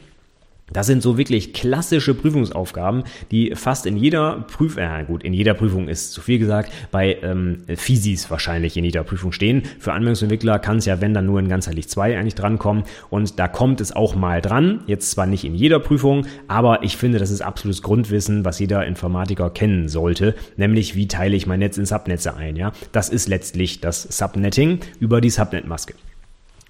Das 0.72 0.86
sind 0.86 1.02
so 1.02 1.18
wirklich 1.18 1.52
klassische 1.52 2.14
Prüfungsaufgaben, 2.14 3.04
die 3.30 3.54
fast 3.54 3.84
in 3.84 3.96
jeder 3.96 4.46
Prüfung, 4.50 4.82
äh, 4.82 5.04
gut, 5.06 5.22
in 5.22 5.34
jeder 5.34 5.52
Prüfung 5.52 5.88
ist 5.88 6.12
zu 6.12 6.22
viel 6.22 6.38
gesagt, 6.38 6.72
bei 6.90 7.18
ähm, 7.22 7.58
Physis 7.76 8.30
wahrscheinlich 8.30 8.76
in 8.76 8.84
jeder 8.84 9.04
Prüfung 9.04 9.32
stehen. 9.32 9.62
Für 9.78 9.92
Anwendungsentwickler 9.92 10.58
kann 10.58 10.78
es 10.78 10.86
ja, 10.86 11.00
wenn 11.02 11.12
dann 11.12 11.26
nur 11.26 11.38
in 11.38 11.48
ganzheitlich 11.48 11.88
zwei 11.88 12.18
eigentlich 12.18 12.34
drankommen. 12.34 12.84
Und 13.10 13.38
da 13.38 13.46
kommt 13.46 13.80
es 13.82 13.94
auch 13.94 14.14
mal 14.14 14.40
dran. 14.40 14.82
Jetzt 14.86 15.10
zwar 15.10 15.26
nicht 15.26 15.44
in 15.44 15.54
jeder 15.54 15.80
Prüfung, 15.80 16.26
aber 16.48 16.82
ich 16.82 16.96
finde, 16.96 17.18
das 17.18 17.30
ist 17.30 17.42
absolutes 17.42 17.82
Grundwissen, 17.82 18.44
was 18.44 18.58
jeder 18.58 18.86
Informatiker 18.86 19.50
kennen 19.50 19.88
sollte. 19.88 20.34
Nämlich, 20.56 20.96
wie 20.96 21.08
teile 21.08 21.36
ich 21.36 21.46
mein 21.46 21.58
Netz 21.58 21.76
in 21.76 21.84
Subnetze 21.84 22.36
ein, 22.36 22.56
ja? 22.56 22.72
Das 22.92 23.10
ist 23.10 23.28
letztlich 23.28 23.80
das 23.80 24.02
Subnetting 24.02 24.80
über 24.98 25.20
die 25.20 25.30
Subnetmaske. 25.30 25.94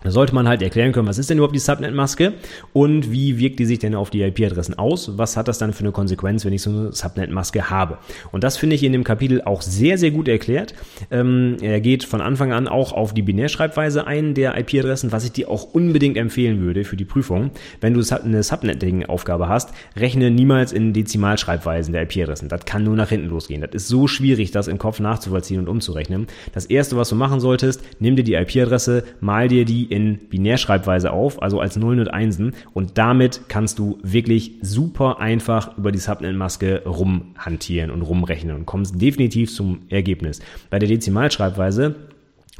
Sollte 0.05 0.35
man 0.35 0.47
halt 0.47 0.61
erklären 0.61 0.93
können, 0.93 1.09
was 1.09 1.17
ist 1.17 1.31
denn 1.31 1.39
überhaupt 1.39 1.55
die 1.55 1.61
Subnet-Maske 1.61 2.35
und 2.75 3.11
wie 3.11 3.39
wirkt 3.39 3.59
die 3.59 3.65
sich 3.65 3.79
denn 3.79 3.95
auf 3.95 4.11
die 4.11 4.21
IP-Adressen 4.21 4.79
aus? 4.79 5.17
Was 5.17 5.37
hat 5.39 5.49
das 5.49 5.57
dann 5.57 5.73
für 5.73 5.81
eine 5.81 5.93
Konsequenz, 5.93 6.45
wenn 6.45 6.53
ich 6.53 6.61
so 6.61 6.69
eine 6.69 6.93
Subnet-Maske 6.93 7.71
habe? 7.71 7.97
Und 8.31 8.45
das 8.45 8.59
finde 8.59 8.77
ich 8.77 8.83
in 8.83 8.93
dem 8.93 9.03
Kapitel 9.03 9.41
auch 9.43 9.63
sehr, 9.63 9.97
sehr 9.97 10.11
gut 10.11 10.29
erklärt. 10.29 10.75
Ähm, 11.11 11.57
er 11.63 11.81
geht 11.81 12.05
von 12.05 12.21
Anfang 12.21 12.53
an 12.53 12.69
auch 12.69 12.93
auf 12.93 13.15
die 13.15 13.23
Binärschreibweise 13.23 14.07
ein 14.07 14.35
der 14.35 14.59
IP-Adressen, 14.59 15.11
was 15.11 15.25
ich 15.25 15.33
dir 15.33 15.49
auch 15.49 15.73
unbedingt 15.73 16.19
empfehlen 16.19 16.61
würde 16.61 16.85
für 16.85 16.97
die 16.97 17.07
Prüfung. 17.07 17.51
Wenn 17.81 17.95
du 17.95 18.03
eine 18.15 18.43
Subnetting-Aufgabe 18.43 19.49
hast, 19.49 19.71
rechne 19.97 20.31
niemals 20.31 20.73
in 20.73 20.93
Dezimalschreibweisen 20.93 21.95
der 21.95 22.03
IP-Adressen. 22.03 22.51
Das 22.51 22.67
kann 22.67 22.85
nur 22.85 22.95
nach 22.95 23.09
hinten 23.09 23.29
losgehen. 23.29 23.63
Das 23.63 23.71
ist 23.73 23.89
so 23.89 24.07
schwierig, 24.07 24.51
das 24.51 24.69
im 24.69 24.77
Kopf 24.77 25.01
nachzuvollziehen 25.01 25.61
und 25.61 25.69
umzurechnen. 25.69 26.27
Das 26.53 26.67
erste, 26.67 26.99
was 26.99 27.09
du 27.09 27.15
machen 27.15 27.41
solltest, 27.41 27.83
nimm 28.01 28.17
dir 28.17 28.25
die 28.25 28.35
IP-Adresse, 28.35 29.05
mal 29.21 29.49
dir 29.49 29.65
die 29.65 29.94
in 29.95 30.19
Binärschreibweise 30.29 31.13
auf, 31.13 31.41
also 31.41 31.61
als 31.61 31.77
Nullen 31.77 32.01
und 32.01 32.09
Einsen. 32.09 32.55
Und 32.73 32.99
damit 32.99 33.43
kannst 33.49 33.79
du 33.79 33.99
wirklich 34.03 34.53
super 34.61 35.21
einfach 35.21 35.79
über 35.79 35.93
die 35.93 35.99
Subnet-Maske 35.99 36.83
rumhantieren 36.85 37.91
und 37.91 38.03
rumrechnen 38.03 38.57
und 38.57 38.67
kommst 38.67 39.01
definitiv 39.01 39.55
zum 39.55 39.83
Ergebnis. 39.89 40.41
Bei 40.71 40.79
der 40.79 40.89
Dezimalschreibweise 40.89 41.95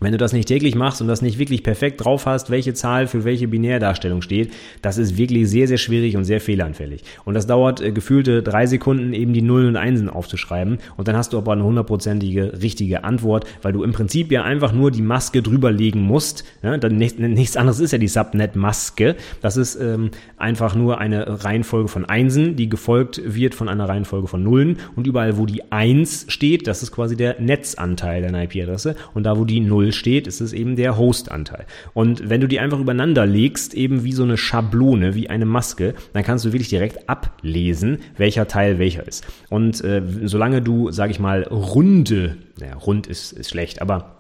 wenn 0.01 0.11
du 0.11 0.19
das 0.19 0.33
nicht 0.33 0.49
täglich 0.49 0.75
machst 0.75 1.01
und 1.01 1.07
das 1.07 1.23
nicht 1.23 1.39
wirklich 1.39 1.63
perfekt 1.63 2.05
drauf 2.05 2.27
hast, 2.27 2.51
welche 2.51 2.75
Zahl 2.75 3.07
für 3.07 3.25
welche 3.25 3.47
Binärdarstellung 3.47 4.23
steht, 4.23 4.53
das 4.83 4.99
ist 4.99 5.17
wirklich 5.17 5.49
sehr, 5.49 5.69
sehr 5.69 5.79
schwierig 5.79 6.17
und 6.17 6.25
sehr 6.25 6.41
fehleranfällig. 6.41 7.05
Und 7.25 7.35
das 7.35 7.47
dauert 7.47 7.81
äh, 7.81 7.93
gefühlte 7.93 8.43
drei 8.43 8.67
Sekunden, 8.67 9.13
eben 9.13 9.33
die 9.33 9.43
Nullen 9.43 9.69
und 9.69 9.77
Einsen 9.77 10.09
aufzuschreiben. 10.09 10.79
Und 10.97 11.07
dann 11.07 11.17
hast 11.17 11.33
du 11.33 11.39
aber 11.39 11.53
eine 11.53 11.63
hundertprozentige 11.63 12.61
richtige 12.61 13.05
Antwort, 13.05 13.47
weil 13.63 13.73
du 13.73 13.85
im 13.85 13.93
Prinzip 13.93 14.33
ja 14.33 14.43
einfach 14.43 14.73
nur 14.73 14.91
die 14.91 15.01
Maske 15.01 15.43
drüberlegen 15.43 16.03
musst. 16.03 16.45
Ja, 16.63 16.77
dann 16.77 16.97
nicht, 16.97 17.21
nichts 17.21 17.57
anderes 17.57 17.79
ist 17.79 17.93
ja 17.93 17.99
die 17.99 18.09
Subnet-Maske. 18.09 19.15
Das 19.43 19.57
ist 19.57 19.77
ähm, 19.77 20.11
einfach 20.37 20.75
nur 20.75 20.99
eine 20.99 21.45
Reihenfolge 21.45 21.89
von 21.89 22.05
Einsen, 22.05 22.57
die 22.57 22.69
gefolgt 22.69 23.23
wird 23.25 23.55
von 23.55 23.69
einer 23.69 23.89
Reihenfolge 23.89 24.27
von 24.27 24.43
Nullen. 24.43 24.79
Und 24.97 25.07
überall, 25.07 25.39
wo 25.39 25.47
die 25.47 25.71
Eins 25.71 26.27
steht, 26.29 26.67
das 26.67 26.83
ist 26.83 26.91
quasi 26.91 27.17
der 27.17 27.41
Netzanteil 27.41 28.23
deiner 28.23 28.43
IP-Adresse. 28.43 28.97
Und 29.15 29.23
da, 29.23 29.39
wo 29.39 29.45
die 29.45 29.61
Null 29.61 29.93
0 29.95 29.99
steht, 29.99 30.27
ist 30.27 30.41
es 30.41 30.53
eben 30.53 30.77
der 30.77 30.97
Host-Anteil. 30.97 31.67
Und 31.93 32.29
wenn 32.29 32.41
du 32.41 32.49
die 32.49 32.61
einfach 32.61 32.81
übereinander 32.81 33.27
legst, 33.27 33.75
eben 33.75 34.05
wie 34.05 34.13
so 34.13 34.23
eine 34.23 34.37
Schablone, 34.37 35.15
wie 35.15 35.31
eine 35.31 35.47
Maske, 35.47 35.95
dann 36.13 36.25
kannst 36.25 36.45
du 36.45 36.53
wirklich 36.53 36.69
direkt 36.69 37.09
ablesen, 37.09 37.99
welcher 38.17 38.47
Teil 38.49 38.79
welcher 38.79 39.07
ist. 39.07 39.25
Und 39.49 39.83
äh, 39.83 40.03
solange 40.25 40.63
du, 40.63 40.91
sag 40.91 41.11
ich 41.11 41.21
mal, 41.21 41.45
runde, 41.45 42.37
naja, 42.59 42.75
rund 42.75 43.07
ist, 43.07 43.33
ist 43.33 43.51
schlecht, 43.51 43.81
aber 43.81 44.15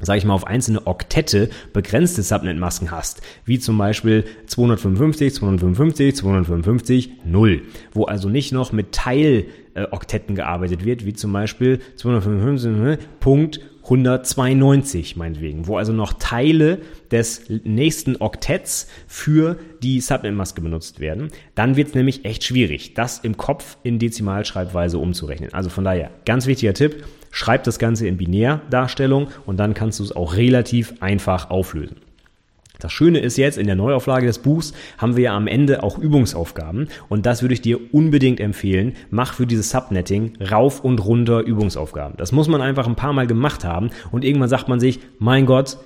sage 0.00 0.18
ich 0.18 0.24
mal, 0.24 0.34
auf 0.34 0.46
einzelne 0.46 0.86
Oktette 0.86 1.50
begrenzte 1.72 2.22
Subnet-Masken 2.22 2.90
hast, 2.90 3.20
wie 3.44 3.58
zum 3.58 3.76
Beispiel 3.78 4.24
255, 4.46 5.34
255, 5.34 6.16
255, 6.16 7.10
0, 7.24 7.62
wo 7.92 8.04
also 8.04 8.28
nicht 8.28 8.52
noch 8.52 8.72
mit 8.72 8.92
Teiloktetten 8.92 10.34
gearbeitet 10.34 10.84
wird, 10.84 11.04
wie 11.04 11.12
zum 11.12 11.32
Beispiel 11.32 11.80
255, 11.96 13.06
Punkt 13.20 13.60
192 13.84 15.16
meinetwegen, 15.16 15.66
wo 15.66 15.76
also 15.76 15.92
noch 15.92 16.12
Teile 16.12 16.78
des 17.10 17.42
nächsten 17.64 18.16
Oktetts 18.16 18.88
für 19.06 19.56
die 19.82 20.00
Subnet-Maske 20.00 20.60
benutzt 20.60 21.00
werden, 21.00 21.30
dann 21.54 21.76
wird 21.76 21.88
es 21.88 21.94
nämlich 21.94 22.24
echt 22.24 22.44
schwierig, 22.44 22.94
das 22.94 23.18
im 23.18 23.36
Kopf 23.36 23.78
in 23.82 23.98
Dezimalschreibweise 23.98 24.98
umzurechnen. 24.98 25.52
Also 25.52 25.70
von 25.70 25.84
daher, 25.84 26.10
ganz 26.24 26.46
wichtiger 26.46 26.74
Tipp, 26.74 27.04
schreib 27.30 27.64
das 27.64 27.78
Ganze 27.78 28.06
in 28.06 28.16
Binärdarstellung 28.16 29.28
und 29.46 29.56
dann 29.58 29.74
kannst 29.74 30.00
du 30.00 30.04
es 30.04 30.14
auch 30.14 30.34
relativ 30.34 30.94
einfach 31.00 31.50
auflösen. 31.50 31.96
Das 32.80 32.92
Schöne 32.92 33.20
ist 33.20 33.36
jetzt, 33.36 33.58
in 33.58 33.66
der 33.66 33.76
Neuauflage 33.76 34.26
des 34.26 34.38
Buchs 34.38 34.72
haben 34.98 35.16
wir 35.16 35.24
ja 35.24 35.36
am 35.36 35.46
Ende 35.46 35.82
auch 35.82 35.98
Übungsaufgaben 35.98 36.88
und 37.08 37.26
das 37.26 37.42
würde 37.42 37.54
ich 37.54 37.60
dir 37.60 37.78
unbedingt 37.92 38.40
empfehlen. 38.40 38.94
Mach 39.10 39.34
für 39.34 39.46
dieses 39.46 39.70
Subnetting 39.70 40.32
rauf 40.50 40.80
und 40.82 41.04
runter 41.04 41.40
Übungsaufgaben. 41.40 42.16
Das 42.16 42.32
muss 42.32 42.48
man 42.48 42.62
einfach 42.62 42.86
ein 42.86 42.96
paar 42.96 43.12
Mal 43.12 43.26
gemacht 43.26 43.64
haben 43.64 43.90
und 44.10 44.24
irgendwann 44.24 44.48
sagt 44.48 44.68
man 44.68 44.80
sich, 44.80 45.00
mein 45.18 45.46
Gott, 45.46 45.78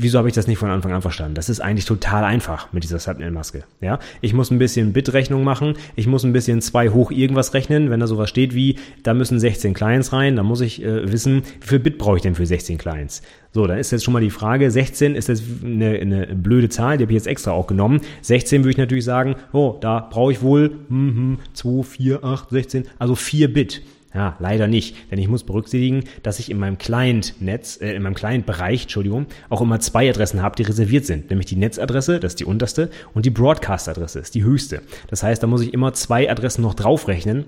wieso 0.00 0.18
habe 0.18 0.28
ich 0.28 0.34
das 0.34 0.46
nicht 0.46 0.58
von 0.58 0.70
Anfang 0.70 0.92
an 0.92 1.02
verstanden? 1.02 1.34
Das 1.34 1.48
ist 1.48 1.60
eigentlich 1.60 1.84
total 1.84 2.24
einfach 2.24 2.72
mit 2.72 2.84
dieser 2.84 2.98
Subnet-Maske. 2.98 3.64
Ja, 3.80 3.98
ich 4.20 4.34
muss 4.34 4.50
ein 4.50 4.58
bisschen 4.58 4.92
Bitrechnung 4.92 5.44
machen, 5.44 5.74
ich 5.96 6.06
muss 6.06 6.24
ein 6.24 6.32
bisschen 6.32 6.60
zwei 6.60 6.88
hoch 6.88 7.10
irgendwas 7.10 7.54
rechnen, 7.54 7.90
wenn 7.90 8.00
da 8.00 8.06
sowas 8.06 8.28
steht 8.28 8.54
wie, 8.54 8.76
da 9.02 9.14
müssen 9.14 9.38
16 9.38 9.74
Clients 9.74 10.12
rein, 10.12 10.36
dann 10.36 10.46
muss 10.46 10.60
ich 10.60 10.82
äh, 10.82 11.10
wissen, 11.10 11.42
wie 11.60 11.66
viel 11.66 11.78
Bit 11.78 11.98
brauche 11.98 12.16
ich 12.16 12.22
denn 12.22 12.34
für 12.34 12.46
16 12.46 12.78
Clients? 12.78 13.22
So, 13.52 13.66
dann 13.66 13.78
ist 13.78 13.90
jetzt 13.90 14.04
schon 14.04 14.14
mal 14.14 14.20
die 14.20 14.30
Frage, 14.30 14.70
16 14.70 15.16
ist 15.16 15.28
jetzt 15.28 15.42
eine, 15.64 15.98
eine 15.98 16.26
blöde 16.28 16.68
Zahl, 16.68 16.98
die 16.98 17.04
habe 17.04 17.12
ich 17.12 17.16
jetzt 17.16 17.26
extra 17.26 17.50
auch 17.50 17.66
genommen. 17.66 18.00
16 18.22 18.62
würde 18.62 18.70
ich 18.70 18.78
natürlich 18.78 19.04
sagen, 19.04 19.34
oh, 19.52 19.76
da 19.80 20.06
brauche 20.08 20.32
ich 20.32 20.40
wohl 20.40 20.70
hm, 20.88 21.16
hm, 21.16 21.38
2, 21.54 21.82
4, 21.82 22.24
8, 22.24 22.50
16, 22.50 22.84
also 22.98 23.14
4 23.14 23.52
Bit. 23.52 23.82
Ja, 24.12 24.36
leider 24.40 24.66
nicht, 24.66 24.96
denn 25.10 25.20
ich 25.20 25.28
muss 25.28 25.44
berücksichtigen, 25.44 26.04
dass 26.24 26.40
ich 26.40 26.50
in 26.50 26.58
meinem 26.58 26.78
Client-Netz, 26.78 27.80
äh, 27.80 27.92
in 27.92 28.02
meinem 28.02 28.14
Client-Bereich, 28.14 28.82
Entschuldigung, 28.82 29.26
auch 29.48 29.60
immer 29.60 29.78
zwei 29.78 30.10
Adressen 30.10 30.42
habe, 30.42 30.56
die 30.56 30.64
reserviert 30.64 31.06
sind. 31.06 31.30
Nämlich 31.30 31.46
die 31.46 31.56
Netzadresse, 31.56 32.18
das 32.18 32.32
ist 32.32 32.40
die 32.40 32.44
unterste, 32.44 32.90
und 33.14 33.24
die 33.24 33.30
Broadcast-Adresse, 33.30 34.18
ist 34.18 34.34
die 34.34 34.42
höchste. 34.42 34.82
Das 35.08 35.22
heißt, 35.22 35.40
da 35.42 35.46
muss 35.46 35.62
ich 35.62 35.72
immer 35.72 35.92
zwei 35.92 36.28
Adressen 36.28 36.62
noch 36.62 36.74
draufrechnen. 36.74 37.44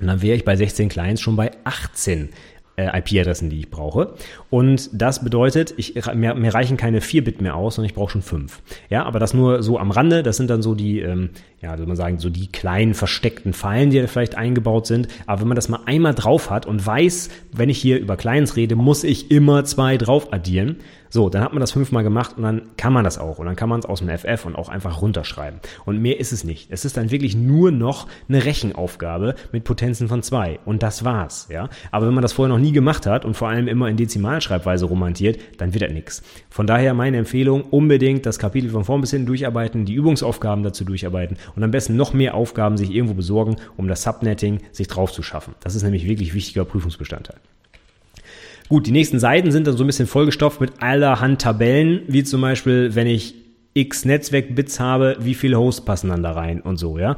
Und 0.00 0.08
dann 0.08 0.22
wäre 0.22 0.36
ich 0.36 0.44
bei 0.44 0.56
16 0.56 0.88
Clients 0.88 1.20
schon 1.20 1.36
bei 1.36 1.52
18 1.62 2.24
äh, 2.24 2.28
IP-Adressen, 2.76 3.50
die 3.50 3.60
ich 3.60 3.70
brauche. 3.70 4.14
Und 4.50 4.90
das 4.92 5.22
bedeutet, 5.22 5.74
ich, 5.76 5.94
mir, 6.14 6.34
mir 6.34 6.52
reichen 6.52 6.76
keine 6.76 7.00
4-Bit 7.00 7.40
mehr 7.40 7.54
aus, 7.54 7.76
sondern 7.76 7.88
ich 7.88 7.94
brauche 7.94 8.10
schon 8.10 8.22
5. 8.22 8.60
Ja, 8.90 9.04
aber 9.04 9.18
das 9.18 9.34
nur 9.34 9.62
so 9.62 9.78
am 9.78 9.90
Rande. 9.90 10.22
Das 10.22 10.36
sind 10.36 10.50
dann 10.50 10.62
so 10.62 10.74
die, 10.74 11.00
ähm, 11.00 11.30
ja, 11.62 11.76
soll 11.76 11.86
man 11.86 11.96
sagen, 11.96 12.18
so 12.18 12.30
die 12.30 12.48
kleinen 12.48 12.94
versteckten 12.94 13.52
Fallen, 13.52 13.90
die 13.90 14.00
da 14.00 14.06
vielleicht 14.06 14.36
eingebaut 14.36 14.86
sind. 14.86 15.08
Aber 15.26 15.40
wenn 15.40 15.48
man 15.48 15.56
das 15.56 15.68
mal 15.68 15.80
einmal 15.86 16.14
drauf 16.14 16.50
hat 16.50 16.66
und 16.66 16.84
weiß, 16.84 17.30
wenn 17.52 17.68
ich 17.68 17.78
hier 17.78 17.98
über 17.98 18.16
Clients 18.16 18.56
rede, 18.56 18.74
muss 18.74 19.04
ich 19.04 19.30
immer 19.30 19.64
zwei 19.64 19.96
drauf 19.96 20.32
addieren, 20.32 20.76
so, 21.14 21.28
dann 21.28 21.44
hat 21.44 21.52
man 21.52 21.60
das 21.60 21.70
fünfmal 21.70 22.02
gemacht 22.02 22.32
und 22.36 22.42
dann 22.42 22.62
kann 22.76 22.92
man 22.92 23.04
das 23.04 23.18
auch. 23.18 23.38
Und 23.38 23.46
dann 23.46 23.54
kann 23.54 23.68
man 23.68 23.78
es 23.78 23.86
aus 23.86 24.00
dem 24.00 24.08
FF 24.08 24.46
und 24.46 24.56
auch 24.56 24.68
einfach 24.68 25.00
runterschreiben. 25.00 25.60
Und 25.84 26.02
mehr 26.02 26.18
ist 26.18 26.32
es 26.32 26.42
nicht. 26.42 26.72
Es 26.72 26.84
ist 26.84 26.96
dann 26.96 27.12
wirklich 27.12 27.36
nur 27.36 27.70
noch 27.70 28.08
eine 28.28 28.44
Rechenaufgabe 28.44 29.36
mit 29.52 29.62
Potenzen 29.62 30.08
von 30.08 30.24
zwei. 30.24 30.58
Und 30.64 30.82
das 30.82 31.04
war's, 31.04 31.46
ja. 31.52 31.68
Aber 31.92 32.08
wenn 32.08 32.14
man 32.14 32.22
das 32.22 32.32
vorher 32.32 32.52
noch 32.52 32.60
nie 32.60 32.72
gemacht 32.72 33.06
hat 33.06 33.24
und 33.24 33.34
vor 33.34 33.46
allem 33.46 33.68
immer 33.68 33.88
in 33.88 33.96
Dezimalschreibweise 33.96 34.86
romantiert, 34.86 35.38
dann 35.58 35.72
wird 35.72 35.84
das 35.84 35.92
nichts. 35.92 36.22
Von 36.50 36.66
daher 36.66 36.94
meine 36.94 37.18
Empfehlung, 37.18 37.62
unbedingt 37.62 38.26
das 38.26 38.40
Kapitel 38.40 38.70
von 38.70 38.82
vorn 38.82 39.00
bis 39.00 39.12
hinten 39.12 39.26
durcharbeiten, 39.26 39.84
die 39.84 39.94
Übungsaufgaben 39.94 40.64
dazu 40.64 40.84
durcharbeiten 40.84 41.36
und 41.54 41.62
am 41.62 41.70
besten 41.70 41.94
noch 41.94 42.12
mehr 42.12 42.34
Aufgaben 42.34 42.76
sich 42.76 42.90
irgendwo 42.90 43.14
besorgen, 43.14 43.54
um 43.76 43.86
das 43.86 44.02
Subnetting 44.02 44.62
sich 44.72 44.88
drauf 44.88 45.12
zu 45.12 45.22
schaffen. 45.22 45.54
Das 45.60 45.76
ist 45.76 45.84
nämlich 45.84 46.08
wirklich 46.08 46.34
wichtiger 46.34 46.64
Prüfungsbestandteil. 46.64 47.36
Gut, 48.68 48.86
die 48.86 48.92
nächsten 48.92 49.18
Seiten 49.18 49.52
sind 49.52 49.66
dann 49.66 49.76
so 49.76 49.84
ein 49.84 49.86
bisschen 49.86 50.06
vollgestopft 50.06 50.60
mit 50.60 50.82
allerhand 50.82 51.42
Tabellen, 51.42 52.02
wie 52.06 52.24
zum 52.24 52.40
Beispiel, 52.40 52.94
wenn 52.94 53.06
ich 53.06 53.34
x 53.74 54.04
Netzwerk-Bits 54.04 54.80
habe, 54.80 55.16
wie 55.20 55.34
viele 55.34 55.58
Hosts 55.58 55.84
passen 55.84 56.08
dann 56.08 56.22
da 56.22 56.32
rein 56.32 56.60
und 56.60 56.76
so, 56.78 56.98
ja. 56.98 57.16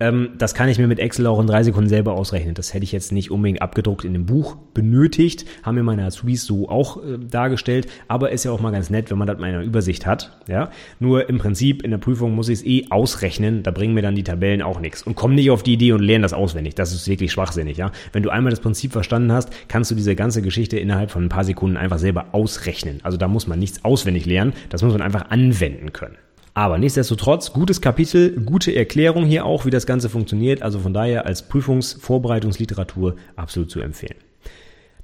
Ähm, 0.00 0.30
das 0.38 0.54
kann 0.54 0.68
ich 0.68 0.78
mir 0.78 0.86
mit 0.86 1.00
Excel 1.00 1.26
auch 1.26 1.40
in 1.40 1.46
drei 1.46 1.62
Sekunden 1.62 1.88
selber 1.88 2.12
ausrechnen. 2.12 2.54
Das 2.54 2.72
hätte 2.72 2.84
ich 2.84 2.92
jetzt 2.92 3.12
nicht 3.12 3.30
unbedingt 3.30 3.62
abgedruckt 3.62 4.04
in 4.04 4.12
dem 4.12 4.26
Buch 4.26 4.56
benötigt. 4.74 5.44
Haben 5.62 5.76
mir 5.76 5.82
meine 5.82 6.04
Azubis 6.04 6.44
so 6.44 6.68
auch 6.68 7.02
äh, 7.02 7.18
dargestellt. 7.18 7.88
Aber 8.06 8.30
ist 8.30 8.44
ja 8.44 8.52
auch 8.52 8.60
mal 8.60 8.70
ganz 8.70 8.90
nett, 8.90 9.10
wenn 9.10 9.18
man 9.18 9.26
das 9.26 9.38
mal 9.38 9.48
in 9.48 9.54
einer 9.56 9.64
Übersicht 9.64 10.06
hat. 10.06 10.38
Ja? 10.46 10.70
Nur 11.00 11.28
im 11.28 11.38
Prinzip 11.38 11.82
in 11.82 11.90
der 11.90 11.98
Prüfung 11.98 12.34
muss 12.34 12.48
ich 12.48 12.60
es 12.60 12.66
eh 12.66 12.86
ausrechnen. 12.90 13.62
Da 13.62 13.70
bringen 13.70 13.94
mir 13.94 14.02
dann 14.02 14.14
die 14.14 14.24
Tabellen 14.24 14.62
auch 14.62 14.80
nichts. 14.80 15.02
Und 15.02 15.16
komm 15.16 15.34
nicht 15.34 15.50
auf 15.50 15.62
die 15.62 15.74
Idee 15.74 15.92
und 15.92 16.02
lerne 16.02 16.22
das 16.22 16.32
auswendig. 16.32 16.74
Das 16.74 16.92
ist 16.92 17.08
wirklich 17.08 17.32
schwachsinnig. 17.32 17.76
Ja? 17.76 17.90
Wenn 18.12 18.22
du 18.22 18.30
einmal 18.30 18.50
das 18.50 18.60
Prinzip 18.60 18.92
verstanden 18.92 19.32
hast, 19.32 19.50
kannst 19.68 19.90
du 19.90 19.94
diese 19.94 20.14
ganze 20.14 20.42
Geschichte 20.42 20.78
innerhalb 20.78 21.10
von 21.10 21.24
ein 21.24 21.28
paar 21.28 21.44
Sekunden 21.44 21.76
einfach 21.76 21.98
selber 21.98 22.26
ausrechnen. 22.32 23.00
Also 23.02 23.18
da 23.18 23.26
muss 23.26 23.46
man 23.46 23.58
nichts 23.58 23.84
auswendig 23.84 24.26
lernen. 24.26 24.52
Das 24.68 24.82
muss 24.82 24.92
man 24.92 25.02
einfach 25.02 25.30
anwenden 25.30 25.92
können. 25.92 26.16
Aber 26.58 26.76
nichtsdestotrotz, 26.76 27.52
gutes 27.52 27.80
Kapitel, 27.80 28.32
gute 28.40 28.74
Erklärung 28.74 29.26
hier 29.26 29.44
auch, 29.44 29.64
wie 29.64 29.70
das 29.70 29.86
Ganze 29.86 30.08
funktioniert. 30.08 30.60
Also 30.60 30.80
von 30.80 30.92
daher 30.92 31.24
als 31.24 31.46
Prüfungsvorbereitungsliteratur 31.48 33.14
absolut 33.36 33.70
zu 33.70 33.78
empfehlen. 33.78 34.16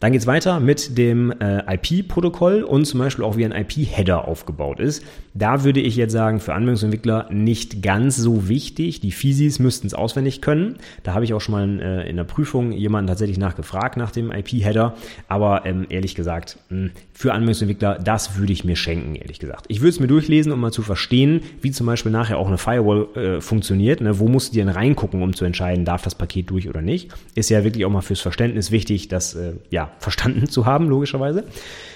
Dann 0.05 0.13
geht's 0.13 0.27
weiter 0.27 0.61
mit 0.61 0.99
dem 0.99 1.33
äh, 1.41 1.77
IP-Protokoll 1.77 2.63
und 2.63 2.85
zum 2.85 3.01
Beispiel 3.01 3.25
auch 3.25 3.39
wie 3.39 3.45
ein 3.47 3.53
IP-Header 3.53 4.29
aufgebaut 4.29 4.79
ist. 4.79 5.03
Da 5.33 5.65
würde 5.65 5.81
ich 5.81 5.97
jetzt 5.97 6.13
sagen, 6.13 6.41
für 6.41 6.53
Anwendungsentwickler 6.53 7.29
nicht 7.31 7.83
ganz 7.83 8.19
so 8.19 8.47
wichtig. 8.47 9.01
Die 9.01 9.13
Physis 9.13 9.61
müssten 9.61 9.87
es 9.87 9.95
auswendig 9.95 10.43
können. 10.43 10.77
Da 11.05 11.15
habe 11.15 11.25
ich 11.25 11.33
auch 11.33 11.41
schon 11.41 11.53
mal 11.53 11.81
äh, 11.81 12.07
in 12.07 12.17
der 12.17 12.25
Prüfung 12.25 12.73
jemanden 12.73 13.07
tatsächlich 13.07 13.39
nachgefragt 13.39 13.97
nach 13.97 14.11
dem 14.11 14.31
IP-Header. 14.31 14.93
Aber 15.27 15.65
ähm, 15.65 15.87
ehrlich 15.89 16.15
gesagt, 16.15 16.59
mh, 16.69 16.77
hm, 16.77 16.91
für 17.15 17.33
Anwendungsentwickler, 17.33 17.99
das 17.99 18.37
würde 18.37 18.53
ich 18.53 18.63
mir 18.63 18.77
schenken, 18.77 19.15
ehrlich 19.15 19.39
gesagt. 19.39 19.65
Ich 19.69 19.81
würde 19.81 19.89
es 19.89 20.01
mir 20.01 20.07
durchlesen, 20.07 20.53
um 20.53 20.61
mal 20.61 20.71
zu 20.71 20.83
verstehen, 20.83 21.41
wie 21.63 21.71
zum 21.71 21.87
Beispiel 21.87 22.13
nachher 22.13 22.39
auch 22.39 22.49
eine 22.49 22.59
Firewall 22.59 23.07
äh, 23.15 23.41
funktioniert. 23.41 24.03
Ne? 24.03 24.19
Wo 24.19 24.29
musst 24.29 24.53
du 24.53 24.59
denn 24.59 24.69
reingucken, 24.69 25.23
um 25.23 25.35
zu 25.35 25.47
entscheiden, 25.47 25.87
darf 25.87 26.03
das 26.03 26.15
Paket 26.15 26.51
durch 26.51 26.69
oder 26.69 26.83
nicht? 26.83 27.11
Ist 27.35 27.49
ja 27.49 27.65
wirklich 27.65 27.87
auch 27.87 27.91
mal 27.91 28.03
fürs 28.03 28.21
Verständnis 28.21 28.71
wichtig, 28.71 29.09
dass 29.09 29.35
äh, 29.35 29.55
ja 29.71 29.94
verstanden 29.99 30.49
zu 30.49 30.67
haben, 30.67 30.89
logischerweise. 30.89 31.45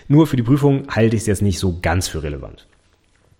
Nur 0.08 0.26
für 0.26 0.36
die 0.36 0.42
Prüfung 0.42 0.84
halte 0.88 1.16
ich 1.16 1.22
es 1.22 1.26
jetzt 1.26 1.42
nicht 1.42 1.58
so 1.58 1.78
ganz 1.82 2.08
für 2.08 2.22
relevant. 2.22 2.66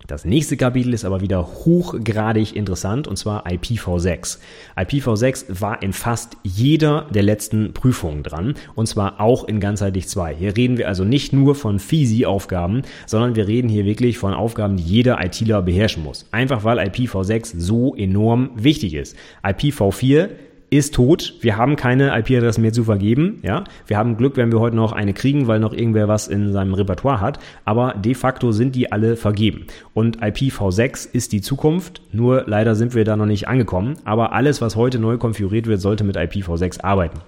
Das 0.08 0.24
nächste 0.24 0.56
Kapitel 0.56 0.94
ist 0.94 1.04
aber 1.04 1.20
wieder 1.20 1.46
hochgradig 1.46 2.56
interessant 2.56 3.06
und 3.06 3.16
zwar 3.16 3.46
IPv6. 3.46 4.38
IPv6 4.74 5.60
war 5.60 5.82
in 5.82 5.92
fast 5.92 6.38
jeder 6.44 7.06
der 7.10 7.22
letzten 7.22 7.74
Prüfungen 7.74 8.22
dran 8.22 8.54
und 8.74 8.86
zwar 8.86 9.20
auch 9.20 9.44
in 9.44 9.60
ganzheitlich 9.60 10.08
2. 10.08 10.34
Hier 10.36 10.56
reden 10.56 10.78
wir 10.78 10.88
also 10.88 11.04
nicht 11.04 11.34
nur 11.34 11.54
von 11.54 11.78
FISI-Aufgaben, 11.78 12.82
sondern 13.04 13.36
wir 13.36 13.48
reden 13.48 13.68
hier 13.68 13.84
wirklich 13.84 14.16
von 14.16 14.32
Aufgaben, 14.32 14.78
die 14.78 14.84
jeder 14.84 15.22
ITler 15.22 15.60
beherrschen 15.60 16.04
muss. 16.04 16.24
Einfach 16.30 16.64
weil 16.64 16.78
IPv6 16.78 17.58
so 17.58 17.94
enorm 17.94 18.50
wichtig 18.54 18.94
ist. 18.94 19.14
IPv4 19.42 20.30
ist 20.70 20.94
tot. 20.94 21.34
Wir 21.40 21.56
haben 21.56 21.76
keine 21.76 22.16
IP-Adressen 22.18 22.62
mehr 22.62 22.72
zu 22.72 22.84
vergeben. 22.84 23.40
Ja, 23.42 23.64
wir 23.86 23.96
haben 23.96 24.16
Glück, 24.16 24.36
wenn 24.36 24.52
wir 24.52 24.60
heute 24.60 24.76
noch 24.76 24.92
eine 24.92 25.14
kriegen, 25.14 25.46
weil 25.46 25.60
noch 25.60 25.72
irgendwer 25.72 26.08
was 26.08 26.28
in 26.28 26.52
seinem 26.52 26.74
Repertoire 26.74 27.20
hat. 27.20 27.38
Aber 27.64 27.94
de 27.94 28.14
facto 28.14 28.52
sind 28.52 28.74
die 28.74 28.92
alle 28.92 29.16
vergeben. 29.16 29.66
Und 29.94 30.22
IPv6 30.22 31.08
ist 31.12 31.32
die 31.32 31.40
Zukunft. 31.40 32.02
Nur 32.12 32.44
leider 32.46 32.74
sind 32.74 32.94
wir 32.94 33.04
da 33.04 33.16
noch 33.16 33.26
nicht 33.26 33.48
angekommen. 33.48 33.96
Aber 34.04 34.32
alles, 34.32 34.60
was 34.60 34.76
heute 34.76 34.98
neu 34.98 35.16
konfiguriert 35.16 35.66
wird, 35.66 35.80
sollte 35.80 36.04
mit 36.04 36.16
IPv6 36.16 36.82
arbeiten. 36.82 37.20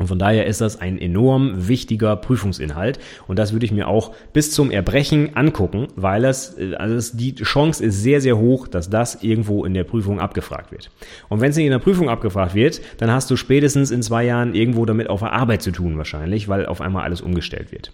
Und 0.00 0.08
von 0.08 0.18
daher 0.18 0.46
ist 0.46 0.60
das 0.60 0.80
ein 0.80 0.98
enorm 0.98 1.68
wichtiger 1.68 2.16
Prüfungsinhalt. 2.16 2.98
Und 3.28 3.38
das 3.38 3.52
würde 3.52 3.64
ich 3.64 3.70
mir 3.70 3.86
auch 3.86 4.12
bis 4.32 4.50
zum 4.50 4.72
Erbrechen 4.72 5.36
angucken, 5.36 5.86
weil 5.94 6.24
es, 6.24 6.56
also 6.76 6.96
es, 6.96 7.16
die 7.16 7.36
Chance 7.36 7.84
ist 7.84 8.02
sehr, 8.02 8.20
sehr 8.20 8.36
hoch, 8.36 8.66
dass 8.66 8.90
das 8.90 9.22
irgendwo 9.22 9.64
in 9.64 9.72
der 9.72 9.84
Prüfung 9.84 10.18
abgefragt 10.18 10.72
wird. 10.72 10.90
Und 11.28 11.40
wenn 11.40 11.50
es 11.50 11.56
nicht 11.56 11.66
in 11.66 11.70
der 11.70 11.78
Prüfung 11.78 12.08
abgefragt 12.08 12.56
wird, 12.56 12.80
dann 12.98 13.10
hast 13.12 13.30
du 13.30 13.36
spätestens 13.36 13.92
in 13.92 14.02
zwei 14.02 14.24
Jahren 14.24 14.54
irgendwo 14.54 14.84
damit 14.84 15.08
auf 15.08 15.20
der 15.20 15.32
Arbeit 15.32 15.62
zu 15.62 15.70
tun 15.70 15.96
wahrscheinlich, 15.96 16.48
weil 16.48 16.66
auf 16.66 16.80
einmal 16.80 17.04
alles 17.04 17.20
umgestellt 17.20 17.70
wird. 17.70 17.92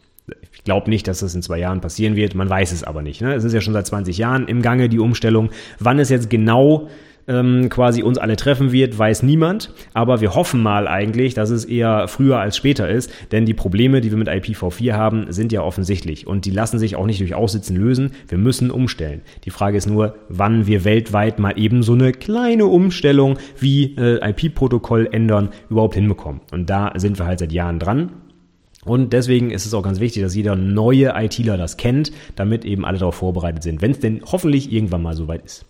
Ich 0.52 0.64
glaube 0.64 0.88
nicht, 0.88 1.06
dass 1.06 1.20
das 1.20 1.34
in 1.34 1.42
zwei 1.42 1.58
Jahren 1.58 1.80
passieren 1.80 2.16
wird. 2.16 2.34
Man 2.34 2.48
weiß 2.48 2.72
es 2.72 2.84
aber 2.84 3.02
nicht. 3.02 3.20
Ne? 3.20 3.34
Es 3.34 3.44
ist 3.44 3.52
ja 3.52 3.60
schon 3.60 3.72
seit 3.74 3.86
20 3.86 4.16
Jahren 4.16 4.48
im 4.48 4.62
Gange 4.62 4.88
die 4.88 4.98
Umstellung. 4.98 5.50
Wann 5.78 5.98
es 5.98 6.08
jetzt 6.08 6.30
genau 6.30 6.88
ähm, 7.30 7.68
quasi 7.70 8.02
uns 8.02 8.18
alle 8.18 8.36
treffen 8.36 8.72
wird, 8.72 8.98
weiß 8.98 9.22
niemand. 9.22 9.72
Aber 9.94 10.20
wir 10.20 10.34
hoffen 10.34 10.62
mal 10.62 10.88
eigentlich, 10.88 11.34
dass 11.34 11.50
es 11.50 11.64
eher 11.64 12.08
früher 12.08 12.38
als 12.38 12.56
später 12.56 12.88
ist, 12.88 13.10
denn 13.30 13.46
die 13.46 13.54
Probleme, 13.54 14.00
die 14.00 14.10
wir 14.10 14.18
mit 14.18 14.28
IPv4 14.28 14.92
haben, 14.92 15.32
sind 15.32 15.52
ja 15.52 15.62
offensichtlich 15.62 16.26
und 16.26 16.44
die 16.44 16.50
lassen 16.50 16.78
sich 16.78 16.96
auch 16.96 17.06
nicht 17.06 17.20
durch 17.20 17.34
Aussitzen 17.34 17.76
lösen. 17.76 18.12
Wir 18.28 18.38
müssen 18.38 18.70
umstellen. 18.70 19.22
Die 19.44 19.50
Frage 19.50 19.78
ist 19.78 19.86
nur, 19.86 20.16
wann 20.28 20.66
wir 20.66 20.84
weltweit 20.84 21.38
mal 21.38 21.52
eben 21.56 21.82
so 21.82 21.92
eine 21.92 22.12
kleine 22.12 22.66
Umstellung 22.66 23.38
wie 23.58 23.96
äh, 23.96 24.28
IP-Protokoll 24.30 25.08
ändern 25.12 25.50
überhaupt 25.70 25.94
hinbekommen. 25.94 26.40
Und 26.50 26.68
da 26.68 26.92
sind 26.96 27.18
wir 27.18 27.26
halt 27.26 27.38
seit 27.38 27.52
Jahren 27.52 27.78
dran. 27.78 28.10
Und 28.84 29.12
deswegen 29.12 29.50
ist 29.50 29.66
es 29.66 29.74
auch 29.74 29.82
ganz 29.82 30.00
wichtig, 30.00 30.22
dass 30.22 30.34
jeder 30.34 30.56
neue 30.56 31.12
ITler 31.14 31.58
das 31.58 31.76
kennt, 31.76 32.12
damit 32.34 32.64
eben 32.64 32.86
alle 32.86 32.98
darauf 32.98 33.16
vorbereitet 33.16 33.62
sind, 33.62 33.82
wenn 33.82 33.90
es 33.90 34.00
denn 34.00 34.22
hoffentlich 34.24 34.72
irgendwann 34.72 35.02
mal 35.02 35.14
soweit 35.14 35.44
ist. 35.44 35.66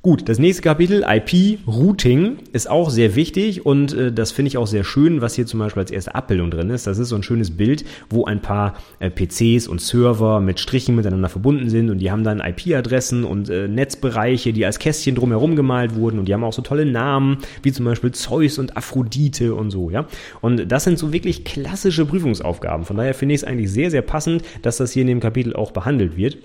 Gut, 0.00 0.28
das 0.28 0.38
nächste 0.38 0.62
Kapitel, 0.62 1.04
IP-Routing, 1.04 2.36
ist 2.52 2.70
auch 2.70 2.88
sehr 2.88 3.16
wichtig 3.16 3.66
und 3.66 3.92
äh, 3.92 4.12
das 4.12 4.30
finde 4.30 4.46
ich 4.46 4.56
auch 4.56 4.68
sehr 4.68 4.84
schön, 4.84 5.22
was 5.22 5.34
hier 5.34 5.44
zum 5.44 5.58
Beispiel 5.58 5.80
als 5.80 5.90
erste 5.90 6.14
Abbildung 6.14 6.52
drin 6.52 6.70
ist. 6.70 6.86
Das 6.86 6.98
ist 6.98 7.08
so 7.08 7.16
ein 7.16 7.24
schönes 7.24 7.56
Bild, 7.56 7.84
wo 8.08 8.24
ein 8.24 8.40
paar 8.40 8.74
äh, 9.00 9.10
PCs 9.10 9.66
und 9.66 9.80
Server 9.80 10.38
mit 10.38 10.60
Strichen 10.60 10.94
miteinander 10.94 11.28
verbunden 11.28 11.68
sind 11.68 11.90
und 11.90 11.98
die 11.98 12.12
haben 12.12 12.22
dann 12.22 12.38
IP-Adressen 12.38 13.24
und 13.24 13.50
äh, 13.50 13.66
Netzbereiche, 13.66 14.52
die 14.52 14.64
als 14.64 14.78
Kästchen 14.78 15.16
drumherum 15.16 15.56
gemalt 15.56 15.96
wurden 15.96 16.20
und 16.20 16.26
die 16.28 16.32
haben 16.32 16.44
auch 16.44 16.52
so 16.52 16.62
tolle 16.62 16.86
Namen, 16.86 17.38
wie 17.64 17.72
zum 17.72 17.84
Beispiel 17.84 18.12
Zeus 18.12 18.58
und 18.58 18.76
Aphrodite 18.76 19.52
und 19.56 19.72
so, 19.72 19.90
ja. 19.90 20.06
Und 20.40 20.70
das 20.70 20.84
sind 20.84 21.00
so 21.00 21.12
wirklich 21.12 21.42
klassische 21.42 22.06
Prüfungsaufgaben. 22.06 22.84
Von 22.84 22.98
daher 22.98 23.14
finde 23.14 23.34
ich 23.34 23.40
es 23.40 23.48
eigentlich 23.48 23.72
sehr, 23.72 23.90
sehr 23.90 24.02
passend, 24.02 24.44
dass 24.62 24.76
das 24.76 24.92
hier 24.92 25.02
in 25.02 25.08
dem 25.08 25.18
Kapitel 25.18 25.56
auch 25.56 25.72
behandelt 25.72 26.16
wird. 26.16 26.38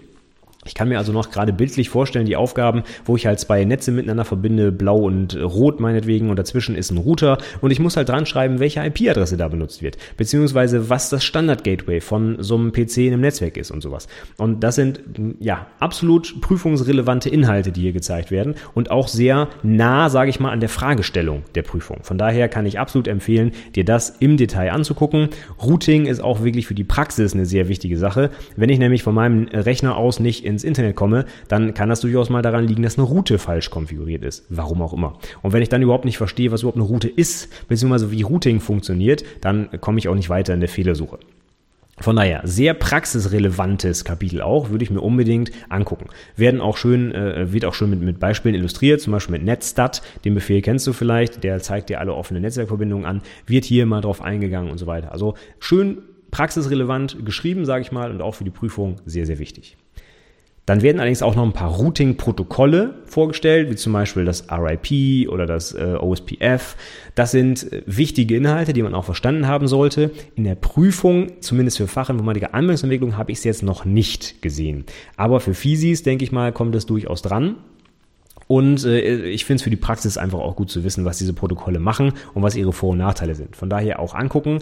Ich 0.65 0.75
kann 0.75 0.89
mir 0.89 0.97
also 0.97 1.11
noch 1.11 1.31
gerade 1.31 1.53
bildlich 1.53 1.89
vorstellen, 1.89 2.25
die 2.25 2.35
Aufgaben, 2.35 2.83
wo 3.05 3.15
ich 3.15 3.25
halt 3.25 3.39
zwei 3.39 3.63
Netze 3.65 3.91
miteinander 3.91 4.25
verbinde, 4.25 4.71
blau 4.71 4.97
und 4.97 5.35
rot 5.35 5.79
meinetwegen, 5.79 6.29
und 6.29 6.37
dazwischen 6.37 6.75
ist 6.75 6.91
ein 6.91 6.97
Router 6.97 7.37
und 7.61 7.71
ich 7.71 7.79
muss 7.79 7.97
halt 7.97 8.09
dran 8.09 8.25
schreiben, 8.25 8.59
welche 8.59 8.85
IP-Adresse 8.85 9.37
da 9.37 9.47
benutzt 9.47 9.81
wird, 9.81 9.97
beziehungsweise 10.17 10.89
was 10.89 11.09
das 11.09 11.23
Standard-Gateway 11.23 12.01
von 12.01 12.37
so 12.39 12.55
einem 12.55 12.71
PC 12.71 12.97
in 12.97 13.13
einem 13.13 13.21
Netzwerk 13.21 13.57
ist 13.57 13.71
und 13.71 13.81
sowas. 13.81 14.07
Und 14.37 14.63
das 14.63 14.75
sind, 14.75 15.01
ja, 15.39 15.67
absolut 15.79 16.41
prüfungsrelevante 16.41 17.29
Inhalte, 17.29 17.71
die 17.71 17.81
hier 17.81 17.93
gezeigt 17.93 18.31
werden 18.31 18.55
und 18.73 18.91
auch 18.91 19.07
sehr 19.07 19.49
nah, 19.63 20.09
sage 20.09 20.29
ich 20.29 20.39
mal, 20.39 20.51
an 20.51 20.59
der 20.59 20.69
Fragestellung 20.69 21.43
der 21.55 21.63
Prüfung. 21.63 21.99
Von 22.03 22.17
daher 22.17 22.49
kann 22.49 22.65
ich 22.65 22.79
absolut 22.79 23.07
empfehlen, 23.07 23.51
dir 23.75 23.85
das 23.85 24.09
im 24.19 24.37
Detail 24.37 24.71
anzugucken. 24.71 25.29
Routing 25.61 26.05
ist 26.05 26.21
auch 26.21 26.43
wirklich 26.43 26.67
für 26.67 26.75
die 26.75 26.83
Praxis 26.83 27.33
eine 27.33 27.45
sehr 27.45 27.67
wichtige 27.67 27.97
Sache. 27.97 28.29
Wenn 28.55 28.69
ich 28.69 28.79
nämlich 28.79 29.03
von 29.03 29.15
meinem 29.15 29.47
Rechner 29.47 29.97
aus 29.97 30.19
nicht 30.19 30.45
in 30.45 30.52
ins 30.53 30.63
Internet 30.63 30.95
komme, 30.95 31.25
dann 31.47 31.73
kann 31.73 31.89
das 31.89 32.01
durchaus 32.01 32.29
mal 32.29 32.41
daran 32.41 32.65
liegen, 32.65 32.83
dass 32.83 32.97
eine 32.97 33.07
Route 33.07 33.37
falsch 33.37 33.69
konfiguriert 33.69 34.23
ist. 34.23 34.45
Warum 34.49 34.81
auch 34.81 34.93
immer. 34.93 35.17
Und 35.41 35.53
wenn 35.53 35.61
ich 35.61 35.69
dann 35.69 35.81
überhaupt 35.81 36.05
nicht 36.05 36.17
verstehe, 36.17 36.51
was 36.51 36.61
überhaupt 36.61 36.77
eine 36.77 36.85
Route 36.85 37.09
ist, 37.09 37.67
beziehungsweise 37.67 38.11
wie 38.11 38.21
Routing 38.21 38.59
funktioniert, 38.59 39.23
dann 39.41 39.69
komme 39.81 39.99
ich 39.99 40.07
auch 40.07 40.15
nicht 40.15 40.29
weiter 40.29 40.53
in 40.53 40.59
der 40.59 40.69
Fehlersuche. 40.69 41.19
Von 41.99 42.15
daher, 42.15 42.41
sehr 42.43 42.73
praxisrelevantes 42.73 44.03
Kapitel 44.03 44.41
auch, 44.41 44.71
würde 44.71 44.83
ich 44.83 44.89
mir 44.89 45.01
unbedingt 45.01 45.51
angucken. 45.69 46.07
Werden 46.35 46.59
auch 46.59 46.75
schön, 46.75 47.13
äh, 47.13 47.53
wird 47.53 47.65
auch 47.65 47.75
schön 47.75 47.91
mit, 47.91 48.01
mit 48.01 48.19
Beispielen 48.19 48.55
illustriert, 48.55 48.99
zum 48.99 49.13
Beispiel 49.13 49.33
mit 49.33 49.43
Netstat, 49.43 50.01
den 50.25 50.33
Befehl 50.33 50.61
kennst 50.61 50.87
du 50.87 50.93
vielleicht, 50.93 51.43
der 51.43 51.59
zeigt 51.59 51.89
dir 51.89 51.99
alle 51.99 52.15
offene 52.15 52.39
Netzwerkverbindungen 52.39 53.05
an, 53.05 53.21
wird 53.45 53.63
hier 53.63 53.85
mal 53.85 54.01
drauf 54.01 54.21
eingegangen 54.23 54.71
und 54.71 54.79
so 54.79 54.87
weiter. 54.87 55.11
Also 55.11 55.35
schön 55.59 55.99
praxisrelevant 56.31 57.23
geschrieben, 57.25 57.63
sage 57.63 57.83
ich 57.83 57.91
mal, 57.91 58.09
und 58.09 58.23
auch 58.23 58.33
für 58.33 58.43
die 58.43 58.49
Prüfung 58.49 58.95
sehr, 59.05 59.27
sehr 59.27 59.37
wichtig. 59.37 59.77
Dann 60.65 60.81
werden 60.81 60.99
allerdings 60.99 61.21
auch 61.21 61.35
noch 61.35 61.43
ein 61.43 61.51
paar 61.51 61.71
Routing-Protokolle 61.71 62.93
vorgestellt, 63.05 63.69
wie 63.69 63.75
zum 63.75 63.91
Beispiel 63.91 64.23
das 64.23 64.45
RIP 64.49 65.29
oder 65.29 65.45
das 65.45 65.73
äh, 65.73 65.97
OSPF. 65.99 66.77
Das 67.15 67.31
sind 67.31 67.71
äh, 67.71 67.83
wichtige 67.85 68.37
Inhalte, 68.37 68.71
die 68.71 68.81
man 68.81 68.95
auch 68.95 69.03
verstanden 69.03 69.47
haben 69.47 69.67
sollte. 69.67 70.11
In 70.35 70.45
der 70.45 70.55
Prüfung, 70.55 71.41
zumindest 71.41 71.77
für 71.77 71.87
Fachinformatiker 71.87 72.53
Anwendungsentwicklung, 72.53 73.17
habe 73.17 73.33
ich 73.33 73.39
es 73.39 73.43
jetzt 73.43 73.61
noch 73.61 73.83
nicht 73.83 74.41
gesehen. 74.41 74.85
Aber 75.17 75.41
für 75.41 75.53
FISIs, 75.53 76.03
denke 76.03 76.23
ich 76.23 76.31
mal, 76.31 76.53
kommt 76.53 76.75
es 76.75 76.85
durchaus 76.85 77.21
dran. 77.21 77.57
Und 78.47 78.85
äh, 78.85 79.25
ich 79.25 79.43
finde 79.43 79.57
es 79.57 79.63
für 79.63 79.69
die 79.69 79.75
Praxis 79.75 80.17
einfach 80.17 80.39
auch 80.39 80.55
gut 80.55 80.69
zu 80.69 80.85
wissen, 80.85 81.03
was 81.03 81.17
diese 81.17 81.33
Protokolle 81.33 81.79
machen 81.79 82.13
und 82.33 82.41
was 82.41 82.55
ihre 82.55 82.71
Vor- 82.71 82.91
und 82.91 82.99
Nachteile 82.99 83.35
sind. 83.35 83.55
Von 83.55 83.69
daher 83.69 83.99
auch 83.99 84.15
angucken. 84.15 84.59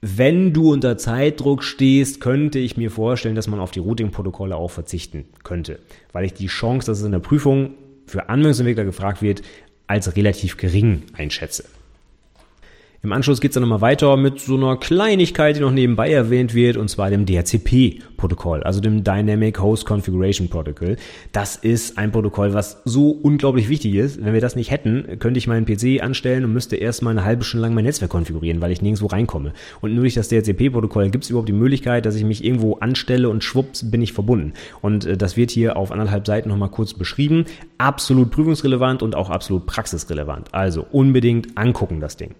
Wenn 0.00 0.52
du 0.52 0.72
unter 0.72 0.96
Zeitdruck 0.96 1.64
stehst, 1.64 2.20
könnte 2.20 2.60
ich 2.60 2.76
mir 2.76 2.92
vorstellen, 2.92 3.34
dass 3.34 3.48
man 3.48 3.58
auf 3.58 3.72
die 3.72 3.80
Routing-Protokolle 3.80 4.54
auch 4.54 4.70
verzichten 4.70 5.24
könnte, 5.42 5.80
weil 6.12 6.24
ich 6.24 6.34
die 6.34 6.46
Chance, 6.46 6.86
dass 6.86 7.00
es 7.00 7.04
in 7.04 7.10
der 7.10 7.18
Prüfung 7.18 7.74
für 8.06 8.28
Anwendungsentwickler 8.28 8.84
gefragt 8.84 9.22
wird, 9.22 9.42
als 9.88 10.14
relativ 10.14 10.56
gering 10.56 11.02
einschätze. 11.14 11.64
Im 13.00 13.12
Anschluss 13.12 13.40
geht 13.40 13.52
es 13.52 13.54
dann 13.54 13.62
nochmal 13.62 13.80
weiter 13.80 14.16
mit 14.16 14.40
so 14.40 14.56
einer 14.56 14.76
Kleinigkeit, 14.76 15.54
die 15.54 15.60
noch 15.60 15.70
nebenbei 15.70 16.10
erwähnt 16.10 16.52
wird, 16.52 16.76
und 16.76 16.88
zwar 16.88 17.10
dem 17.10 17.26
DHCP-Protokoll, 17.26 18.64
also 18.64 18.80
dem 18.80 19.04
Dynamic 19.04 19.60
Host 19.60 19.86
Configuration 19.86 20.48
Protocol. 20.48 20.96
Das 21.30 21.54
ist 21.54 21.96
ein 21.96 22.10
Protokoll, 22.10 22.54
was 22.54 22.82
so 22.84 23.10
unglaublich 23.10 23.68
wichtig 23.68 23.94
ist. 23.94 24.24
Wenn 24.24 24.34
wir 24.34 24.40
das 24.40 24.56
nicht 24.56 24.72
hätten, 24.72 25.20
könnte 25.20 25.38
ich 25.38 25.46
meinen 25.46 25.64
PC 25.64 26.02
anstellen 26.02 26.44
und 26.44 26.52
müsste 26.52 26.74
erstmal 26.74 27.12
eine 27.12 27.24
halbe 27.24 27.44
Stunde 27.44 27.62
lang 27.62 27.74
mein 27.74 27.84
Netzwerk 27.84 28.10
konfigurieren, 28.10 28.60
weil 28.60 28.72
ich 28.72 28.82
nirgendwo 28.82 29.06
reinkomme. 29.06 29.52
Und 29.80 29.94
nur 29.94 30.00
durch 30.00 30.14
das 30.14 30.28
DHCP-Protokoll 30.28 31.10
gibt 31.10 31.22
es 31.22 31.30
überhaupt 31.30 31.48
die 31.48 31.52
Möglichkeit, 31.52 32.04
dass 32.04 32.16
ich 32.16 32.24
mich 32.24 32.42
irgendwo 32.42 32.78
anstelle 32.78 33.28
und 33.28 33.44
schwupps 33.44 33.92
bin 33.92 34.02
ich 34.02 34.12
verbunden. 34.12 34.54
Und 34.80 35.06
äh, 35.06 35.16
das 35.16 35.36
wird 35.36 35.52
hier 35.52 35.76
auf 35.76 35.92
anderthalb 35.92 36.26
Seiten 36.26 36.48
nochmal 36.48 36.70
kurz 36.70 36.94
beschrieben. 36.94 37.44
Absolut 37.78 38.32
prüfungsrelevant 38.32 39.04
und 39.04 39.14
auch 39.14 39.30
absolut 39.30 39.66
praxisrelevant. 39.66 40.52
Also 40.52 40.84
unbedingt 40.90 41.56
angucken 41.56 42.00
das 42.00 42.16
Ding. 42.16 42.34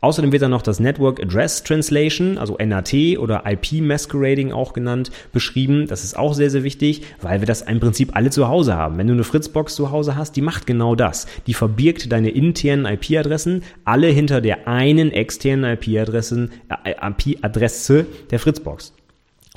Außerdem 0.00 0.32
wird 0.32 0.42
dann 0.42 0.52
noch 0.52 0.62
das 0.62 0.80
Network 0.80 1.20
Address 1.20 1.64
Translation, 1.64 2.38
also 2.38 2.56
NAT 2.56 2.94
oder 3.18 3.42
IP 3.46 3.80
Masquerading 3.80 4.52
auch 4.52 4.72
genannt, 4.72 5.10
beschrieben. 5.32 5.86
Das 5.88 6.04
ist 6.04 6.16
auch 6.16 6.34
sehr, 6.34 6.50
sehr 6.50 6.62
wichtig, 6.62 7.02
weil 7.20 7.40
wir 7.40 7.46
das 7.46 7.62
im 7.62 7.80
Prinzip 7.80 8.14
alle 8.14 8.30
zu 8.30 8.48
Hause 8.48 8.74
haben. 8.74 8.98
Wenn 8.98 9.08
du 9.08 9.14
eine 9.14 9.24
Fritzbox 9.24 9.74
zu 9.74 9.90
Hause 9.90 10.16
hast, 10.16 10.36
die 10.36 10.42
macht 10.42 10.66
genau 10.66 10.94
das. 10.94 11.26
Die 11.46 11.54
verbirgt 11.54 12.12
deine 12.12 12.30
internen 12.30 12.86
IP-Adressen 12.86 13.62
alle 13.84 14.08
hinter 14.08 14.40
der 14.40 14.68
einen 14.68 15.10
externen 15.10 15.76
IP-Adresse 15.76 16.48
äh, 16.84 16.94
IP-Adresse 17.00 18.06
der 18.30 18.38
Fritzbox. 18.38 18.92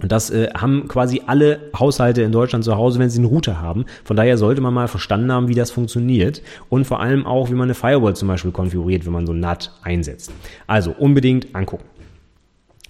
Und 0.01 0.11
das 0.11 0.29
äh, 0.29 0.49
haben 0.55 0.87
quasi 0.87 1.21
alle 1.27 1.69
Haushalte 1.77 2.21
in 2.21 2.31
Deutschland 2.31 2.63
zu 2.63 2.75
Hause, 2.75 2.99
wenn 2.99 3.09
sie 3.09 3.19
einen 3.19 3.27
Router 3.27 3.61
haben. 3.61 3.85
Von 4.03 4.15
daher 4.15 4.37
sollte 4.37 4.61
man 4.61 4.73
mal 4.73 4.87
verstanden 4.87 5.31
haben, 5.31 5.47
wie 5.47 5.53
das 5.53 5.69
funktioniert 5.69 6.41
und 6.69 6.85
vor 6.85 7.01
allem 7.01 7.25
auch, 7.25 7.49
wie 7.49 7.53
man 7.53 7.63
eine 7.65 7.75
Firewall 7.75 8.15
zum 8.15 8.27
Beispiel 8.27 8.51
konfiguriert, 8.51 9.05
wenn 9.05 9.13
man 9.13 9.27
so 9.27 9.33
NAT 9.33 9.71
einsetzt. 9.83 10.31
Also 10.65 10.91
unbedingt 10.91 11.53
angucken. 11.55 11.85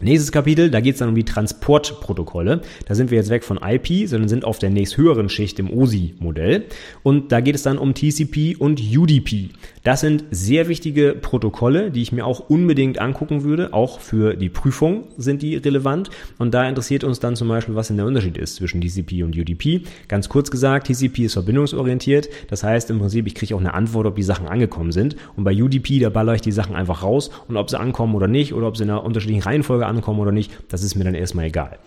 Nächstes 0.01 0.31
Kapitel, 0.31 0.71
da 0.71 0.81
geht 0.81 0.93
es 0.95 0.99
dann 0.99 1.09
um 1.09 1.15
die 1.15 1.23
Transportprotokolle. 1.23 2.61
Da 2.87 2.95
sind 2.95 3.11
wir 3.11 3.19
jetzt 3.19 3.29
weg 3.29 3.43
von 3.43 3.59
IP, 3.63 4.09
sondern 4.09 4.29
sind 4.29 4.45
auf 4.45 4.57
der 4.57 4.71
nächsthöheren 4.71 5.29
Schicht 5.29 5.59
im 5.59 5.71
OSI-Modell. 5.71 6.65
Und 7.03 7.31
da 7.31 7.39
geht 7.39 7.53
es 7.53 7.61
dann 7.61 7.77
um 7.77 7.93
TCP 7.93 8.55
und 8.57 8.81
UDP. 8.81 9.49
Das 9.83 10.01
sind 10.01 10.25
sehr 10.29 10.67
wichtige 10.67 11.13
Protokolle, 11.19 11.89
die 11.89 12.03
ich 12.03 12.11
mir 12.11 12.25
auch 12.27 12.39
unbedingt 12.39 12.99
angucken 12.99 13.43
würde. 13.43 13.73
Auch 13.73 13.99
für 13.99 14.35
die 14.35 14.49
Prüfung 14.49 15.05
sind 15.17 15.41
die 15.41 15.55
relevant. 15.55 16.11
Und 16.37 16.53
da 16.53 16.69
interessiert 16.69 17.03
uns 17.03 17.19
dann 17.19 17.35
zum 17.35 17.47
Beispiel, 17.47 17.73
was 17.73 17.87
denn 17.87 17.97
der 17.97 18.05
Unterschied 18.05 18.37
ist 18.37 18.55
zwischen 18.55 18.79
TCP 18.79 19.23
und 19.23 19.35
UDP. 19.35 19.81
Ganz 20.07 20.29
kurz 20.29 20.51
gesagt, 20.51 20.85
TCP 20.85 21.25
ist 21.25 21.33
verbindungsorientiert. 21.33 22.29
Das 22.49 22.63
heißt 22.63 22.91
im 22.91 22.99
Prinzip, 22.99 23.25
ich 23.25 23.33
kriege 23.33 23.55
auch 23.55 23.59
eine 23.59 23.73
Antwort, 23.73 24.05
ob 24.05 24.15
die 24.15 24.23
Sachen 24.23 24.47
angekommen 24.47 24.91
sind. 24.91 25.15
Und 25.35 25.45
bei 25.45 25.53
UDP, 25.53 25.99
da 25.99 26.09
baller 26.09 26.35
ich 26.35 26.41
die 26.41 26.51
Sachen 26.51 26.75
einfach 26.75 27.01
raus. 27.01 27.31
Und 27.47 27.57
ob 27.57 27.71
sie 27.71 27.79
ankommen 27.79 28.13
oder 28.13 28.27
nicht, 28.27 28.53
oder 28.53 28.67
ob 28.67 28.77
sie 28.77 28.83
in 28.83 28.91
einer 28.91 29.03
unterschiedlichen 29.03 29.41
Reihenfolge 29.41 29.87
ankommen 29.87 30.19
oder 30.19 30.31
nicht, 30.31 30.51
das 30.69 30.83
ist 30.83 30.93
mir 30.93 31.05
dann 31.05 31.15
erstmal 31.15 31.45
egal. 31.45 31.79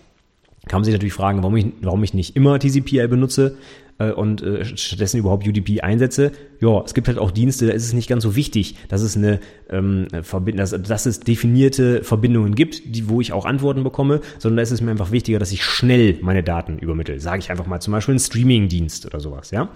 Kann 0.67 0.79
man 0.79 0.83
sich 0.83 0.93
natürlich 0.93 1.13
fragen, 1.13 1.43
warum 1.43 1.55
ich, 1.55 1.67
warum 1.81 2.03
ich 2.03 2.13
nicht 2.13 2.35
immer 2.35 2.59
TCP 2.59 3.07
benutze 3.07 3.55
äh, 3.97 4.11
und 4.11 4.41
äh, 4.41 4.65
stattdessen 4.65 5.19
überhaupt 5.19 5.47
UDP 5.47 5.81
einsetze. 5.81 6.31
Ja, 6.59 6.81
es 6.83 6.93
gibt 6.93 7.07
halt 7.07 7.17
auch 7.17 7.31
Dienste, 7.31 7.67
da 7.67 7.73
ist 7.73 7.85
es 7.85 7.93
nicht 7.93 8.09
ganz 8.09 8.23
so 8.23 8.35
wichtig, 8.35 8.75
dass 8.89 9.01
es 9.01 9.15
eine 9.15 9.39
ähm, 9.69 10.07
Verbind 10.21 10.59
dass, 10.59 10.71
dass 10.71 11.05
es 11.05 11.19
definierte 11.19 12.03
Verbindungen 12.03 12.55
gibt, 12.55 12.95
die, 12.95 13.09
wo 13.09 13.21
ich 13.21 13.33
auch 13.33 13.45
Antworten 13.45 13.83
bekomme, 13.83 14.21
sondern 14.39 14.57
da 14.57 14.63
ist 14.63 14.71
es 14.71 14.81
mir 14.81 14.91
einfach 14.91 15.11
wichtiger, 15.11 15.39
dass 15.39 15.51
ich 15.51 15.63
schnell 15.63 16.17
meine 16.21 16.43
Daten 16.43 16.77
übermittle. 16.79 17.19
Sage 17.19 17.39
ich 17.39 17.51
einfach 17.51 17.67
mal 17.67 17.79
zum 17.79 17.91
Beispiel 17.93 18.13
einen 18.13 18.19
Streaming-Dienst 18.19 19.05
oder 19.05 19.19
sowas, 19.19 19.51
ja. 19.51 19.69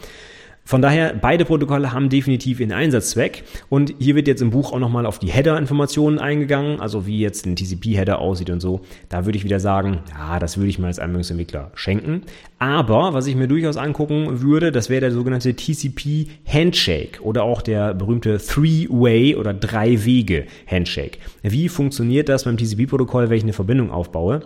Von 0.69 0.83
daher, 0.83 1.15
beide 1.19 1.45
Protokolle 1.45 1.93
haben 1.93 2.09
definitiv 2.09 2.59
ihren 2.59 2.73
Einsatzzweck. 2.73 3.43
Und 3.69 3.95
hier 3.97 4.15
wird 4.15 4.27
jetzt 4.27 4.43
im 4.43 4.51
Buch 4.51 4.71
auch 4.71 4.77
nochmal 4.77 5.07
auf 5.07 5.17
die 5.17 5.31
Header-Informationen 5.31 6.19
eingegangen, 6.19 6.79
also 6.79 7.07
wie 7.07 7.19
jetzt 7.19 7.47
ein 7.47 7.55
TCP-Header 7.55 8.19
aussieht 8.19 8.51
und 8.51 8.59
so. 8.59 8.81
Da 9.09 9.25
würde 9.25 9.39
ich 9.39 9.43
wieder 9.43 9.59
sagen, 9.59 10.01
ja, 10.11 10.37
das 10.37 10.57
würde 10.57 10.69
ich 10.69 10.77
mal 10.77 10.85
als 10.85 10.99
Anwendungsentwickler 10.99 11.71
schenken. 11.73 12.21
Aber 12.59 13.15
was 13.15 13.25
ich 13.25 13.35
mir 13.35 13.47
durchaus 13.47 13.77
angucken 13.77 14.43
würde, 14.43 14.71
das 14.71 14.91
wäre 14.91 15.01
der 15.01 15.11
sogenannte 15.11 15.55
TCP 15.55 16.27
Handshake 16.45 17.19
oder 17.23 17.45
auch 17.45 17.63
der 17.63 17.95
berühmte 17.95 18.37
Three-Way 18.37 19.37
oder 19.37 19.55
Drei-Wege-Handshake. 19.55 21.17
Wie 21.41 21.67
funktioniert 21.67 22.29
das 22.29 22.43
beim 22.43 22.57
TCP-Protokoll, 22.57 23.31
wenn 23.31 23.37
ich 23.37 23.43
eine 23.43 23.53
Verbindung 23.53 23.89
aufbaue? 23.89 24.41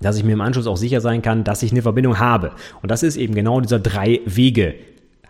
dass 0.00 0.16
ich 0.16 0.22
mir 0.22 0.34
im 0.34 0.40
Anschluss 0.40 0.68
auch 0.68 0.76
sicher 0.76 1.00
sein 1.00 1.22
kann, 1.22 1.42
dass 1.42 1.64
ich 1.64 1.72
eine 1.72 1.82
Verbindung 1.82 2.20
habe. 2.20 2.52
Und 2.82 2.92
das 2.92 3.02
ist 3.02 3.16
eben 3.16 3.34
genau 3.34 3.60
dieser 3.60 3.80
drei 3.80 4.20
Wege 4.26 4.76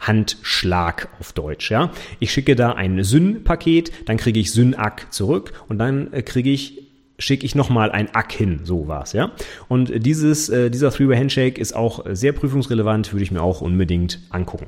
Handschlag 0.00 1.08
auf 1.20 1.32
Deutsch, 1.32 1.70
ja. 1.70 1.90
Ich 2.20 2.32
schicke 2.32 2.56
da 2.56 2.72
ein 2.72 3.02
Syn-Paket, 3.02 4.08
dann 4.08 4.16
kriege 4.16 4.40
ich 4.40 4.52
Syn-Ack 4.52 5.12
zurück 5.12 5.52
und 5.68 5.78
dann 5.78 6.12
äh, 6.12 6.22
kriege 6.22 6.50
ich 6.50 6.88
schicke 7.20 7.44
ich 7.44 7.56
nochmal 7.56 7.90
ein 7.90 8.14
Ack 8.14 8.30
hin, 8.30 8.60
so 8.62 8.86
war's, 8.86 9.12
ja. 9.12 9.32
Und 9.66 10.06
dieses, 10.06 10.48
äh, 10.48 10.70
dieser 10.70 10.92
Three-Way 10.92 11.16
Handshake 11.16 11.60
ist 11.60 11.74
auch 11.74 12.04
sehr 12.10 12.32
prüfungsrelevant, 12.32 13.12
würde 13.12 13.24
ich 13.24 13.32
mir 13.32 13.42
auch 13.42 13.60
unbedingt 13.60 14.20
angucken. 14.30 14.66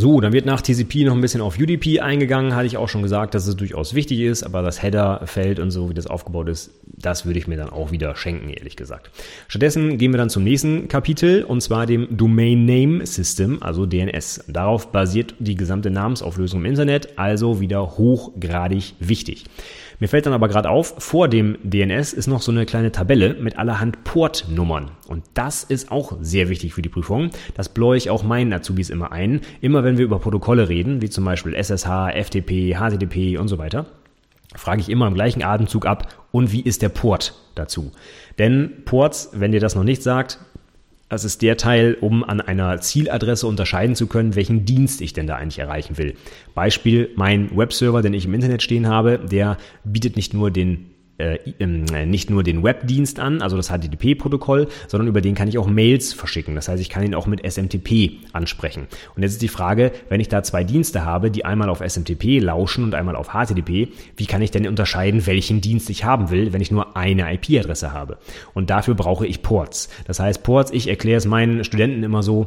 So, 0.00 0.20
dann 0.20 0.32
wird 0.32 0.46
nach 0.46 0.60
TCP 0.60 1.02
noch 1.06 1.14
ein 1.14 1.20
bisschen 1.20 1.40
auf 1.40 1.58
UDP 1.58 1.98
eingegangen, 1.98 2.54
hatte 2.54 2.66
ich 2.68 2.76
auch 2.76 2.88
schon 2.88 3.02
gesagt, 3.02 3.34
dass 3.34 3.48
es 3.48 3.56
durchaus 3.56 3.94
wichtig 3.94 4.20
ist, 4.20 4.44
aber 4.44 4.62
das 4.62 4.80
Header-Feld 4.80 5.58
und 5.58 5.72
so, 5.72 5.90
wie 5.90 5.94
das 5.94 6.06
aufgebaut 6.06 6.48
ist, 6.48 6.70
das 6.86 7.26
würde 7.26 7.40
ich 7.40 7.48
mir 7.48 7.56
dann 7.56 7.68
auch 7.68 7.90
wieder 7.90 8.14
schenken, 8.14 8.48
ehrlich 8.48 8.76
gesagt. 8.76 9.10
Stattdessen 9.48 9.98
gehen 9.98 10.12
wir 10.12 10.18
dann 10.18 10.30
zum 10.30 10.44
nächsten 10.44 10.86
Kapitel 10.86 11.42
und 11.42 11.62
zwar 11.62 11.84
dem 11.84 12.16
Domain 12.16 12.64
Name 12.64 13.04
System, 13.04 13.60
also 13.60 13.86
DNS. 13.86 14.44
Darauf 14.46 14.92
basiert 14.92 15.34
die 15.40 15.56
gesamte 15.56 15.90
Namensauflösung 15.90 16.60
im 16.60 16.66
Internet, 16.66 17.18
also 17.18 17.58
wieder 17.58 17.98
hochgradig 17.98 18.94
wichtig. 19.00 19.46
Mir 20.00 20.08
fällt 20.08 20.26
dann 20.26 20.32
aber 20.32 20.46
gerade 20.46 20.70
auf, 20.70 20.94
vor 20.98 21.26
dem 21.26 21.58
DNS 21.64 22.12
ist 22.12 22.28
noch 22.28 22.40
so 22.40 22.52
eine 22.52 22.66
kleine 22.66 22.92
Tabelle 22.92 23.34
mit 23.34 23.58
allerhand 23.58 24.04
Portnummern. 24.04 24.92
Und 25.08 25.24
das 25.34 25.64
ist 25.64 25.90
auch 25.90 26.16
sehr 26.20 26.48
wichtig 26.48 26.74
für 26.74 26.82
die 26.82 26.88
Prüfung. 26.88 27.30
Das 27.54 27.68
bläue 27.68 27.96
ich 27.96 28.08
auch 28.08 28.22
meinen 28.22 28.52
Azubis 28.52 28.90
immer 28.90 29.10
ein. 29.10 29.40
Immer 29.60 29.82
wenn 29.82 29.98
wir 29.98 30.04
über 30.04 30.20
Protokolle 30.20 30.68
reden, 30.68 31.02
wie 31.02 31.10
zum 31.10 31.24
Beispiel 31.24 31.52
SSH, 31.54 32.12
FTP, 32.14 32.76
HTTP 32.76 33.38
und 33.38 33.48
so 33.48 33.58
weiter, 33.58 33.86
frage 34.54 34.80
ich 34.80 34.88
immer 34.88 35.08
im 35.08 35.14
gleichen 35.14 35.42
Atemzug 35.42 35.84
ab, 35.84 36.14
und 36.30 36.52
wie 36.52 36.60
ist 36.60 36.82
der 36.82 36.90
Port 36.90 37.34
dazu? 37.54 37.90
Denn 38.38 38.84
Ports, 38.84 39.30
wenn 39.32 39.50
dir 39.50 39.60
das 39.60 39.74
noch 39.74 39.82
nicht 39.82 40.02
sagt, 40.02 40.38
das 41.08 41.24
ist 41.24 41.42
der 41.42 41.56
Teil, 41.56 41.96
um 42.00 42.22
an 42.22 42.40
einer 42.40 42.80
Zieladresse 42.80 43.46
unterscheiden 43.46 43.94
zu 43.94 44.06
können, 44.06 44.34
welchen 44.34 44.64
Dienst 44.64 45.00
ich 45.00 45.12
denn 45.12 45.26
da 45.26 45.36
eigentlich 45.36 45.58
erreichen 45.58 45.96
will. 45.98 46.14
Beispiel, 46.54 47.10
mein 47.16 47.56
Webserver, 47.56 48.02
den 48.02 48.14
ich 48.14 48.26
im 48.26 48.34
Internet 48.34 48.62
stehen 48.62 48.86
habe, 48.86 49.18
der 49.18 49.56
bietet 49.84 50.16
nicht 50.16 50.34
nur 50.34 50.50
den 50.50 50.90
äh, 51.18 51.38
ähm, 51.58 51.84
nicht 52.08 52.30
nur 52.30 52.42
den 52.42 52.62
Webdienst 52.62 53.20
an, 53.20 53.42
also 53.42 53.56
das 53.56 53.68
HTTP-Protokoll, 53.70 54.68
sondern 54.86 55.08
über 55.08 55.20
den 55.20 55.34
kann 55.34 55.48
ich 55.48 55.58
auch 55.58 55.66
Mails 55.66 56.12
verschicken. 56.12 56.54
Das 56.54 56.68
heißt, 56.68 56.80
ich 56.80 56.88
kann 56.88 57.02
ihn 57.04 57.14
auch 57.14 57.26
mit 57.26 57.44
SMTP 57.44 58.18
ansprechen. 58.32 58.86
Und 59.14 59.22
jetzt 59.22 59.32
ist 59.32 59.42
die 59.42 59.48
Frage, 59.48 59.92
wenn 60.08 60.20
ich 60.20 60.28
da 60.28 60.42
zwei 60.42 60.64
Dienste 60.64 61.04
habe, 61.04 61.30
die 61.30 61.44
einmal 61.44 61.68
auf 61.68 61.80
SMTP 61.80 62.40
lauschen 62.40 62.84
und 62.84 62.94
einmal 62.94 63.16
auf 63.16 63.30
HTTP, 63.30 63.88
wie 64.16 64.26
kann 64.26 64.42
ich 64.42 64.50
denn 64.50 64.66
unterscheiden, 64.66 65.26
welchen 65.26 65.60
Dienst 65.60 65.90
ich 65.90 66.04
haben 66.04 66.30
will, 66.30 66.52
wenn 66.52 66.60
ich 66.60 66.70
nur 66.70 66.96
eine 66.96 67.32
IP-Adresse 67.34 67.92
habe? 67.92 68.18
Und 68.54 68.70
dafür 68.70 68.94
brauche 68.94 69.26
ich 69.26 69.42
Ports. 69.42 69.88
Das 70.06 70.20
heißt, 70.20 70.42
Ports, 70.42 70.70
ich 70.70 70.88
erkläre 70.88 71.18
es 71.18 71.26
meinen 71.26 71.64
Studenten 71.64 72.02
immer 72.02 72.22
so, 72.22 72.46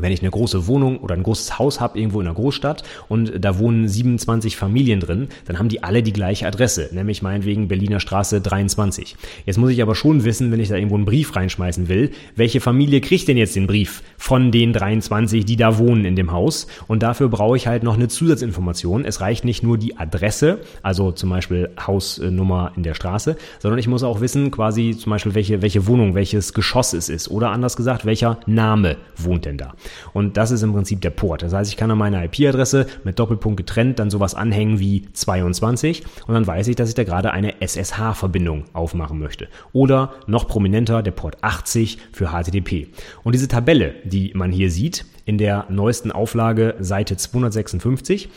wenn 0.00 0.12
ich 0.12 0.20
eine 0.20 0.30
große 0.30 0.66
Wohnung 0.66 0.98
oder 0.98 1.14
ein 1.14 1.22
großes 1.22 1.58
Haus 1.58 1.80
habe 1.80 1.98
irgendwo 1.98 2.20
in 2.20 2.26
einer 2.26 2.34
Großstadt 2.34 2.82
und 3.08 3.32
da 3.42 3.58
wohnen 3.58 3.88
27 3.88 4.56
Familien 4.56 5.00
drin, 5.00 5.28
dann 5.46 5.58
haben 5.58 5.68
die 5.68 5.82
alle 5.82 6.02
die 6.02 6.12
gleiche 6.12 6.46
Adresse, 6.46 6.90
nämlich 6.92 7.22
meinetwegen 7.22 7.68
Berliner 7.68 8.00
Straße 8.00 8.40
23. 8.40 9.16
Jetzt 9.46 9.56
muss 9.56 9.70
ich 9.70 9.80
aber 9.82 9.94
schon 9.94 10.24
wissen, 10.24 10.52
wenn 10.52 10.60
ich 10.60 10.68
da 10.68 10.76
irgendwo 10.76 10.96
einen 10.96 11.06
Brief 11.06 11.34
reinschmeißen 11.34 11.88
will, 11.88 12.10
welche 12.34 12.60
Familie 12.60 13.00
kriegt 13.00 13.28
denn 13.28 13.36
jetzt 13.36 13.56
den 13.56 13.66
Brief 13.66 14.02
von 14.18 14.52
den 14.52 14.72
23, 14.72 15.44
die 15.44 15.56
da 15.56 15.78
wohnen 15.78 16.04
in 16.04 16.16
dem 16.16 16.32
Haus? 16.32 16.66
Und 16.86 17.02
dafür 17.02 17.28
brauche 17.28 17.56
ich 17.56 17.66
halt 17.66 17.82
noch 17.82 17.94
eine 17.94 18.08
Zusatzinformation. 18.08 19.04
Es 19.04 19.20
reicht 19.20 19.44
nicht 19.44 19.62
nur 19.62 19.78
die 19.78 19.96
Adresse, 19.96 20.60
also 20.82 21.12
zum 21.12 21.30
Beispiel 21.30 21.70
Hausnummer 21.84 22.72
in 22.76 22.82
der 22.82 22.94
Straße, 22.94 23.36
sondern 23.60 23.78
ich 23.78 23.88
muss 23.88 24.02
auch 24.02 24.20
wissen, 24.20 24.50
quasi 24.50 24.96
zum 24.98 25.10
Beispiel 25.10 25.34
welche, 25.34 25.62
welche 25.62 25.86
Wohnung, 25.86 26.14
welches 26.14 26.52
Geschoss 26.52 26.92
es 26.92 27.08
ist 27.08 27.30
oder 27.30 27.50
anders 27.50 27.76
gesagt, 27.76 28.04
welcher 28.04 28.40
Name 28.46 28.96
wohnt 29.16 29.46
denn 29.46 29.56
da. 29.56 29.74
Und 30.12 30.36
das 30.36 30.50
ist 30.50 30.62
im 30.62 30.72
Prinzip 30.72 31.00
der 31.00 31.10
Port. 31.10 31.42
Das 31.42 31.52
heißt, 31.52 31.70
ich 31.70 31.76
kann 31.76 31.90
an 31.90 31.98
meiner 31.98 32.24
IP-Adresse 32.24 32.86
mit 33.04 33.18
Doppelpunkt 33.18 33.56
getrennt 33.56 33.98
dann 33.98 34.10
sowas 34.10 34.34
anhängen 34.34 34.78
wie 34.78 35.04
22 35.12 36.04
und 36.26 36.34
dann 36.34 36.46
weiß 36.46 36.68
ich, 36.68 36.76
dass 36.76 36.88
ich 36.88 36.94
da 36.94 37.04
gerade 37.04 37.32
eine 37.32 37.60
SSH-Verbindung 37.60 38.64
aufmachen 38.72 39.18
möchte. 39.18 39.48
Oder 39.72 40.14
noch 40.26 40.48
prominenter 40.48 41.02
der 41.02 41.12
Port 41.12 41.42
80 41.42 41.98
für 42.12 42.28
HTTP. 42.28 42.88
Und 43.22 43.34
diese 43.34 43.48
Tabelle, 43.48 43.94
die 44.04 44.32
man 44.34 44.52
hier 44.52 44.70
sieht, 44.70 45.04
in 45.24 45.38
der 45.38 45.66
neuesten 45.68 46.12
Auflage 46.12 46.76
Seite 46.78 47.16
256, 47.16 48.28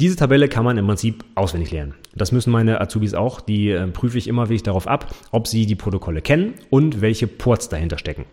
diese 0.00 0.16
Tabelle 0.16 0.48
kann 0.48 0.64
man 0.64 0.76
im 0.76 0.86
Prinzip 0.86 1.24
auswendig 1.36 1.70
lernen. 1.70 1.94
Das 2.16 2.32
müssen 2.32 2.50
meine 2.50 2.80
Azubis 2.80 3.14
auch. 3.14 3.40
Die 3.40 3.70
äh, 3.70 3.86
prüfe 3.86 4.18
ich 4.18 4.26
immer 4.26 4.48
wirklich 4.48 4.64
darauf 4.64 4.88
ab, 4.88 5.14
ob 5.30 5.46
sie 5.46 5.66
die 5.66 5.76
Protokolle 5.76 6.20
kennen 6.20 6.54
und 6.68 7.00
welche 7.00 7.28
Ports 7.28 7.68
dahinter 7.68 7.98
stecken. 7.98 8.24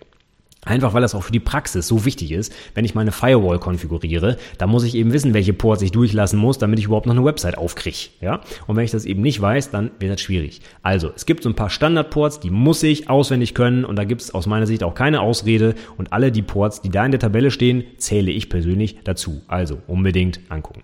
Einfach 0.63 0.93
weil 0.93 1.02
das 1.02 1.15
auch 1.15 1.24
für 1.24 1.32
die 1.32 1.39
Praxis 1.39 1.88
so 1.88 2.06
wichtig 2.06 2.32
ist, 2.32 2.54
wenn 2.76 2.86
ich 2.86 2.93
meine 2.93 3.12
Firewall 3.12 3.58
konfiguriere, 3.58 4.38
da 4.60 4.67
muss 4.67 4.84
ich 4.84 4.93
eben 4.93 5.12
wissen, 5.12 5.34
welche 5.34 5.54
Ports 5.54 5.82
ich 5.82 5.91
durchlassen 5.91 6.38
muss, 6.38 6.60
damit 6.60 6.78
ich 6.78 6.86
überhaupt 6.86 7.08
noch 7.08 7.15
eine 7.15 7.26
Website 7.26 7.58
aufkriege. 7.58 8.10
Ja? 8.21 8.41
Und 8.67 8.76
wenn 8.76 8.86
ich 8.86 8.91
das 8.91 9.06
eben 9.06 9.21
nicht 9.21 9.41
weiß, 9.41 9.71
dann 9.71 9.89
wird 9.97 10.13
das 10.13 10.21
schwierig. 10.21 10.62
Also, 10.84 11.12
es 11.15 11.26
gibt 11.26 11.41
so 11.41 11.50
ein 11.50 11.56
paar 11.56 11.71
Standardports, 11.71 12.39
die 12.39 12.52
muss 12.52 12.84
ich 12.84 13.10
auswendig 13.10 13.56
können 13.56 13.86
und 13.86 13.95
da 13.95 14.04
gibt 14.04 14.21
es 14.21 14.36
aus 14.36 14.45
meiner 14.45 14.67
Sicht 14.67 14.84
auch 14.84 14.93
keine 14.93 15.21
Ausrede 15.21 15.74
und 15.97 16.13
alle 16.13 16.32
die 16.32 16.43
Ports, 16.43 16.82
die 16.82 16.89
da 16.89 17.06
in 17.06 17.12
der 17.12 17.19
Tabelle 17.19 17.50
stehen, 17.50 17.84
zähle 17.97 18.32
ich 18.32 18.47
persönlich 18.50 19.00
dazu. 19.04 19.41
Also 19.47 19.80
unbedingt 19.88 20.41
angucken. 20.50 20.84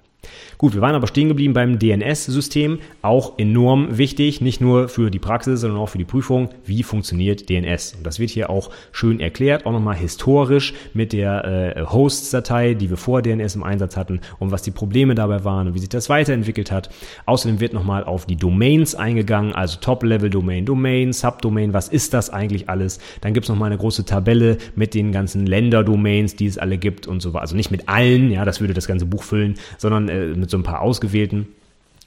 Gut, 0.57 0.73
wir 0.73 0.81
waren 0.81 0.95
aber 0.95 1.07
stehen 1.07 1.27
geblieben 1.27 1.53
beim 1.53 1.77
DNS-System, 1.77 2.79
auch 3.01 3.37
enorm 3.37 3.97
wichtig, 3.97 4.41
nicht 4.41 4.59
nur 4.59 4.89
für 4.89 5.11
die 5.11 5.19
Praxis, 5.19 5.61
sondern 5.61 5.79
auch 5.79 5.89
für 5.89 5.97
die 5.97 6.05
Prüfung, 6.05 6.49
wie 6.65 6.83
funktioniert 6.83 7.49
DNS. 7.49 7.95
Und 7.97 8.05
das 8.05 8.19
wird 8.19 8.31
hier 8.31 8.49
auch 8.49 8.71
schön 8.91 9.19
erklärt, 9.19 9.65
auch 9.65 9.71
nochmal 9.71 9.95
historisch 9.95 10.73
mit 10.93 11.13
der 11.13 11.75
äh, 11.77 11.85
Hosts-Datei, 11.85 12.73
die 12.73 12.89
wir 12.89 12.97
vor 12.97 13.21
DNS 13.21 13.55
im 13.55 13.63
Einsatz 13.63 13.95
hatten 13.95 14.21
und 14.39 14.51
was 14.51 14.63
die 14.63 14.71
Probleme 14.71 15.15
dabei 15.15 15.43
waren 15.43 15.67
und 15.67 15.73
wie 15.75 15.79
sich 15.79 15.89
das 15.89 16.09
weiterentwickelt 16.09 16.71
hat. 16.71 16.89
Außerdem 17.25 17.59
wird 17.59 17.73
nochmal 17.73 18.03
auf 18.03 18.25
die 18.25 18.35
Domains 18.35 18.95
eingegangen, 18.95 19.53
also 19.53 19.77
Top-Level-Domain, 19.79 20.65
Domain, 20.65 21.13
Subdomain, 21.13 21.73
was 21.73 21.87
ist 21.87 22.13
das 22.13 22.29
eigentlich 22.29 22.69
alles? 22.69 22.99
Dann 23.21 23.33
gibt 23.33 23.45
es 23.45 23.49
nochmal 23.49 23.67
eine 23.67 23.77
große 23.77 24.05
Tabelle 24.05 24.57
mit 24.75 24.93
den 24.93 25.11
ganzen 25.11 25.45
Länder-Domains, 25.45 26.35
die 26.35 26.47
es 26.47 26.57
alle 26.57 26.77
gibt 26.77 27.07
und 27.07 27.21
so 27.21 27.33
weiter. 27.33 27.41
Also 27.41 27.55
nicht 27.55 27.71
mit 27.71 27.87
allen, 27.87 28.31
ja, 28.31 28.45
das 28.45 28.59
würde 28.59 28.73
das 28.73 28.87
ganze 28.87 29.05
Buch 29.05 29.23
füllen, 29.23 29.55
sondern 29.77 30.09
äh, 30.17 30.35
mit 30.35 30.49
so 30.49 30.57
ein 30.57 30.63
paar 30.63 30.81
ausgewählten 30.81 31.47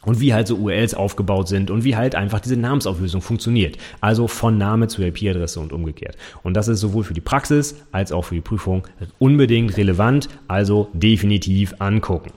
und 0.04 0.20
wie 0.20 0.32
halt 0.32 0.46
so 0.46 0.56
URLs 0.56 0.94
aufgebaut 0.94 1.48
sind 1.48 1.70
und 1.70 1.84
wie 1.84 1.96
halt 1.96 2.14
einfach 2.14 2.40
diese 2.40 2.56
Namensauflösung 2.56 3.20
funktioniert. 3.20 3.76
Also 4.00 4.28
von 4.28 4.56
Name 4.56 4.88
zu 4.88 5.02
IP-Adresse 5.02 5.60
und 5.60 5.72
umgekehrt. 5.72 6.16
Und 6.42 6.54
das 6.54 6.68
ist 6.68 6.80
sowohl 6.80 7.04
für 7.04 7.14
die 7.14 7.20
Praxis 7.20 7.76
als 7.92 8.12
auch 8.12 8.22
für 8.22 8.34
die 8.34 8.40
Prüfung 8.40 8.86
unbedingt 9.18 9.76
relevant, 9.76 10.28
also 10.48 10.88
definitiv 10.92 11.74
angucken. 11.78 12.32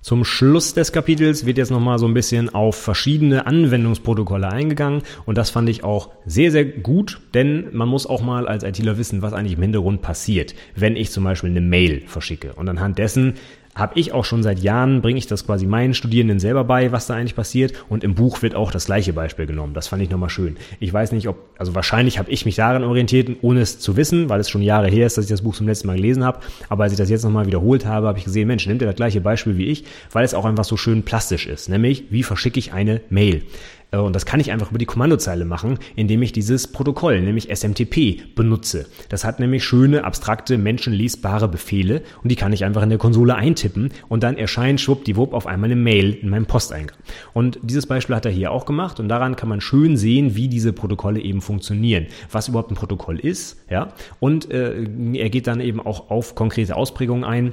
Zum 0.00 0.24
Schluss 0.24 0.74
des 0.74 0.92
Kapitels 0.92 1.44
wird 1.44 1.58
jetzt 1.58 1.72
nochmal 1.72 1.98
so 1.98 2.06
ein 2.06 2.14
bisschen 2.14 2.54
auf 2.54 2.76
verschiedene 2.76 3.46
Anwendungsprotokolle 3.46 4.48
eingegangen 4.48 5.02
und 5.26 5.36
das 5.36 5.50
fand 5.50 5.68
ich 5.68 5.82
auch 5.82 6.10
sehr, 6.24 6.52
sehr 6.52 6.64
gut, 6.64 7.20
denn 7.34 7.66
man 7.72 7.88
muss 7.88 8.06
auch 8.06 8.22
mal 8.22 8.46
als 8.46 8.62
ITler 8.62 8.96
wissen, 8.96 9.22
was 9.22 9.32
eigentlich 9.32 9.54
im 9.54 9.62
Hintergrund 9.62 10.00
passiert, 10.00 10.54
wenn 10.76 10.94
ich 10.94 11.10
zum 11.10 11.24
Beispiel 11.24 11.50
eine 11.50 11.60
Mail 11.60 12.02
verschicke. 12.06 12.52
Und 12.54 12.68
anhand 12.68 12.98
dessen 12.98 13.34
habe 13.74 13.98
ich 13.98 14.12
auch 14.12 14.24
schon 14.24 14.42
seit 14.42 14.58
Jahren, 14.58 15.02
bringe 15.02 15.18
ich 15.18 15.26
das 15.26 15.46
quasi 15.46 15.66
meinen 15.66 15.94
Studierenden 15.94 16.40
selber 16.40 16.64
bei, 16.64 16.92
was 16.92 17.06
da 17.06 17.14
eigentlich 17.14 17.36
passiert. 17.36 17.72
Und 17.88 18.04
im 18.04 18.14
Buch 18.14 18.42
wird 18.42 18.54
auch 18.54 18.70
das 18.70 18.86
gleiche 18.86 19.12
Beispiel 19.12 19.46
genommen. 19.46 19.74
Das 19.74 19.88
fand 19.88 20.02
ich 20.02 20.10
nochmal 20.10 20.30
schön. 20.30 20.56
Ich 20.80 20.92
weiß 20.92 21.12
nicht, 21.12 21.28
ob, 21.28 21.36
also 21.58 21.74
wahrscheinlich 21.74 22.18
habe 22.18 22.30
ich 22.30 22.44
mich 22.44 22.56
daran 22.56 22.84
orientiert, 22.84 23.30
ohne 23.42 23.60
es 23.60 23.78
zu 23.78 23.96
wissen, 23.96 24.28
weil 24.28 24.40
es 24.40 24.50
schon 24.50 24.62
Jahre 24.62 24.88
her 24.88 25.06
ist, 25.06 25.16
dass 25.16 25.26
ich 25.26 25.30
das 25.30 25.42
Buch 25.42 25.54
zum 25.54 25.66
letzten 25.66 25.86
Mal 25.86 25.96
gelesen 25.96 26.24
habe. 26.24 26.40
Aber 26.68 26.84
als 26.84 26.92
ich 26.92 26.98
das 26.98 27.10
jetzt 27.10 27.24
nochmal 27.24 27.46
wiederholt 27.46 27.86
habe, 27.86 28.08
habe 28.08 28.18
ich 28.18 28.24
gesehen, 28.24 28.48
Mensch, 28.48 28.66
nimmt 28.66 28.82
er 28.82 28.88
das 28.88 28.96
gleiche 28.96 29.20
Beispiel 29.20 29.56
wie 29.58 29.66
ich, 29.66 29.84
weil 30.12 30.24
es 30.24 30.34
auch 30.34 30.44
einfach 30.44 30.64
so 30.64 30.76
schön 30.76 31.04
plastisch 31.04 31.46
ist. 31.46 31.68
Nämlich, 31.68 32.04
wie 32.10 32.22
verschicke 32.22 32.58
ich 32.58 32.72
eine 32.72 33.00
Mail? 33.10 33.42
Äh, 33.90 33.98
und 33.98 34.14
das 34.14 34.26
kann 34.26 34.40
ich 34.40 34.52
einfach 34.52 34.70
über 34.70 34.78
die 34.78 34.86
Kommandozeile 34.86 35.44
machen, 35.44 35.78
indem 35.96 36.22
ich 36.22 36.32
dieses 36.32 36.68
Protokoll, 36.68 37.20
nämlich 37.20 37.54
SMTP, 37.54 38.34
benutze. 38.34 38.86
Das 39.08 39.24
hat 39.24 39.40
nämlich 39.40 39.64
schöne, 39.64 40.04
abstrakte, 40.04 40.58
menschenlesbare 40.58 41.48
Befehle 41.48 42.02
und 42.22 42.30
die 42.30 42.36
kann 42.36 42.52
ich 42.52 42.64
einfach 42.64 42.82
in 42.82 42.90
der 42.90 42.98
Konsole 42.98 43.34
eintippen 43.34 43.90
und 44.08 44.22
dann 44.22 44.36
erscheint 44.36 44.80
schwuppdiwupp 44.80 45.32
auf 45.32 45.46
einmal 45.46 45.70
eine 45.70 45.80
Mail 45.80 46.14
in 46.14 46.28
meinem 46.28 46.46
Posteingang. 46.46 46.96
Und 47.32 47.58
dieses 47.62 47.86
Beispiel 47.86 48.16
hat 48.16 48.26
er 48.26 48.32
hier 48.32 48.52
auch 48.52 48.66
gemacht 48.66 49.00
und 49.00 49.08
daran 49.08 49.36
kann 49.36 49.48
man 49.48 49.60
schön 49.60 49.96
sehen, 49.96 50.34
wie 50.36 50.48
diese 50.48 50.72
Protokolle 50.72 51.20
eben 51.20 51.40
funktionieren, 51.40 52.06
was 52.30 52.48
überhaupt 52.48 52.70
ein 52.70 52.76
Protokoll 52.76 53.18
ist, 53.18 53.58
ja. 53.70 53.92
Und 54.20 54.50
äh, 54.50 54.84
er 55.14 55.30
geht 55.30 55.46
dann 55.46 55.60
eben 55.60 55.80
auch 55.80 56.10
auf 56.10 56.34
konkrete 56.34 56.76
Ausprägungen 56.76 57.24
ein 57.24 57.52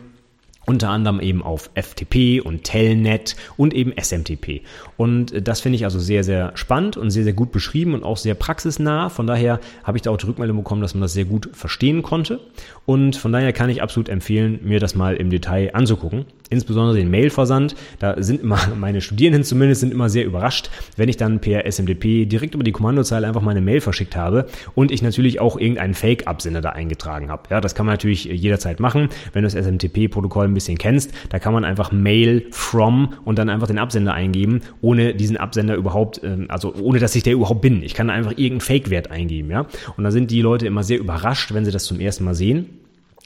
unter 0.65 0.89
anderem 0.89 1.19
eben 1.19 1.43
auf 1.43 1.69
FTP 1.75 2.41
und 2.41 2.63
Telnet 2.63 3.35
und 3.57 3.73
eben 3.73 3.93
SMTP. 3.97 4.61
Und 4.97 5.47
das 5.47 5.61
finde 5.61 5.75
ich 5.77 5.85
also 5.85 5.99
sehr, 5.99 6.23
sehr 6.23 6.51
spannend 6.55 6.97
und 6.97 7.11
sehr, 7.11 7.23
sehr 7.23 7.33
gut 7.33 7.51
beschrieben 7.51 7.93
und 7.93 8.03
auch 8.03 8.17
sehr 8.17 8.35
praxisnah. 8.35 9.09
Von 9.09 9.27
daher 9.27 9.59
habe 9.83 9.97
ich 9.97 10.01
da 10.01 10.11
auch 10.11 10.17
die 10.17 10.25
Rückmeldung 10.25 10.57
bekommen, 10.57 10.81
dass 10.81 10.93
man 10.93 11.01
das 11.01 11.13
sehr 11.13 11.25
gut 11.25 11.49
verstehen 11.53 12.01
konnte. 12.01 12.39
Und 12.85 13.15
von 13.15 13.31
daher 13.31 13.53
kann 13.53 13.69
ich 13.69 13.81
absolut 13.81 14.09
empfehlen, 14.09 14.59
mir 14.63 14.79
das 14.79 14.95
mal 14.95 15.15
im 15.15 15.29
Detail 15.29 15.71
anzugucken. 15.73 16.25
Insbesondere 16.49 16.97
den 16.97 17.11
Mailversand. 17.11 17.75
Da 17.99 18.21
sind 18.21 18.41
immer 18.41 18.59
meine 18.79 19.01
Studierenden 19.01 19.43
zumindest 19.43 19.81
sind 19.81 19.91
immer 19.91 20.09
sehr 20.09 20.25
überrascht, 20.25 20.69
wenn 20.97 21.09
ich 21.09 21.17
dann 21.17 21.39
per 21.39 21.69
SMTP 21.71 22.25
direkt 22.25 22.55
über 22.55 22.63
die 22.63 22.71
Kommandozeile 22.71 23.27
einfach 23.27 23.41
meine 23.41 23.61
Mail 23.61 23.81
verschickt 23.81 24.15
habe 24.15 24.47
und 24.73 24.91
ich 24.91 25.01
natürlich 25.01 25.39
auch 25.39 25.59
irgendeinen 25.59 25.93
Fake-Absender 25.93 26.61
da 26.61 26.69
eingetragen 26.69 27.29
habe. 27.29 27.43
Ja, 27.51 27.61
das 27.61 27.75
kann 27.75 27.85
man 27.85 27.93
natürlich 27.93 28.25
jederzeit 28.25 28.79
machen, 28.79 29.09
wenn 29.33 29.43
du 29.43 29.47
das 29.47 29.55
SMTP-Protokoll 29.55 30.55
bisschen 30.55 30.79
kennst, 30.79 31.11
da 31.29 31.37
kann 31.37 31.53
man 31.53 31.63
einfach 31.63 31.91
Mail 31.91 32.47
from 32.49 33.13
und 33.23 33.37
dann 33.37 33.49
einfach 33.49 33.67
den 33.67 33.77
Absender 33.77 34.15
eingeben, 34.15 34.61
ohne 34.81 35.13
diesen 35.13 35.37
Absender 35.37 35.75
überhaupt, 35.75 36.21
ähm, 36.23 36.45
also 36.49 36.73
ohne 36.73 36.97
dass 36.97 37.15
ich 37.15 37.21
der 37.21 37.33
überhaupt 37.33 37.61
bin. 37.61 37.83
Ich 37.83 37.93
kann 37.93 38.09
einfach 38.09 38.31
irgendeinen 38.31 38.61
Fake-Wert 38.61 39.11
eingeben, 39.11 39.51
ja. 39.51 39.67
Und 39.95 40.03
da 40.03 40.09
sind 40.09 40.31
die 40.31 40.41
Leute 40.41 40.65
immer 40.65 40.83
sehr 40.83 40.97
überrascht, 40.97 41.53
wenn 41.53 41.65
sie 41.65 41.71
das 41.71 41.83
zum 41.83 41.99
ersten 41.99 42.23
Mal 42.23 42.33
sehen. 42.33 42.84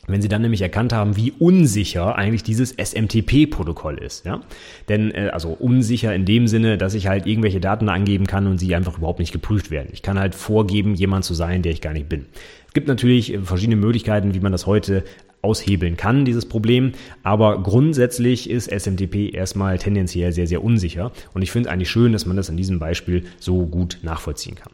Wenn 0.10 0.22
sie 0.22 0.28
dann 0.28 0.42
nämlich 0.42 0.62
erkannt 0.62 0.94
haben, 0.94 1.16
wie 1.16 1.32
unsicher 1.38 2.16
eigentlich 2.16 2.44
dieses 2.44 2.72
SMTP-Protokoll 2.78 3.98
ist, 3.98 4.26
ja, 4.26 4.42
denn 4.88 5.12
äh, 5.12 5.30
also 5.32 5.50
unsicher 5.50 6.14
in 6.14 6.26
dem 6.26 6.48
Sinne, 6.48 6.78
dass 6.78 6.94
ich 6.94 7.08
halt 7.08 7.26
irgendwelche 7.26 7.60
Daten 7.60 7.90
angeben 7.90 8.28
kann 8.28 8.48
und 8.48 8.58
sie 8.58 8.76
einfach 8.76 8.98
überhaupt 8.98 9.20
nicht 9.20 9.32
geprüft 9.32 9.72
werden. 9.72 9.90
Ich 9.94 10.02
kann 10.02 10.20
halt 10.20 10.36
vorgeben, 10.36 10.96
jemand 10.96 11.26
zu 11.26 11.34
sein, 11.34 11.62
der 11.62 11.72
ich 11.72 11.82
gar 11.82 11.94
nicht 11.94 12.10
bin. 12.10 12.26
Es 12.68 12.74
gibt 12.74 12.88
natürlich 12.88 13.34
äh, 13.34 13.40
verschiedene 13.40 13.76
Möglichkeiten, 13.76 14.34
wie 14.34 14.40
man 14.40 14.52
das 14.52 14.66
heute 14.66 15.04
aushebeln 15.42 15.98
kann, 15.98 16.26
dieses 16.26 16.46
Problem. 16.46 16.94
Aber 17.24 17.64
grundsätzlich 17.64 18.50
ist 18.50 18.70
SMTP 18.70 19.34
erstmal 19.34 19.78
tendenziell 19.78 20.32
sehr, 20.32 20.48
sehr 20.48 20.64
unsicher. 20.64 21.12
Und 21.34 21.42
ich 21.42 21.52
finde 21.52 21.70
eigentlich 21.70 21.90
schön, 21.90 22.12
dass 22.12 22.26
man 22.26 22.38
das 22.38 22.50
in 22.50 22.58
diesem 22.58 22.80
Beispiel 22.80 23.24
so 23.40 23.66
gut 23.66 24.00
nachvollziehen 24.02 24.56
kann. 24.56 24.72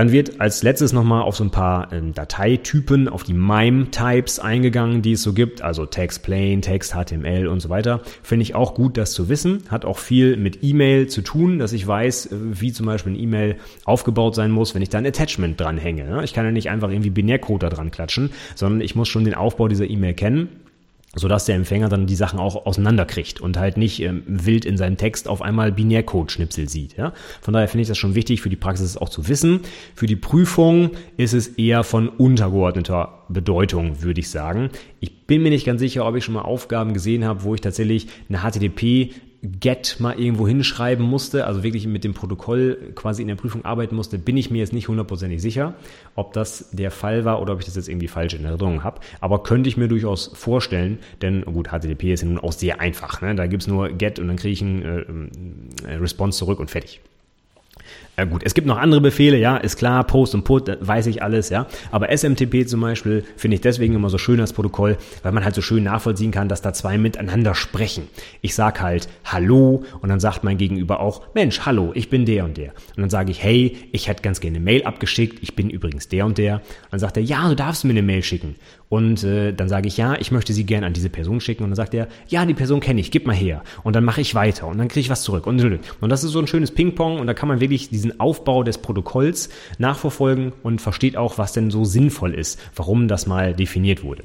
Dann 0.00 0.12
wird 0.12 0.40
als 0.40 0.62
letztes 0.62 0.94
nochmal 0.94 1.20
auf 1.20 1.36
so 1.36 1.44
ein 1.44 1.50
paar 1.50 1.92
ähm, 1.92 2.14
Dateitypen, 2.14 3.06
auf 3.06 3.22
die 3.22 3.34
MIME-Types 3.34 4.38
eingegangen, 4.38 5.02
die 5.02 5.12
es 5.12 5.22
so 5.22 5.34
gibt, 5.34 5.60
also 5.60 5.84
Text 5.84 6.22
Plain, 6.22 6.62
Text, 6.62 6.94
HTML 6.94 7.46
und 7.46 7.60
so 7.60 7.68
weiter. 7.68 8.00
Finde 8.22 8.44
ich 8.44 8.54
auch 8.54 8.72
gut, 8.72 8.96
das 8.96 9.12
zu 9.12 9.28
wissen. 9.28 9.64
Hat 9.68 9.84
auch 9.84 9.98
viel 9.98 10.38
mit 10.38 10.60
E-Mail 10.62 11.08
zu 11.08 11.20
tun, 11.20 11.58
dass 11.58 11.74
ich 11.74 11.86
weiß, 11.86 12.32
äh, 12.32 12.36
wie 12.40 12.72
zum 12.72 12.86
Beispiel 12.86 13.12
ein 13.12 13.20
E-Mail 13.20 13.56
aufgebaut 13.84 14.34
sein 14.34 14.52
muss, 14.52 14.74
wenn 14.74 14.80
ich 14.80 14.88
da 14.88 14.96
ein 14.96 15.06
Attachment 15.06 15.60
dranhänge. 15.60 16.06
Ne? 16.06 16.24
Ich 16.24 16.32
kann 16.32 16.46
ja 16.46 16.50
nicht 16.50 16.70
einfach 16.70 16.88
irgendwie 16.88 17.10
Binärcode 17.10 17.64
da 17.64 17.68
dran 17.68 17.90
klatschen, 17.90 18.30
sondern 18.54 18.80
ich 18.80 18.94
muss 18.94 19.08
schon 19.08 19.26
den 19.26 19.34
Aufbau 19.34 19.68
dieser 19.68 19.90
E-Mail 19.90 20.14
kennen 20.14 20.48
sodass 21.14 21.44
der 21.44 21.56
Empfänger 21.56 21.88
dann 21.88 22.06
die 22.06 22.14
Sachen 22.14 22.38
auch 22.38 22.66
auseinanderkriegt 22.66 23.40
und 23.40 23.56
halt 23.56 23.76
nicht 23.76 24.00
ähm, 24.00 24.22
wild 24.26 24.64
in 24.64 24.76
seinem 24.76 24.96
Text 24.96 25.26
auf 25.26 25.42
einmal 25.42 25.72
Binärcode-Schnipsel 25.72 26.68
sieht. 26.68 26.96
Ja? 26.96 27.12
Von 27.40 27.52
daher 27.52 27.68
finde 27.68 27.82
ich 27.82 27.88
das 27.88 27.98
schon 27.98 28.14
wichtig, 28.14 28.40
für 28.40 28.48
die 28.48 28.56
Praxis 28.56 28.96
auch 28.96 29.08
zu 29.08 29.28
wissen. 29.28 29.60
Für 29.94 30.06
die 30.06 30.16
Prüfung 30.16 30.90
ist 31.16 31.34
es 31.34 31.48
eher 31.48 31.82
von 31.82 32.08
untergeordneter 32.08 33.24
Bedeutung, 33.28 34.02
würde 34.02 34.20
ich 34.20 34.30
sagen. 34.30 34.70
Ich 35.00 35.26
bin 35.26 35.42
mir 35.42 35.50
nicht 35.50 35.66
ganz 35.66 35.80
sicher, 35.80 36.06
ob 36.06 36.14
ich 36.14 36.24
schon 36.24 36.34
mal 36.34 36.42
Aufgaben 36.42 36.94
gesehen 36.94 37.24
habe, 37.24 37.42
wo 37.42 37.54
ich 37.54 37.60
tatsächlich 37.60 38.06
eine 38.28 38.38
HTTP 38.38 39.12
Get 39.42 39.96
mal 40.00 40.18
irgendwo 40.20 40.46
hinschreiben 40.46 41.04
musste, 41.04 41.46
also 41.46 41.62
wirklich 41.62 41.86
mit 41.86 42.04
dem 42.04 42.12
Protokoll 42.12 42.92
quasi 42.94 43.22
in 43.22 43.28
der 43.28 43.36
Prüfung 43.36 43.64
arbeiten 43.64 43.96
musste, 43.96 44.18
bin 44.18 44.36
ich 44.36 44.50
mir 44.50 44.58
jetzt 44.58 44.74
nicht 44.74 44.88
hundertprozentig 44.88 45.40
sicher, 45.40 45.74
ob 46.14 46.34
das 46.34 46.68
der 46.72 46.90
Fall 46.90 47.24
war 47.24 47.40
oder 47.40 47.54
ob 47.54 47.60
ich 47.60 47.64
das 47.64 47.76
jetzt 47.76 47.88
irgendwie 47.88 48.08
falsch 48.08 48.34
in 48.34 48.44
Erinnerung 48.44 48.84
habe. 48.84 49.00
Aber 49.20 49.42
könnte 49.42 49.68
ich 49.68 49.78
mir 49.78 49.88
durchaus 49.88 50.30
vorstellen, 50.34 50.98
denn 51.22 51.42
gut, 51.44 51.68
HTTP 51.68 52.12
ist 52.12 52.22
ja 52.22 52.28
nun 52.28 52.38
auch 52.38 52.52
sehr 52.52 52.80
einfach. 52.80 53.22
Ne? 53.22 53.34
Da 53.34 53.46
gibt's 53.46 53.66
nur 53.66 53.88
Get 53.88 54.18
und 54.18 54.28
dann 54.28 54.36
kriege 54.36 54.52
ich 54.52 54.60
ein 54.60 55.30
äh, 55.86 55.94
Response 55.94 56.38
zurück 56.38 56.60
und 56.60 56.70
fertig. 56.70 57.00
Ja 58.20 58.26
gut, 58.26 58.42
es 58.44 58.52
gibt 58.52 58.66
noch 58.66 58.76
andere 58.76 59.00
Befehle, 59.00 59.38
ja, 59.38 59.56
ist 59.56 59.78
klar, 59.78 60.04
Post 60.04 60.34
und 60.34 60.44
Put, 60.44 60.70
weiß 60.78 61.06
ich 61.06 61.22
alles, 61.22 61.48
ja. 61.48 61.66
Aber 61.90 62.14
SMTP 62.14 62.68
zum 62.68 62.82
Beispiel 62.82 63.24
finde 63.34 63.54
ich 63.54 63.62
deswegen 63.62 63.94
immer 63.94 64.10
so 64.10 64.18
schön 64.18 64.38
als 64.42 64.52
Protokoll, 64.52 64.98
weil 65.22 65.32
man 65.32 65.42
halt 65.42 65.54
so 65.54 65.62
schön 65.62 65.84
nachvollziehen 65.84 66.30
kann, 66.30 66.46
dass 66.46 66.60
da 66.60 66.74
zwei 66.74 66.98
miteinander 66.98 67.54
sprechen. 67.54 68.08
Ich 68.42 68.54
sag 68.54 68.82
halt 68.82 69.08
Hallo 69.24 69.84
und 70.02 70.10
dann 70.10 70.20
sagt 70.20 70.44
mein 70.44 70.58
Gegenüber 70.58 71.00
auch, 71.00 71.22
Mensch, 71.32 71.60
hallo, 71.64 71.92
ich 71.94 72.10
bin 72.10 72.26
der 72.26 72.44
und 72.44 72.58
der. 72.58 72.74
Und 72.94 72.98
dann 72.98 73.08
sage 73.08 73.30
ich, 73.30 73.42
hey, 73.42 73.78
ich 73.90 74.06
hätte 74.06 74.20
ganz 74.20 74.40
gerne 74.40 74.58
eine 74.58 74.64
Mail 74.66 74.82
abgeschickt, 74.82 75.38
ich 75.40 75.56
bin 75.56 75.70
übrigens 75.70 76.08
der 76.08 76.26
und 76.26 76.36
der. 76.36 76.56
Und 76.56 76.62
dann 76.90 77.00
sagt 77.00 77.16
er, 77.16 77.22
ja, 77.22 77.48
du 77.48 77.56
darfst 77.56 77.86
mir 77.86 77.92
eine 77.92 78.02
Mail 78.02 78.22
schicken. 78.22 78.56
Und 78.90 79.22
äh, 79.22 79.52
dann 79.52 79.68
sage 79.68 79.86
ich, 79.86 79.96
ja, 79.96 80.16
ich 80.18 80.32
möchte 80.32 80.52
sie 80.52 80.66
gerne 80.66 80.84
an 80.84 80.92
diese 80.92 81.10
Person 81.10 81.40
schicken. 81.40 81.62
Und 81.62 81.70
dann 81.70 81.76
sagt 81.76 81.94
er, 81.94 82.08
ja, 82.26 82.44
die 82.44 82.54
Person 82.54 82.80
kenne 82.80 83.00
ich, 83.00 83.12
gib 83.12 83.24
mal 83.24 83.36
her. 83.36 83.62
Und 83.84 83.94
dann 83.94 84.04
mache 84.04 84.20
ich 84.20 84.34
weiter 84.34 84.66
und 84.66 84.78
dann 84.78 84.88
kriege 84.88 85.00
ich 85.00 85.10
was 85.10 85.22
zurück. 85.22 85.46
Und, 85.46 85.62
und 86.00 86.10
das 86.10 86.24
ist 86.24 86.32
so 86.32 86.40
ein 86.40 86.48
schönes 86.48 86.72
Ping-Pong 86.72 87.20
und 87.20 87.28
da 87.28 87.32
kann 87.32 87.48
man 87.48 87.60
wirklich 87.60 87.88
diesen 87.88 88.18
Aufbau 88.18 88.64
des 88.64 88.78
Protokolls 88.78 89.48
nachverfolgen 89.78 90.52
und 90.64 90.80
versteht 90.80 91.16
auch, 91.16 91.38
was 91.38 91.52
denn 91.52 91.70
so 91.70 91.84
sinnvoll 91.84 92.34
ist, 92.34 92.58
warum 92.74 93.06
das 93.06 93.28
mal 93.28 93.54
definiert 93.54 94.02
wurde. 94.02 94.24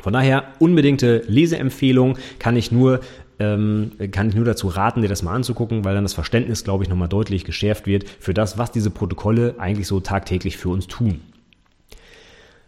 Von 0.00 0.12
daher 0.12 0.44
unbedingte 0.60 1.24
Leseempfehlung 1.26 2.16
kann 2.38 2.56
ich 2.56 2.70
nur 2.70 3.00
ähm, 3.40 3.92
kann 4.12 4.28
ich 4.28 4.36
nur 4.36 4.44
dazu 4.44 4.68
raten, 4.68 5.02
dir 5.02 5.08
das 5.08 5.22
mal 5.22 5.34
anzugucken, 5.34 5.84
weil 5.84 5.94
dann 5.94 6.04
das 6.04 6.12
Verständnis, 6.12 6.62
glaube 6.62 6.84
ich, 6.84 6.90
nochmal 6.90 7.08
deutlich 7.08 7.44
geschärft 7.44 7.86
wird 7.86 8.04
für 8.20 8.34
das, 8.34 8.56
was 8.56 8.70
diese 8.70 8.90
Protokolle 8.90 9.56
eigentlich 9.58 9.88
so 9.88 9.98
tagtäglich 9.98 10.58
für 10.58 10.68
uns 10.68 10.86
tun. 10.86 11.22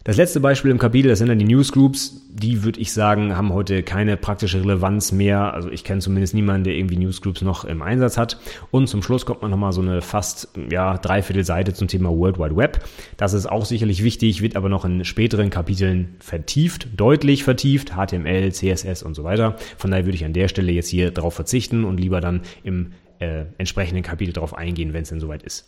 Das 0.05 0.17
letzte 0.17 0.41
Beispiel 0.41 0.69
im 0.69 0.79
Kapitel, 0.79 1.07
das 1.07 1.19
sind 1.19 1.29
dann 1.29 1.39
die 1.39 1.45
Newsgroups. 1.45 2.27
Die 2.29 2.65
würde 2.65 2.81
ich 2.81 2.91
sagen, 2.91 3.37
haben 3.37 3.53
heute 3.53 3.83
keine 3.83 4.17
praktische 4.17 4.59
Relevanz 4.59 5.13
mehr. 5.13 5.53
Also 5.53 5.69
ich 5.69 5.85
kenne 5.85 6.01
zumindest 6.01 6.33
niemanden, 6.33 6.65
der 6.65 6.73
irgendwie 6.73 6.97
Newsgroups 6.97 7.41
noch 7.41 7.63
im 7.63 7.81
Einsatz 7.81 8.17
hat. 8.17 8.37
Und 8.69 8.87
zum 8.87 9.01
Schluss 9.01 9.25
kommt 9.25 9.41
man 9.41 9.49
nochmal 9.49 9.71
so 9.71 9.79
eine 9.79 10.01
fast, 10.01 10.49
ja, 10.69 10.97
dreiviertel 10.97 11.45
Seite 11.45 11.73
zum 11.73 11.87
Thema 11.87 12.09
World 12.09 12.37
Wide 12.37 12.57
Web. 12.57 12.83
Das 13.15 13.31
ist 13.31 13.45
auch 13.45 13.63
sicherlich 13.63 14.03
wichtig, 14.03 14.41
wird 14.41 14.57
aber 14.57 14.67
noch 14.67 14.83
in 14.83 15.05
späteren 15.05 15.49
Kapiteln 15.49 16.15
vertieft, 16.19 16.89
deutlich 16.97 17.45
vertieft. 17.45 17.93
HTML, 17.95 18.51
CSS 18.51 19.03
und 19.03 19.13
so 19.13 19.23
weiter. 19.23 19.55
Von 19.77 19.91
daher 19.91 20.05
würde 20.05 20.17
ich 20.17 20.25
an 20.25 20.33
der 20.33 20.49
Stelle 20.49 20.73
jetzt 20.73 20.89
hier 20.89 21.11
darauf 21.11 21.33
verzichten 21.33 21.85
und 21.85 21.97
lieber 21.97 22.19
dann 22.19 22.41
im 22.65 22.91
äh, 23.19 23.45
entsprechenden 23.57 24.03
Kapitel 24.03 24.33
darauf 24.33 24.53
eingehen, 24.53 24.91
wenn 24.91 25.03
es 25.03 25.09
denn 25.09 25.21
soweit 25.21 25.43
ist. 25.43 25.65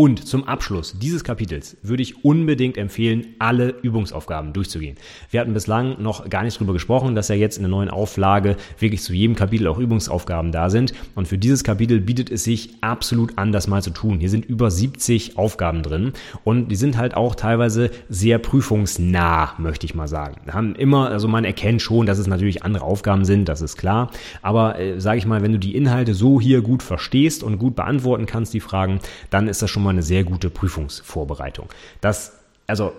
Und 0.00 0.28
zum 0.28 0.44
Abschluss 0.44 0.96
dieses 0.96 1.24
Kapitels 1.24 1.76
würde 1.82 2.04
ich 2.04 2.24
unbedingt 2.24 2.76
empfehlen, 2.76 3.34
alle 3.40 3.70
Übungsaufgaben 3.82 4.52
durchzugehen. 4.52 4.96
Wir 5.32 5.40
hatten 5.40 5.54
bislang 5.54 6.00
noch 6.00 6.30
gar 6.30 6.44
nicht 6.44 6.60
drüber 6.60 6.72
gesprochen, 6.72 7.16
dass 7.16 7.26
ja 7.26 7.34
jetzt 7.34 7.56
in 7.56 7.64
der 7.64 7.70
neuen 7.70 7.90
Auflage 7.90 8.56
wirklich 8.78 9.02
zu 9.02 9.12
jedem 9.12 9.34
Kapitel 9.34 9.66
auch 9.66 9.76
Übungsaufgaben 9.76 10.52
da 10.52 10.70
sind. 10.70 10.92
Und 11.16 11.26
für 11.26 11.36
dieses 11.36 11.64
Kapitel 11.64 12.00
bietet 12.00 12.30
es 12.30 12.44
sich 12.44 12.74
absolut 12.80 13.38
an, 13.38 13.50
das 13.50 13.66
mal 13.66 13.82
zu 13.82 13.90
tun. 13.90 14.20
Hier 14.20 14.30
sind 14.30 14.44
über 14.44 14.70
70 14.70 15.36
Aufgaben 15.36 15.82
drin 15.82 16.12
und 16.44 16.68
die 16.68 16.76
sind 16.76 16.96
halt 16.96 17.16
auch 17.16 17.34
teilweise 17.34 17.90
sehr 18.08 18.38
prüfungsnah, 18.38 19.54
möchte 19.58 19.84
ich 19.84 19.96
mal 19.96 20.06
sagen. 20.06 20.42
Wir 20.44 20.54
haben 20.54 20.76
immer, 20.76 21.08
also 21.08 21.26
man 21.26 21.44
erkennt 21.44 21.82
schon, 21.82 22.06
dass 22.06 22.18
es 22.18 22.28
natürlich 22.28 22.62
andere 22.62 22.84
Aufgaben 22.84 23.24
sind, 23.24 23.48
das 23.48 23.62
ist 23.62 23.76
klar. 23.76 24.12
Aber 24.42 24.78
äh, 24.78 25.00
sage 25.00 25.18
ich 25.18 25.26
mal, 25.26 25.42
wenn 25.42 25.50
du 25.50 25.58
die 25.58 25.74
Inhalte 25.74 26.14
so 26.14 26.40
hier 26.40 26.62
gut 26.62 26.84
verstehst 26.84 27.42
und 27.42 27.58
gut 27.58 27.74
beantworten 27.74 28.26
kannst, 28.26 28.54
die 28.54 28.60
Fragen, 28.60 29.00
dann 29.30 29.48
ist 29.48 29.60
das 29.60 29.70
schon 29.70 29.82
mal 29.82 29.87
mal 29.88 29.92
eine 29.92 30.02
sehr 30.02 30.24
gute 30.24 30.50
Prüfungsvorbereitung. 30.50 31.68
Das, 32.00 32.32
also, 32.66 32.92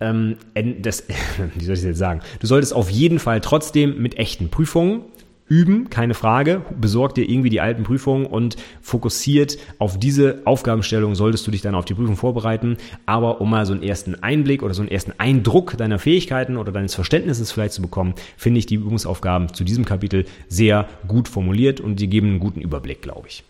ähm, 0.00 0.36
das, 0.80 1.04
wie 1.54 1.64
soll 1.64 1.74
ich 1.74 1.80
das 1.80 1.84
jetzt 1.84 1.98
sagen? 1.98 2.20
Du 2.40 2.46
solltest 2.46 2.74
auf 2.74 2.90
jeden 2.90 3.18
Fall 3.18 3.40
trotzdem 3.40 4.02
mit 4.02 4.18
echten 4.18 4.50
Prüfungen 4.50 5.02
üben, 5.46 5.90
keine 5.90 6.14
Frage. 6.14 6.62
Besorg 6.80 7.14
dir 7.14 7.28
irgendwie 7.28 7.50
die 7.50 7.60
alten 7.60 7.82
Prüfungen 7.82 8.26
und 8.26 8.56
fokussiert 8.80 9.58
auf 9.78 9.98
diese 9.98 10.40
Aufgabenstellung 10.44 11.14
solltest 11.14 11.46
du 11.46 11.50
dich 11.50 11.60
dann 11.60 11.74
auf 11.74 11.84
die 11.84 11.94
Prüfung 11.94 12.16
vorbereiten. 12.16 12.78
Aber 13.06 13.40
um 13.40 13.50
mal 13.50 13.66
so 13.66 13.74
einen 13.74 13.82
ersten 13.82 14.14
Einblick 14.16 14.62
oder 14.62 14.74
so 14.74 14.82
einen 14.82 14.90
ersten 14.90 15.12
Eindruck 15.18 15.76
deiner 15.76 15.98
Fähigkeiten 15.98 16.56
oder 16.56 16.72
deines 16.72 16.94
Verständnisses 16.94 17.52
vielleicht 17.52 17.74
zu 17.74 17.82
bekommen, 17.82 18.14
finde 18.36 18.58
ich 18.58 18.66
die 18.66 18.76
Übungsaufgaben 18.76 19.52
zu 19.52 19.64
diesem 19.64 19.84
Kapitel 19.84 20.24
sehr 20.48 20.88
gut 21.06 21.28
formuliert 21.28 21.80
und 21.80 22.00
die 22.00 22.08
geben 22.08 22.28
einen 22.28 22.40
guten 22.40 22.60
Überblick, 22.60 23.02
glaube 23.02 23.28
ich. 23.28 23.44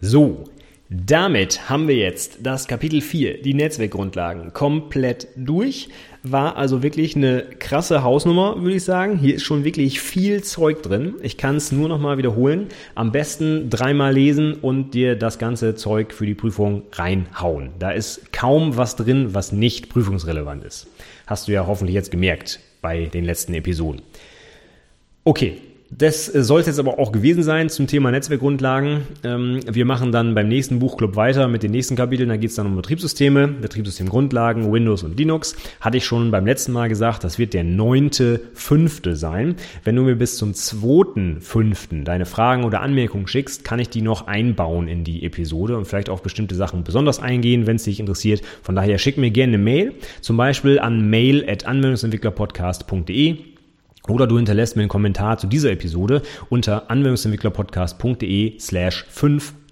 So, 0.00 0.44
damit 0.90 1.68
haben 1.68 1.86
wir 1.86 1.96
jetzt 1.96 2.38
das 2.42 2.66
Kapitel 2.66 3.02
4, 3.02 3.42
die 3.42 3.52
Netzwerkgrundlagen, 3.52 4.54
komplett 4.54 5.28
durch. 5.36 5.90
War 6.22 6.56
also 6.56 6.82
wirklich 6.82 7.14
eine 7.14 7.42
krasse 7.58 8.02
Hausnummer, 8.02 8.62
würde 8.62 8.76
ich 8.76 8.84
sagen. 8.84 9.18
Hier 9.18 9.34
ist 9.34 9.42
schon 9.42 9.64
wirklich 9.64 10.00
viel 10.00 10.42
Zeug 10.42 10.82
drin. 10.82 11.16
Ich 11.22 11.36
kann 11.36 11.56
es 11.56 11.72
nur 11.72 11.90
noch 11.90 12.00
mal 12.00 12.16
wiederholen. 12.16 12.68
Am 12.94 13.12
besten 13.12 13.68
dreimal 13.68 14.14
lesen 14.14 14.54
und 14.54 14.94
dir 14.94 15.14
das 15.14 15.38
ganze 15.38 15.74
Zeug 15.74 16.14
für 16.14 16.24
die 16.24 16.34
Prüfung 16.34 16.84
reinhauen. 16.92 17.70
Da 17.78 17.90
ist 17.90 18.32
kaum 18.32 18.78
was 18.78 18.96
drin, 18.96 19.34
was 19.34 19.52
nicht 19.52 19.90
prüfungsrelevant 19.90 20.64
ist. 20.64 20.86
Hast 21.26 21.48
du 21.48 21.52
ja 21.52 21.66
hoffentlich 21.66 21.94
jetzt 21.94 22.10
gemerkt 22.10 22.60
bei 22.80 23.06
den 23.06 23.24
letzten 23.24 23.52
Episoden. 23.52 24.00
Okay, 25.24 25.58
das 25.90 26.32
äh, 26.34 26.42
soll 26.44 26.60
es 26.60 26.66
jetzt 26.66 26.78
aber 26.78 26.98
auch 26.98 27.12
gewesen 27.12 27.42
sein 27.42 27.70
zum 27.70 27.86
Thema 27.86 28.10
Netzwerkgrundlagen. 28.10 29.02
Ähm, 29.24 29.60
wir 29.66 29.86
machen 29.86 30.12
dann 30.12 30.34
beim 30.34 30.48
nächsten 30.48 30.78
Buchclub 30.80 31.16
weiter 31.16 31.48
mit 31.48 31.62
den 31.62 31.70
nächsten 31.70 31.96
Kapiteln. 31.96 32.28
Da 32.28 32.36
geht 32.36 32.50
es 32.50 32.56
dann 32.56 32.66
um 32.66 32.76
Betriebssysteme, 32.76 33.48
Betriebssystemgrundlagen, 33.48 34.70
Windows 34.70 35.02
und 35.02 35.18
Linux. 35.18 35.56
Hatte 35.80 35.96
ich 35.96 36.04
schon 36.04 36.30
beim 36.30 36.44
letzten 36.44 36.72
Mal 36.72 36.88
gesagt, 36.88 37.24
das 37.24 37.38
wird 37.38 37.54
der 37.54 37.64
neunte, 37.64 38.40
fünfte 38.52 39.16
sein. 39.16 39.56
Wenn 39.82 39.96
du 39.96 40.02
mir 40.02 40.16
bis 40.16 40.36
zum 40.36 40.52
zweiten, 40.52 41.40
fünften 41.40 42.04
deine 42.04 42.26
Fragen 42.26 42.64
oder 42.64 42.82
Anmerkungen 42.82 43.26
schickst, 43.26 43.64
kann 43.64 43.78
ich 43.78 43.88
die 43.88 44.02
noch 44.02 44.26
einbauen 44.26 44.88
in 44.88 45.04
die 45.04 45.24
Episode 45.24 45.76
und 45.78 45.86
vielleicht 45.86 46.10
auf 46.10 46.22
bestimmte 46.22 46.54
Sachen 46.54 46.84
besonders 46.84 47.18
eingehen, 47.18 47.66
wenn 47.66 47.76
es 47.76 47.84
dich 47.84 47.98
interessiert. 47.98 48.42
Von 48.62 48.76
daher 48.76 48.98
schick 48.98 49.16
mir 49.16 49.30
gerne 49.30 49.54
eine 49.54 49.62
Mail, 49.64 49.94
zum 50.20 50.36
Beispiel 50.36 50.78
an 50.78 51.08
mail 51.08 51.48
at 51.48 51.66
anwendungsentwicklerpodcast.de 51.66 53.57
oder 54.08 54.26
du 54.26 54.36
hinterlässt 54.36 54.76
mir 54.76 54.82
einen 54.82 54.88
Kommentar 54.88 55.38
zu 55.38 55.46
dieser 55.46 55.70
Episode 55.70 56.22
unter 56.48 56.90
anwendungsentwicklerpodcast.de 56.90 58.58
slash 58.58 59.06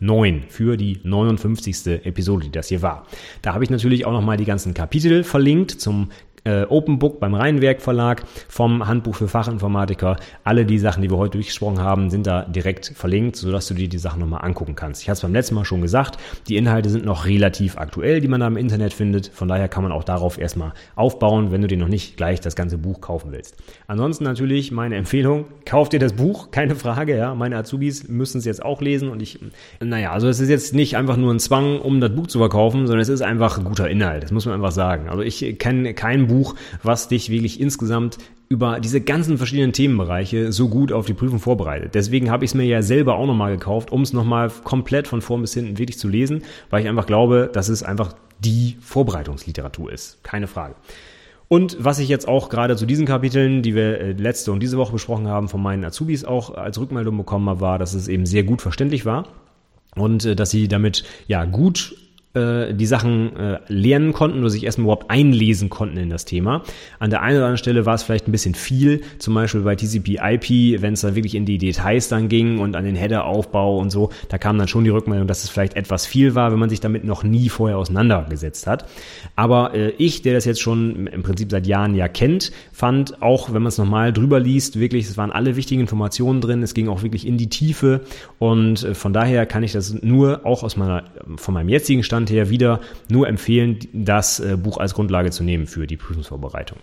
59 0.00 0.50
für 0.50 0.76
die 0.76 0.98
59. 1.02 2.04
Episode, 2.04 2.44
die 2.46 2.52
das 2.52 2.68
hier 2.68 2.82
war. 2.82 3.06
Da 3.42 3.54
habe 3.54 3.64
ich 3.64 3.70
natürlich 3.70 4.04
auch 4.04 4.12
nochmal 4.12 4.36
die 4.36 4.44
ganzen 4.44 4.74
Kapitel 4.74 5.24
verlinkt 5.24 5.70
zum 5.70 6.10
äh, 6.46 6.64
Open 6.68 6.98
Book 6.98 7.20
beim 7.20 7.34
Rheinwerk 7.34 7.82
Verlag, 7.82 8.22
vom 8.48 8.86
Handbuch 8.86 9.16
für 9.16 9.28
Fachinformatiker. 9.28 10.16
Alle 10.44 10.64
die 10.64 10.78
Sachen, 10.78 11.02
die 11.02 11.10
wir 11.10 11.18
heute 11.18 11.32
durchgesprochen 11.32 11.80
haben, 11.80 12.08
sind 12.10 12.26
da 12.26 12.42
direkt 12.42 12.92
verlinkt, 12.94 13.36
sodass 13.36 13.66
du 13.66 13.74
dir 13.74 13.88
die 13.88 13.98
Sachen 13.98 14.20
nochmal 14.20 14.44
angucken 14.44 14.74
kannst. 14.74 15.02
Ich 15.02 15.08
hatte 15.08 15.16
es 15.16 15.22
beim 15.22 15.32
letzten 15.32 15.56
Mal 15.56 15.64
schon 15.64 15.82
gesagt, 15.82 16.18
die 16.48 16.56
Inhalte 16.56 16.88
sind 16.88 17.04
noch 17.04 17.26
relativ 17.26 17.76
aktuell, 17.76 18.20
die 18.20 18.28
man 18.28 18.40
da 18.40 18.46
im 18.46 18.56
Internet 18.56 18.92
findet. 18.92 19.28
Von 19.28 19.48
daher 19.48 19.68
kann 19.68 19.82
man 19.82 19.92
auch 19.92 20.04
darauf 20.04 20.38
erstmal 20.38 20.72
aufbauen, 20.94 21.50
wenn 21.50 21.62
du 21.62 21.66
dir 21.66 21.78
noch 21.78 21.88
nicht 21.88 22.16
gleich 22.16 22.40
das 22.40 22.54
ganze 22.54 22.78
Buch 22.78 23.00
kaufen 23.00 23.32
willst. 23.32 23.56
Ansonsten 23.88 24.24
natürlich 24.24 24.70
meine 24.70 24.96
Empfehlung, 24.96 25.46
kauf 25.64 25.88
dir 25.88 25.98
das 25.98 26.12
Buch, 26.12 26.50
keine 26.50 26.76
Frage, 26.76 27.16
ja. 27.16 27.34
Meine 27.34 27.56
Azubis 27.56 28.08
müssen 28.08 28.38
es 28.38 28.44
jetzt 28.44 28.64
auch 28.64 28.80
lesen 28.80 29.08
und 29.08 29.20
ich, 29.20 29.40
naja, 29.80 30.12
also 30.12 30.28
es 30.28 30.40
ist 30.40 30.48
jetzt 30.48 30.74
nicht 30.74 30.96
einfach 30.96 31.16
nur 31.16 31.32
ein 31.34 31.40
Zwang, 31.40 31.80
um 31.80 32.00
das 32.00 32.14
Buch 32.14 32.28
zu 32.28 32.38
verkaufen, 32.38 32.86
sondern 32.86 33.00
es 33.00 33.08
ist 33.08 33.22
einfach 33.22 33.58
ein 33.58 33.64
guter 33.64 33.90
Inhalt. 33.90 34.22
Das 34.22 34.30
muss 34.30 34.46
man 34.46 34.54
einfach 34.54 34.72
sagen. 34.72 35.08
Also 35.08 35.22
ich 35.22 35.58
kenne 35.58 35.94
kein 35.94 36.26
Buch, 36.26 36.35
Buch, 36.36 36.54
was 36.82 37.08
dich 37.08 37.30
wirklich 37.30 37.60
insgesamt 37.60 38.18
über 38.48 38.78
diese 38.78 39.00
ganzen 39.00 39.38
verschiedenen 39.38 39.72
Themenbereiche 39.72 40.52
so 40.52 40.68
gut 40.68 40.92
auf 40.92 41.06
die 41.06 41.14
Prüfung 41.14 41.40
vorbereitet. 41.40 41.94
Deswegen 41.94 42.30
habe 42.30 42.44
ich 42.44 42.50
es 42.50 42.54
mir 42.54 42.64
ja 42.64 42.82
selber 42.82 43.16
auch 43.16 43.26
nochmal 43.26 43.52
gekauft, 43.52 43.90
um 43.90 44.02
es 44.02 44.12
nochmal 44.12 44.50
komplett 44.62 45.08
von 45.08 45.20
vorn 45.20 45.40
bis 45.40 45.54
hinten 45.54 45.78
wirklich 45.78 45.98
zu 45.98 46.08
lesen, 46.08 46.42
weil 46.70 46.82
ich 46.82 46.88
einfach 46.88 47.06
glaube, 47.06 47.50
dass 47.52 47.68
es 47.68 47.82
einfach 47.82 48.14
die 48.38 48.76
Vorbereitungsliteratur 48.80 49.92
ist. 49.92 50.22
Keine 50.22 50.46
Frage. 50.46 50.74
Und 51.48 51.76
was 51.80 51.98
ich 51.98 52.08
jetzt 52.08 52.26
auch 52.26 52.48
gerade 52.48 52.76
zu 52.76 52.86
diesen 52.86 53.06
Kapiteln, 53.06 53.62
die 53.62 53.74
wir 53.74 54.00
äh, 54.00 54.12
letzte 54.12 54.52
und 54.52 54.60
diese 54.60 54.78
Woche 54.78 54.92
besprochen 54.92 55.28
haben, 55.28 55.48
von 55.48 55.62
meinen 55.62 55.84
Azubis 55.84 56.24
auch 56.24 56.54
als 56.54 56.78
Rückmeldung 56.78 57.16
bekommen 57.16 57.48
habe, 57.48 57.60
war, 57.60 57.78
dass 57.78 57.94
es 57.94 58.08
eben 58.08 58.26
sehr 58.26 58.42
gut 58.42 58.62
verständlich 58.62 59.06
war 59.06 59.28
und 59.94 60.24
äh, 60.24 60.34
dass 60.36 60.50
sie 60.50 60.66
damit 60.66 61.04
ja 61.28 61.44
gut 61.44 61.94
äh, 62.36 62.74
die 62.74 62.86
Sachen 62.86 63.34
äh, 63.36 63.58
lernen 63.68 64.12
konnten 64.12 64.40
oder 64.40 64.50
sich 64.50 64.64
erstmal 64.64 64.84
überhaupt 64.84 65.10
einlesen 65.10 65.70
konnten 65.70 65.96
in 65.96 66.10
das 66.10 66.24
Thema. 66.24 66.62
An 66.98 67.10
der 67.10 67.22
einen 67.22 67.36
oder 67.36 67.46
anderen 67.46 67.58
Stelle 67.58 67.86
war 67.86 67.94
es 67.94 68.02
vielleicht 68.02 68.28
ein 68.28 68.32
bisschen 68.32 68.54
viel, 68.54 69.00
zum 69.18 69.34
Beispiel 69.34 69.62
bei 69.62 69.74
TCP/IP, 69.74 70.82
wenn 70.82 70.94
es 70.94 71.00
dann 71.00 71.14
wirklich 71.14 71.34
in 71.34 71.46
die 71.46 71.58
Details 71.58 72.08
dann 72.08 72.28
ging 72.28 72.58
und 72.58 72.76
an 72.76 72.84
den 72.84 72.94
Header-Aufbau 72.94 73.78
und 73.78 73.90
so, 73.90 74.10
da 74.28 74.38
kam 74.38 74.58
dann 74.58 74.68
schon 74.68 74.84
die 74.84 74.90
Rückmeldung, 74.90 75.26
dass 75.26 75.44
es 75.44 75.50
vielleicht 75.50 75.74
etwas 75.74 76.06
viel 76.06 76.34
war, 76.34 76.52
wenn 76.52 76.58
man 76.58 76.68
sich 76.68 76.80
damit 76.80 77.04
noch 77.04 77.24
nie 77.24 77.48
vorher 77.48 77.78
auseinandergesetzt 77.78 78.66
hat. 78.66 78.86
Aber 79.34 79.74
äh, 79.74 79.90
ich, 79.98 80.22
der 80.22 80.34
das 80.34 80.44
jetzt 80.44 80.60
schon 80.60 81.06
im 81.06 81.22
Prinzip 81.22 81.50
seit 81.50 81.66
Jahren 81.66 81.94
ja 81.94 82.08
kennt, 82.08 82.52
fand 82.72 83.22
auch, 83.22 83.48
wenn 83.52 83.62
man 83.62 83.68
es 83.68 83.78
nochmal 83.78 84.12
drüber 84.12 84.38
liest, 84.40 84.78
wirklich, 84.78 85.06
es 85.06 85.16
waren 85.16 85.32
alle 85.32 85.56
wichtigen 85.56 85.80
Informationen 85.80 86.40
drin, 86.40 86.62
es 86.62 86.74
ging 86.74 86.88
auch 86.88 87.02
wirklich 87.02 87.26
in 87.26 87.38
die 87.38 87.48
Tiefe 87.48 88.02
und 88.38 88.86
von 88.92 89.12
daher 89.12 89.46
kann 89.46 89.62
ich 89.62 89.72
das 89.72 90.02
nur 90.02 90.44
auch 90.44 90.62
aus 90.62 90.76
meiner, 90.76 91.04
von 91.36 91.54
meinem 91.54 91.68
jetzigen 91.68 92.02
Stand 92.02 92.25
Stand 92.26 92.30
her 92.30 92.50
wieder 92.50 92.80
nur 93.08 93.28
empfehlen, 93.28 93.78
das 93.92 94.40
äh, 94.40 94.56
Buch 94.56 94.78
als 94.78 94.94
Grundlage 94.94 95.30
zu 95.30 95.44
nehmen 95.44 95.66
für 95.66 95.86
die 95.86 95.96
Prüfungsvorbereitung. 95.96 96.78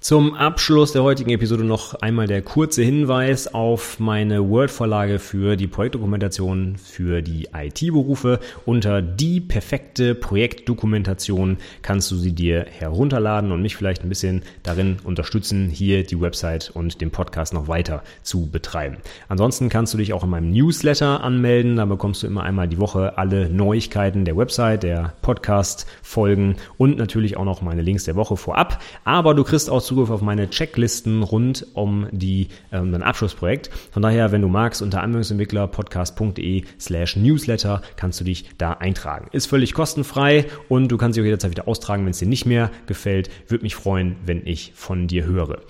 Zum 0.00 0.34
Abschluss 0.34 0.92
der 0.92 1.02
heutigen 1.02 1.30
Episode 1.30 1.64
noch 1.64 1.94
einmal 1.94 2.28
der 2.28 2.40
kurze 2.40 2.84
Hinweis 2.84 3.52
auf 3.52 3.98
meine 3.98 4.48
Word-Vorlage 4.48 5.18
für 5.18 5.56
die 5.56 5.66
Projektdokumentation 5.66 6.76
für 6.76 7.20
die 7.20 7.48
IT-Berufe. 7.52 8.38
Unter 8.64 9.02
die 9.02 9.40
perfekte 9.40 10.14
Projektdokumentation 10.14 11.56
kannst 11.82 12.12
du 12.12 12.16
sie 12.16 12.30
dir 12.30 12.64
herunterladen 12.70 13.50
und 13.50 13.60
mich 13.60 13.74
vielleicht 13.74 14.04
ein 14.04 14.08
bisschen 14.08 14.44
darin 14.62 14.98
unterstützen, 15.02 15.68
hier 15.68 16.04
die 16.04 16.20
Website 16.20 16.70
und 16.72 17.00
den 17.00 17.10
Podcast 17.10 17.52
noch 17.52 17.66
weiter 17.66 18.04
zu 18.22 18.48
betreiben. 18.48 18.98
Ansonsten 19.28 19.68
kannst 19.68 19.94
du 19.94 19.98
dich 19.98 20.12
auch 20.12 20.22
in 20.22 20.30
meinem 20.30 20.52
Newsletter 20.52 21.24
anmelden. 21.24 21.74
Da 21.74 21.86
bekommst 21.86 22.22
du 22.22 22.28
immer 22.28 22.44
einmal 22.44 22.68
die 22.68 22.78
Woche 22.78 23.18
alle 23.18 23.50
Neuigkeiten 23.50 24.24
der 24.24 24.36
Website, 24.36 24.84
der 24.84 25.14
Podcast-Folgen 25.22 26.54
und 26.76 26.98
natürlich 26.98 27.36
auch 27.36 27.44
noch 27.44 27.62
meine 27.62 27.82
Links 27.82 28.04
der 28.04 28.14
Woche 28.14 28.36
vorab. 28.36 28.80
Aber 29.02 29.34
du 29.34 29.42
kriegst 29.42 29.68
auch 29.68 29.87
Zugriff 29.88 30.10
auf 30.10 30.20
meine 30.20 30.50
Checklisten 30.50 31.22
rund 31.22 31.66
um 31.72 32.06
die, 32.12 32.48
ähm, 32.70 32.92
dein 32.92 33.02
Abschlussprojekt. 33.02 33.70
Von 33.90 34.02
daher, 34.02 34.32
wenn 34.32 34.42
du 34.42 34.48
magst, 34.48 34.82
unter 34.82 35.02
anwendungsentwicklerpodcast.de 35.02 36.64
slash 36.78 37.16
newsletter 37.16 37.82
kannst 37.96 38.20
du 38.20 38.24
dich 38.24 38.50
da 38.58 38.72
eintragen. 38.72 39.28
Ist 39.32 39.46
völlig 39.46 39.72
kostenfrei 39.74 40.46
und 40.68 40.92
du 40.92 40.98
kannst 40.98 41.16
dich 41.16 41.22
auch 41.22 41.26
jederzeit 41.26 41.50
wieder 41.50 41.66
austragen, 41.66 42.04
wenn 42.04 42.10
es 42.10 42.18
dir 42.18 42.28
nicht 42.28 42.44
mehr 42.46 42.70
gefällt. 42.86 43.30
Würde 43.48 43.62
mich 43.62 43.74
freuen, 43.74 44.16
wenn 44.26 44.46
ich 44.46 44.72
von 44.74 45.06
dir 45.06 45.24
höre. 45.24 45.60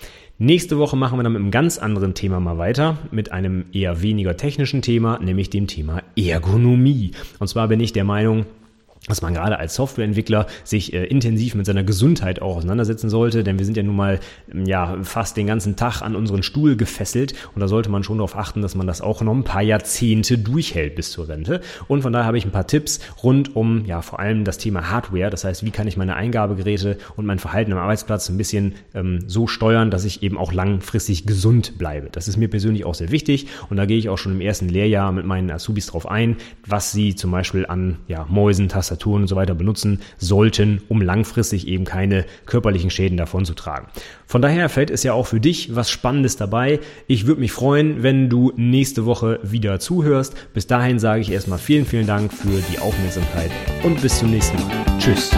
Nächste 0.41 0.79
Woche 0.79 0.97
machen 0.97 1.19
wir 1.19 1.25
dann 1.25 1.33
mit 1.33 1.43
einem 1.43 1.51
ganz 1.51 1.79
anderen 1.79 2.14
Thema 2.14 2.39
mal 2.39 2.59
weiter, 2.59 2.99
mit 3.11 3.33
einem 3.33 3.64
eher 3.73 4.03
weniger 4.03 4.37
technischen 4.37 4.83
Thema, 4.83 5.19
nämlich 5.19 5.51
dem 5.51 5.66
Thema 5.66 6.03
Ergonomie. 6.16 7.11
Und 7.41 7.49
zwar 7.49 7.66
bin 7.66 7.81
ich 7.81 7.93
der 7.93 8.05
Meinung, 8.05 8.47
dass 9.07 9.22
man 9.22 9.34
gerade 9.34 9.59
als 9.59 9.74
Softwareentwickler 9.74 10.46
sich 10.64 10.92
äh, 10.92 11.05
intensiv 11.05 11.55
mit 11.55 11.66
seiner 11.66 11.84
Gesundheit 11.84 12.42
auch 12.42 12.57
auseinandersetzen 12.57 13.09
sollte, 13.09 13.44
denn 13.44 13.59
wir 13.59 13.64
sind 13.64 13.76
ja 13.76 13.82
nun 13.82 13.96
mal 13.96 14.20
ähm, 14.53 14.66
ja 14.66 14.99
fast 15.03 15.36
den 15.36 15.46
ganzen 15.46 15.76
Tag 15.76 16.03
an 16.03 16.16
unseren 16.16 16.42
Stuhl 16.42 16.76
gefesselt 16.76 17.34
und 17.55 17.61
da 17.61 17.68
sollte 17.68 17.90
man 17.90 18.05
schon 18.05 18.18
darauf 18.18 18.36
achten, 18.36 18.62
dass 18.62 18.74
man 18.74 18.86
das 18.86 19.01
auch 19.01 19.22
noch 19.22 19.34
ein 19.34 19.44
paar 19.44 19.62
Jahrzehnte 19.62 20.38
durchhält 20.38 20.94
bis 20.94 21.11
zur 21.11 21.28
Rente. 21.28 21.61
Und 21.86 22.03
von 22.03 22.12
daher 22.12 22.26
habe 22.26 22.38
ich 22.38 22.44
ein 22.44 22.51
paar 22.51 22.66
Tipps 22.66 23.01
rund 23.22 23.57
um 23.57 23.84
ja 23.86 24.03
vor 24.03 24.20
allem 24.20 24.44
das 24.44 24.59
Thema 24.59 24.90
Hardware, 24.90 25.30
das 25.30 25.44
heißt, 25.44 25.64
wie 25.64 25.70
kann 25.70 25.86
ich 25.86 25.96
meine 25.96 26.16
Eingabegeräte 26.16 26.99
und 27.16 27.26
mein 27.26 27.38
Verhalten 27.38 27.72
am 27.72 27.78
Arbeitsplatz 27.78 28.28
ein 28.28 28.36
bisschen 28.36 28.74
ähm, 28.94 29.20
so 29.26 29.46
steuern, 29.46 29.90
dass 29.90 30.05
ich 30.05 30.22
eben 30.22 30.36
auch 30.36 30.53
langfristig 30.53 31.26
gesund 31.26 31.78
bleibe. 31.78 32.09
Das 32.11 32.28
ist 32.28 32.36
mir 32.36 32.49
persönlich 32.49 32.84
auch 32.84 32.94
sehr 32.94 33.11
wichtig 33.11 33.46
und 33.70 33.76
da 33.76 33.86
gehe 33.86 33.99
ich 33.99 34.09
auch 34.09 34.18
schon 34.18 34.32
im 34.32 34.40
ersten 34.40 34.68
Lehrjahr 34.68 35.12
mit 35.12 35.24
meinen 35.24 35.51
Azubis 35.51 35.86
drauf 35.86 36.09
ein, 36.09 36.36
was 36.66 36.92
sie 36.92 37.14
zum 37.14 37.30
Beispiel 37.30 37.66
an 37.66 37.99
ja, 38.07 38.26
Mäusen, 38.28 38.68
Tastaturen 38.68 38.97
Tastaturen 38.99 39.22
und 39.22 39.28
so 39.28 39.36
weiter 39.36 39.55
benutzen 39.55 40.01
sollten, 40.18 40.82
um 40.88 41.01
langfristig 41.01 41.66
eben 41.66 41.84
keine 41.84 42.24
körperlichen 42.46 42.90
Schäden 42.90 43.16
davon 43.16 43.44
zu 43.44 43.55
tragen. 43.55 43.86
Von 44.26 44.42
daher 44.42 44.68
fällt 44.68 44.90
es 44.90 45.03
ja 45.03 45.12
auch 45.12 45.26
für 45.26 45.40
dich 45.40 45.74
was 45.74 45.90
Spannendes 45.90 46.36
dabei. 46.36 46.80
Ich 47.07 47.26
würde 47.26 47.40
mich 47.40 47.53
freuen, 47.53 48.03
wenn 48.03 48.28
du 48.28 48.53
nächste 48.57 49.07
Woche 49.07 49.40
wieder 49.42 49.80
zuhörst. 49.80 50.34
Bis 50.53 50.66
dahin 50.66 50.99
sage 50.99 51.20
ich 51.20 51.30
erstmal 51.30 51.59
vielen, 51.59 51.86
vielen 51.86 52.07
Dank 52.07 52.32
für 52.32 52.62
die 52.70 52.78
Aufmerksamkeit 52.78 53.51
und 53.84 54.03
bis 54.03 54.18
zum 54.18 54.30
nächsten 54.30 54.57
Mal. 54.57 54.99
Tschüss. 54.99 55.30